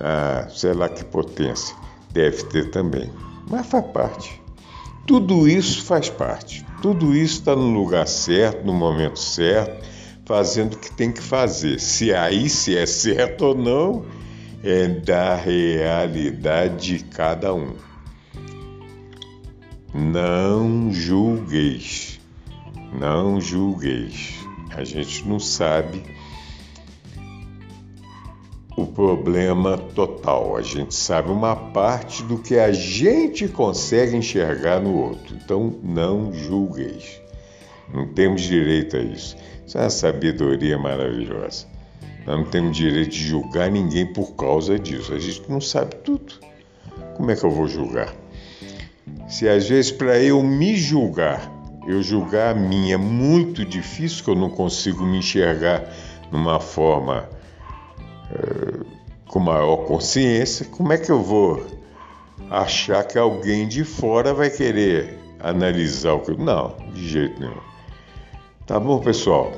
Ah, 0.01 0.47
sei 0.51 0.73
lá 0.73 0.89
que 0.89 1.05
potência 1.05 1.75
deve 2.13 2.45
ter 2.45 2.71
também, 2.71 3.11
mas 3.49 3.67
faz 3.67 3.87
parte. 3.87 4.41
Tudo 5.07 5.47
isso 5.47 5.85
faz 5.85 6.09
parte. 6.09 6.65
Tudo 6.81 7.15
isso 7.15 7.41
está 7.41 7.55
no 7.55 7.73
lugar 7.73 8.07
certo, 8.07 8.65
no 8.65 8.73
momento 8.73 9.19
certo, 9.19 9.85
fazendo 10.25 10.75
o 10.75 10.79
que 10.79 10.91
tem 10.91 11.13
que 11.13 11.21
fazer. 11.21 11.79
Se 11.79 12.13
aí 12.13 12.49
se 12.49 12.77
é 12.77 12.87
certo 12.87 13.43
ou 13.43 13.55
não, 13.55 14.05
é 14.65 14.89
da 14.89 15.35
realidade 15.35 16.99
de 16.99 17.05
cada 17.05 17.53
um. 17.55 17.75
Não 19.93 20.91
julgueis, 20.91 22.19
não 22.99 23.39
julgueis. 23.39 24.35
A 24.75 24.83
gente 24.83 25.29
não 25.29 25.39
sabe 25.39 26.03
o 28.75 28.87
problema 28.87 29.77
total, 29.77 30.57
a 30.57 30.63
gente 30.63 30.95
sabe 30.95 31.31
uma 31.31 31.55
parte 31.55 32.23
do 32.23 32.39
que 32.39 32.59
a 32.59 32.73
gente 32.73 33.47
consegue 33.47 34.17
enxergar 34.17 34.81
no 34.81 34.97
outro. 34.97 35.37
Então, 35.37 35.79
não 35.83 36.33
julgueis. 36.33 37.21
Não 37.93 38.09
temos 38.09 38.41
direito 38.41 38.97
a 38.97 39.01
isso. 39.01 39.37
Isso 39.67 39.77
é 39.77 39.83
uma 39.83 39.91
sabedoria 39.91 40.79
maravilhosa. 40.79 41.74
Nós 42.27 42.39
não 42.39 42.45
temos 42.45 42.77
direito 42.77 43.11
de 43.11 43.27
julgar 43.27 43.71
ninguém 43.71 44.07
por 44.07 44.35
causa 44.35 44.79
disso. 44.79 45.13
A 45.13 45.19
gente 45.19 45.51
não 45.51 45.61
sabe 45.61 45.97
tudo. 45.97 46.35
Como 47.17 47.31
é 47.31 47.37
que 47.37 47.45
eu 47.45 47.51
vou 47.51 47.67
julgar? 47.67 48.15
Se 49.29 49.49
às 49.49 49.69
vezes 49.69 49.91
para 49.91 50.19
eu 50.19 50.43
me 50.43 50.77
julgar 50.77 51.53
eu 51.87 52.03
julgar 52.03 52.55
a 52.55 52.59
minha. 52.59 52.95
É 52.95 52.99
muito 52.99 53.65
difícil 53.65 54.25
que 54.25 54.31
eu 54.31 54.35
não 54.35 54.51
consigo 54.51 55.05
me 55.05 55.19
enxergar 55.19 55.85
numa 56.31 56.59
forma 56.59 57.29
uh, 58.31 58.85
com 59.29 59.39
maior 59.39 59.79
consciência. 59.87 60.67
Como 60.67 60.93
é 60.93 60.99
que 60.99 61.11
eu 61.11 61.23
vou 61.23 61.65
achar 62.51 63.05
que 63.05 63.19
alguém 63.19 63.69
de 63.69 63.85
fora 63.85 64.33
vai 64.33 64.51
querer 64.51 65.19
analisar 65.41 66.15
o 66.15 66.21
que. 66.21 66.33
Não, 66.33 66.75
de 66.93 67.09
jeito 67.09 67.41
nenhum. 67.41 67.61
Tá 68.67 68.81
bom, 68.81 68.99
pessoal? 68.99 69.53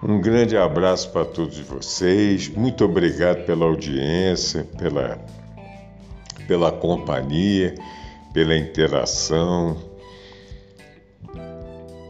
Um 0.00 0.20
grande 0.20 0.56
abraço 0.56 1.10
para 1.10 1.24
todos 1.24 1.58
vocês. 1.58 2.48
Muito 2.48 2.84
obrigado 2.84 3.44
pela 3.44 3.64
audiência, 3.64 4.62
pela, 4.78 5.18
pela 6.46 6.70
companhia, 6.70 7.74
pela 8.32 8.56
interação, 8.56 9.76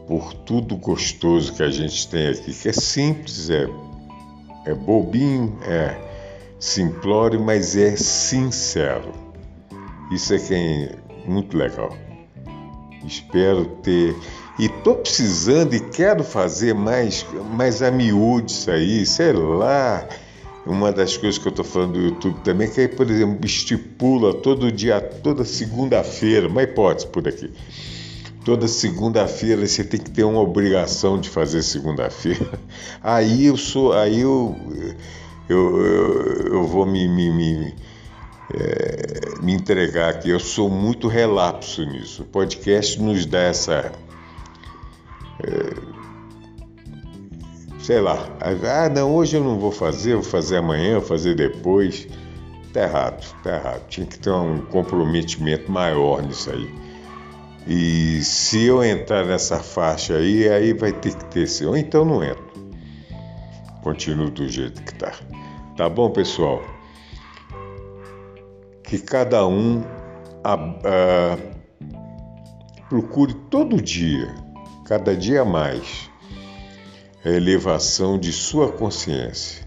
por 0.07 0.33
tudo 0.33 0.77
gostoso 0.77 1.53
que 1.53 1.63
a 1.63 1.71
gente 1.71 2.07
tem 2.07 2.27
aqui, 2.27 2.53
que 2.53 2.69
é 2.69 2.73
simples, 2.73 3.49
é, 3.49 3.67
é 4.65 4.73
bobinho, 4.75 5.57
é 5.63 5.97
simplório, 6.59 7.39
mas 7.39 7.75
é 7.75 7.95
sincero. 7.95 9.11
Isso 10.11 10.35
é 10.35 10.37
que 10.37 10.53
é 10.53 10.95
muito 11.27 11.57
legal. 11.57 11.95
Espero 13.03 13.65
ter 13.81 14.15
e 14.59 14.67
tô 14.67 14.93
precisando 14.95 15.73
e 15.73 15.79
quero 15.79 16.21
fazer 16.21 16.75
mais, 16.75 17.25
mais 17.53 17.81
a 17.81 17.89
miúde 17.89 18.51
isso 18.51 18.69
aí, 18.69 19.05
sei 19.05 19.31
lá. 19.31 20.05
Uma 20.65 20.91
das 20.91 21.15
coisas 21.15 21.39
que 21.39 21.47
eu 21.47 21.51
estou 21.51 21.63
falando 21.63 21.93
do 21.93 21.99
YouTube 22.01 22.41
também, 22.43 22.69
que 22.69 22.81
aí, 22.81 22.87
por 22.89 23.09
exemplo, 23.09 23.43
estipula 23.45 24.33
todo 24.33 24.69
dia, 24.69 24.99
toda 24.99 25.45
segunda-feira, 25.45 26.49
uma 26.49 26.61
hipótese 26.61 27.07
por 27.07 27.25
aqui. 27.25 27.49
Toda 28.43 28.67
segunda-feira 28.67 29.65
você 29.65 29.81
tem 29.83 29.99
que 29.99 30.11
ter 30.11 30.25
uma 30.25 30.41
obrigação 30.41 31.17
de 31.17 31.29
fazer 31.29 31.63
segunda-feira. 31.63 32.59
Aí 33.01 33.45
eu 33.45 33.55
sou, 33.55 33.93
aí 33.93 34.21
eu, 34.21 34.55
eu, 35.47 35.77
eu, 35.77 36.53
eu 36.53 36.67
vou 36.67 36.85
me, 36.85 37.07
me, 37.07 37.31
me 37.31 37.75
é, 38.53 39.41
me 39.41 39.53
entregar 39.53 40.09
aqui. 40.09 40.29
Eu 40.29 40.39
sou 40.39 40.69
muito 40.69 41.07
relapso 41.07 41.85
nisso. 41.85 42.23
O 42.23 42.25
podcast 42.25 43.01
nos 43.01 43.25
dá 43.25 43.39
essa 43.39 43.73
é, 43.73 43.91
sei 47.89 47.99
lá, 48.01 48.17
ah, 48.39 48.87
não, 48.89 49.15
hoje 49.15 49.37
eu 49.37 49.43
não 49.43 49.57
vou 49.57 49.71
fazer, 49.71 50.13
vou 50.13 50.23
fazer 50.23 50.57
amanhã, 50.57 50.99
vou 50.99 51.07
fazer 51.07 51.35
depois. 51.35 52.07
Tá 52.71 52.83
errado, 52.83 53.35
tá 53.41 53.55
errado. 53.55 53.87
Tinha 53.87 54.05
que 54.05 54.19
ter 54.19 54.29
um 54.29 54.59
comprometimento 54.61 55.71
maior 55.71 56.21
nisso 56.21 56.51
aí. 56.51 56.69
E 57.67 58.23
se 58.23 58.65
eu 58.65 58.83
entrar 58.83 59.25
nessa 59.25 59.57
faixa 59.59 60.17
aí, 60.17 60.47
aí 60.47 60.73
vai 60.73 60.91
ter 60.91 61.15
que 61.15 61.25
ter 61.25 61.41
esse. 61.41 61.65
Ou 61.65 61.75
então 61.75 62.05
não 62.05 62.23
entro. 62.23 62.47
Continuo 63.81 64.29
do 64.29 64.47
jeito 64.47 64.83
que 64.83 64.93
tá. 64.93 65.13
Tá 65.75 65.89
bom, 65.89 66.11
pessoal? 66.11 66.61
Que 68.83 68.99
cada 68.99 69.47
um 69.47 69.83
a, 70.43 70.53
a, 70.53 71.37
procure 72.87 73.33
todo 73.49 73.81
dia 73.81 74.31
cada 74.89 75.15
dia 75.15 75.45
mais 75.45 76.09
a 77.23 77.29
elevação 77.29 78.17
de 78.17 78.33
sua 78.33 78.71
consciência, 78.71 79.63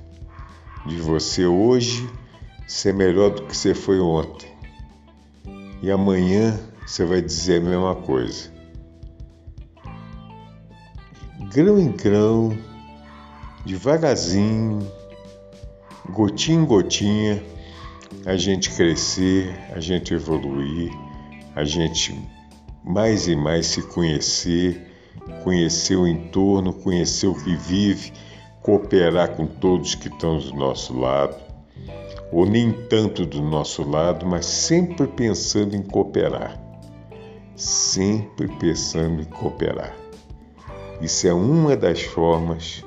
de 0.84 0.96
você 0.96 1.46
hoje 1.46 2.10
ser 2.66 2.92
melhor 2.92 3.30
do 3.30 3.46
que 3.46 3.56
você 3.56 3.72
foi 3.72 4.00
ontem. 4.00 4.50
E 5.80 5.92
amanhã 5.92 6.58
você 6.84 7.04
vai 7.04 7.22
dizer 7.22 7.60
a 7.60 7.64
mesma 7.64 7.94
coisa. 7.94 8.50
Grão 11.54 11.78
em 11.78 11.92
grão, 11.92 12.58
devagarzinho, 13.64 14.80
gotinha 16.10 16.58
em 16.58 16.64
gotinha, 16.64 17.40
a 18.26 18.36
gente 18.36 18.70
crescer, 18.70 19.54
a 19.72 19.78
gente 19.78 20.14
evoluir, 20.14 20.90
a 21.54 21.62
gente 21.62 22.12
mais 22.82 23.28
e 23.28 23.36
mais 23.36 23.66
se 23.66 23.82
conhecer 23.82 24.90
conhecer 25.42 25.96
o 25.96 26.06
entorno, 26.06 26.72
conhecer 26.72 27.26
o 27.26 27.34
que 27.34 27.54
vive, 27.56 28.12
cooperar 28.62 29.36
com 29.36 29.46
todos 29.46 29.94
que 29.94 30.08
estão 30.08 30.38
do 30.38 30.54
nosso 30.54 30.98
lado, 30.98 31.36
ou 32.30 32.46
nem 32.46 32.72
tanto 32.88 33.26
do 33.26 33.42
nosso 33.42 33.88
lado, 33.88 34.24
mas 34.26 34.46
sempre 34.46 35.06
pensando 35.06 35.76
em 35.76 35.82
cooperar. 35.82 36.58
Sempre 37.56 38.48
pensando 38.58 39.22
em 39.22 39.24
cooperar. 39.24 39.94
Isso 41.00 41.26
é 41.26 41.34
uma 41.34 41.76
das 41.76 42.00
formas 42.02 42.84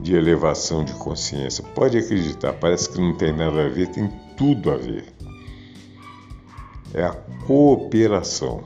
de 0.00 0.14
elevação 0.14 0.84
de 0.84 0.92
consciência. 0.94 1.64
Pode 1.74 1.96
acreditar, 1.96 2.52
parece 2.54 2.90
que 2.90 3.00
não 3.00 3.16
tem 3.16 3.32
nada 3.32 3.64
a 3.64 3.68
ver, 3.68 3.88
tem 3.88 4.08
tudo 4.36 4.70
a 4.70 4.76
ver. 4.76 5.04
É 6.92 7.04
a 7.04 7.12
cooperação 7.46 8.62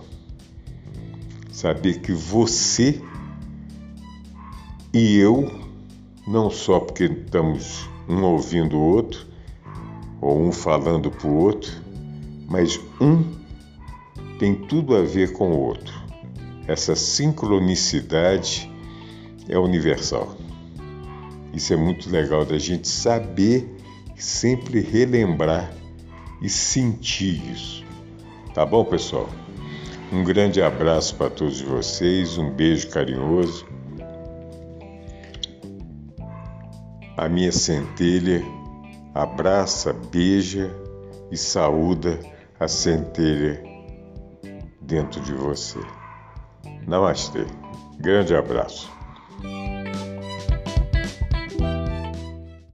saber 1.58 1.98
que 1.98 2.12
você 2.12 3.02
e 4.94 5.16
eu, 5.18 5.50
não 6.24 6.50
só 6.50 6.78
porque 6.78 7.06
estamos 7.06 7.90
um 8.08 8.22
ouvindo 8.22 8.76
o 8.76 8.80
outro, 8.80 9.26
ou 10.20 10.40
um 10.40 10.52
falando 10.52 11.10
para 11.10 11.26
o 11.26 11.36
outro, 11.36 11.72
mas 12.48 12.80
um 13.00 13.24
tem 14.38 14.54
tudo 14.54 14.94
a 14.94 15.02
ver 15.02 15.32
com 15.32 15.50
o 15.50 15.58
outro. 15.58 15.92
Essa 16.68 16.94
sincronicidade 16.94 18.70
é 19.48 19.58
universal. 19.58 20.36
Isso 21.52 21.72
é 21.72 21.76
muito 21.76 22.08
legal 22.08 22.44
da 22.44 22.58
gente 22.58 22.86
saber, 22.86 23.68
sempre 24.16 24.78
relembrar 24.78 25.72
e 26.40 26.48
sentir 26.48 27.42
isso. 27.52 27.84
Tá 28.54 28.64
bom, 28.64 28.84
pessoal? 28.84 29.28
Um 30.10 30.24
grande 30.24 30.62
abraço 30.62 31.16
para 31.16 31.28
todos 31.28 31.60
vocês, 31.60 32.38
um 32.38 32.50
beijo 32.50 32.88
carinhoso. 32.88 33.66
A 37.16 37.28
minha 37.28 37.52
centelha 37.52 38.42
abraça, 39.14 39.92
beija 39.92 40.70
e 41.30 41.36
saúda 41.36 42.18
a 42.58 42.66
centelha 42.66 43.62
dentro 44.80 45.20
de 45.20 45.34
você. 45.34 45.78
Namastê. 46.86 47.44
Grande 47.98 48.34
abraço. 48.34 48.97